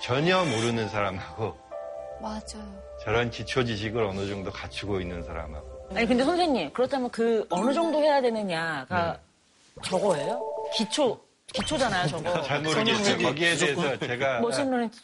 전혀 0.00 0.44
모르는 0.44 0.88
사람하고 0.88 1.54
맞아요. 2.20 2.84
저런 3.02 3.30
기초 3.30 3.64
지식을 3.64 4.02
어느 4.02 4.28
정도 4.28 4.50
갖추고 4.52 5.00
있는 5.00 5.22
사람하고 5.24 5.88
아니 5.94 6.06
근데 6.06 6.24
선생님 6.24 6.72
그렇다면 6.72 7.10
그 7.10 7.46
어느 7.50 7.72
정도 7.72 7.98
해야 7.98 8.20
되느냐가 8.20 9.18
저거예요? 9.82 10.40
기초 10.76 11.18
기초잖아요 11.52 12.08
저거. 12.08 12.42
잘 12.42 12.62
모르겠어요. 12.62 13.18
거기에 13.18 13.54
대해서 13.56 13.98
제가 13.98 14.40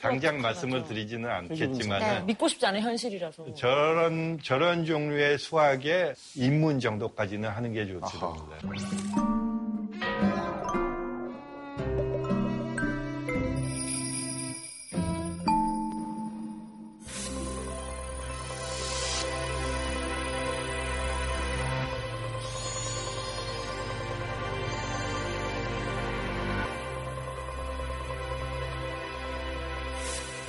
당장 0.01 0.41
말씀을 0.41 0.85
드리지는 0.85 1.29
네, 1.29 1.35
않겠지만은 1.35 2.27
믿고 2.27 2.49
싶지 2.49 2.67
않은 2.67 2.81
현실이라서. 2.81 3.55
저런 3.55 4.39
저런 4.43 4.85
종류의 4.85 5.39
수학의 5.39 6.15
입문 6.35 6.81
정도까지는 6.81 7.49
하는 7.49 7.73
게 7.73 7.87
좋습니다. 7.87 8.59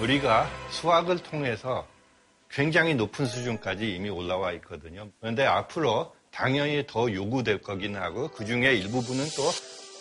우리가 0.01 0.49
수학을 0.71 1.19
통해서 1.19 1.85
굉장히 2.49 2.95
높은 2.95 3.25
수준까지 3.25 3.95
이미 3.95 4.09
올라와 4.09 4.51
있거든요. 4.53 5.07
그런데 5.19 5.45
앞으로 5.45 6.13
당연히 6.31 6.85
더 6.87 7.11
요구될 7.11 7.61
거긴 7.61 7.95
하고 7.95 8.29
그 8.29 8.43
중에 8.45 8.73
일부분은 8.73 9.23
또 9.35 9.43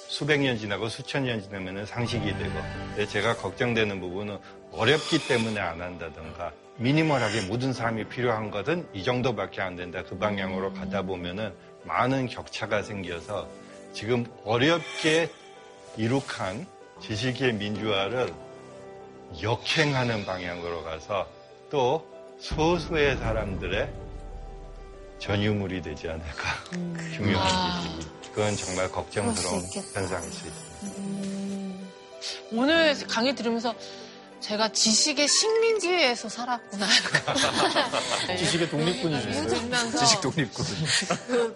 수백 0.09 0.41
년 0.41 0.57
지나고 0.57 0.89
수천 0.89 1.25
년 1.25 1.43
지나면 1.43 1.85
상식이 1.85 2.25
되고 2.25 3.07
제가 3.09 3.37
걱정되는 3.37 4.01
부분은 4.01 4.39
어렵기 4.73 5.29
때문에 5.29 5.61
안 5.61 5.81
한다던가 5.81 6.53
미니멀하게 6.79 7.43
모든 7.43 7.73
사람이 7.73 8.05
필요한 8.05 8.51
것은 8.51 8.89
이 8.95 9.05
정도밖에 9.05 9.61
안 9.61 9.77
된다 9.77 10.03
그 10.03 10.19
방향으로 10.19 10.73
가다 10.73 11.03
보면은 11.03 11.53
많은 11.85 12.27
격차가 12.27 12.83
생겨서 12.83 13.49
지금 13.93 14.25
어렵게 14.45 15.29
이룩한 15.97 16.67
지식의 17.01 17.55
민주화를 17.55 18.33
역행하는 19.43 20.25
방향으로 20.27 20.83
가서 20.85 21.29
또 21.71 22.07
소수의 22.41 23.17
사람들의 23.19 23.93
전유물이 25.19 25.83
되지 25.83 26.09
않을까. 26.09 26.49
중요한 27.15 27.83
지식이. 27.83 28.11
그건 28.31 28.57
정말 28.57 28.91
걱정스러운. 28.91 29.63
현상일 29.93 30.33
수 30.33 30.47
있습니다. 30.47 31.91
오늘 32.53 32.97
강의 33.07 33.35
들으면서 33.35 33.75
제가 34.41 34.73
지식의 34.73 35.29
식민지에서 35.29 36.29
살았구나. 36.29 36.87
지식의 38.39 38.71
독립군이셨어요. 38.71 39.47
들으면서 39.49 39.99
지식 39.99 40.21
독립군. 40.23 40.65
그 41.27 41.55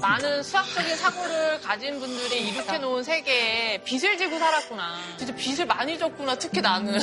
많은 0.00 0.42
수학적인 0.42 0.96
사고를 0.96 1.60
가진 1.60 1.98
분들이 2.00 2.48
이룩해 2.48 2.78
놓은 2.78 3.02
세계에 3.02 3.82
빚을 3.82 4.16
지고 4.16 4.38
살았구나. 4.38 4.94
진짜 5.16 5.34
빚을 5.34 5.66
많이 5.66 5.98
졌구나. 5.98 6.34
특히 6.36 6.60
나는. 6.60 6.98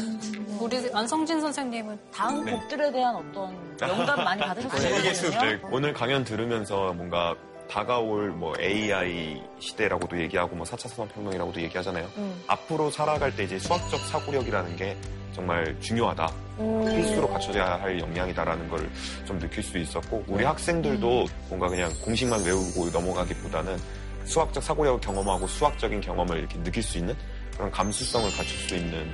우리 0.59 0.89
안성진 0.93 1.41
선생님은 1.41 1.99
다음 2.13 2.45
네. 2.45 2.51
곡들에 2.53 2.91
대한 2.91 3.15
어떤 3.15 3.53
영감 3.82 4.24
많이 4.24 4.41
받으셨을. 4.41 5.32
네, 5.39 5.59
오늘 5.71 5.93
강연 5.93 6.24
들으면서 6.24 6.93
뭔가 6.93 7.36
다가올 7.74 8.30
뭐 8.30 8.53
AI 8.59 9.41
시대라고도 9.59 10.21
얘기하고 10.21 10.55
뭐 10.55 10.63
4차 10.63 10.88
산업혁명이라고도 10.89 11.59
얘기하잖아요. 11.61 12.07
음. 12.17 12.43
앞으로 12.45 12.91
살아갈 12.91 13.36
때 13.36 13.45
이제 13.45 13.57
수학적 13.57 13.99
사고력이라는 13.99 14.76
게 14.76 14.95
정말 15.34 15.76
중요하다. 15.80 16.32
음. 16.59 16.86
필수로 16.86 17.28
갖춰져야 17.28 17.82
할 17.82 17.99
역량이다라는 17.99 18.69
걸 18.69 18.88
좀 19.26 19.39
느낄 19.39 19.63
수 19.63 19.78
있었고 19.80 20.24
우리 20.28 20.43
학생들도 20.43 21.26
뭔가 21.49 21.67
그냥 21.67 21.91
공식만 22.03 22.43
외우고 22.43 22.89
넘어가기보다는 22.91 23.78
수학적 24.26 24.61
사고력을 24.61 24.99
경험하고 25.01 25.47
수학적인 25.47 25.99
경험을 26.01 26.38
이렇게 26.38 26.61
느낄 26.61 26.84
수 26.84 26.99
있는 26.99 27.15
그런 27.55 27.71
감수성을 27.71 28.30
갖출 28.38 28.59
수 28.59 28.76
있는 28.76 29.09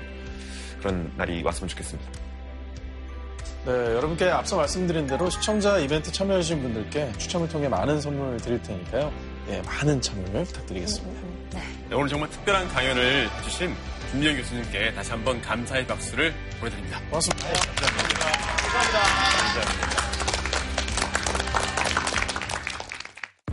그런 0.79 1.09
날이 1.15 1.41
왔으면 1.43 1.69
좋겠습니다. 1.69 2.11
네, 3.65 3.71
여러분께 3.71 4.29
앞서 4.29 4.55
말씀드린 4.55 5.05
대로 5.05 5.29
시청자 5.29 5.77
이벤트 5.77 6.11
참여해주신 6.11 6.61
분들께 6.61 7.11
추첨을 7.17 7.49
통해 7.49 7.67
많은 7.67 7.99
선물을 7.99 8.37
드릴 8.37 8.61
테니까요. 8.63 9.11
예, 9.49 9.61
많은 9.61 10.01
참여 10.01 10.43
부탁드리겠습니다. 10.43 11.21
네, 11.89 11.95
오늘 11.95 12.07
정말 12.07 12.29
특별한 12.29 12.69
강연을 12.69 13.29
해주신 13.39 13.75
김미영 14.11 14.37
교수님께 14.37 14.93
다시 14.93 15.11
한번 15.11 15.41
감사의 15.41 15.85
박수를 15.87 16.33
보내드립니다. 16.59 16.99
고맙습니다. 17.09 17.47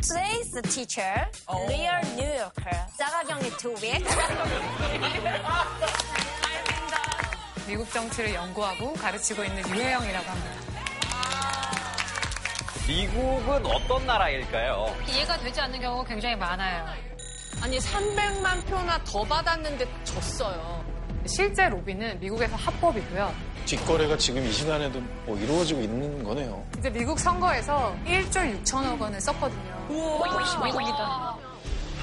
Today's 0.01 0.53
the 0.53 0.63
teacher, 0.63 1.27
real 1.67 2.01
New 2.15 2.29
Yorker, 2.29 2.79
자가격리 2.97 3.51
two 3.59 3.75
weeks. 3.83 4.07
미국 7.67 7.91
정치를 7.91 8.35
연구하고 8.35 8.93
가르치고 8.95 9.45
있는 9.45 9.69
유혜영이라고 9.69 10.31
합니다. 10.31 10.51
미국은 12.87 13.67
어떤 13.67 14.07
나라일까요? 14.07 14.95
이해가 15.09 15.37
되지 15.39 15.61
않는 15.61 15.81
경우가 15.81 16.09
굉장히 16.09 16.37
많아요. 16.37 16.87
아니 17.61 17.79
300만 17.79 18.65
표나 18.67 19.03
더 19.03 19.25
받았는데 19.25 19.87
졌어요. 20.05 20.85
실제 21.27 21.69
로비는 21.69 22.21
미국에서 22.21 22.55
합법이고요. 22.55 23.35
뒷거래가 23.65 24.17
지금 24.17 24.45
이 24.47 24.53
시간에도 24.53 25.01
뭐 25.25 25.37
이루어지고 25.37 25.81
있는 25.81 26.23
거네요. 26.23 26.65
이제 26.79 26.89
미국 26.89 27.19
선거에서 27.19 27.97
1조 28.07 28.63
6천억 28.63 29.01
원을 29.01 29.21
썼거든요. 29.21 29.87
미국이다. 30.65 31.37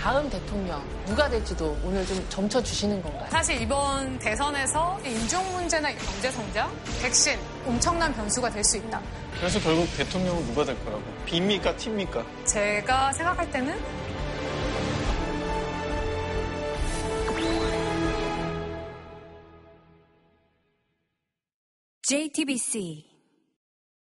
다음 0.04 0.30
대통령 0.30 0.84
누가 1.06 1.30
될지도 1.30 1.78
오늘 1.82 2.06
좀 2.06 2.26
점쳐주시는 2.28 3.02
건가요? 3.02 3.26
사실 3.30 3.62
이번 3.62 4.20
대선에서 4.20 5.00
인종 5.06 5.42
문제나 5.54 5.96
경제 5.96 6.30
성장, 6.30 6.70
백신 7.02 7.40
엄청난 7.66 8.14
변수가 8.14 8.50
될 8.50 8.62
수 8.66 8.76
있다. 8.76 9.02
그래서 9.40 9.62
결국 9.62 9.88
대통령은 9.96 10.46
누가 10.48 10.66
될 10.66 10.78
거라고? 10.84 11.02
B입니까? 11.26 11.78
T입니까? 11.78 12.22
제가 12.44 13.14
생각할 13.14 13.50
때는 13.50 13.80
JTBC 22.02 23.13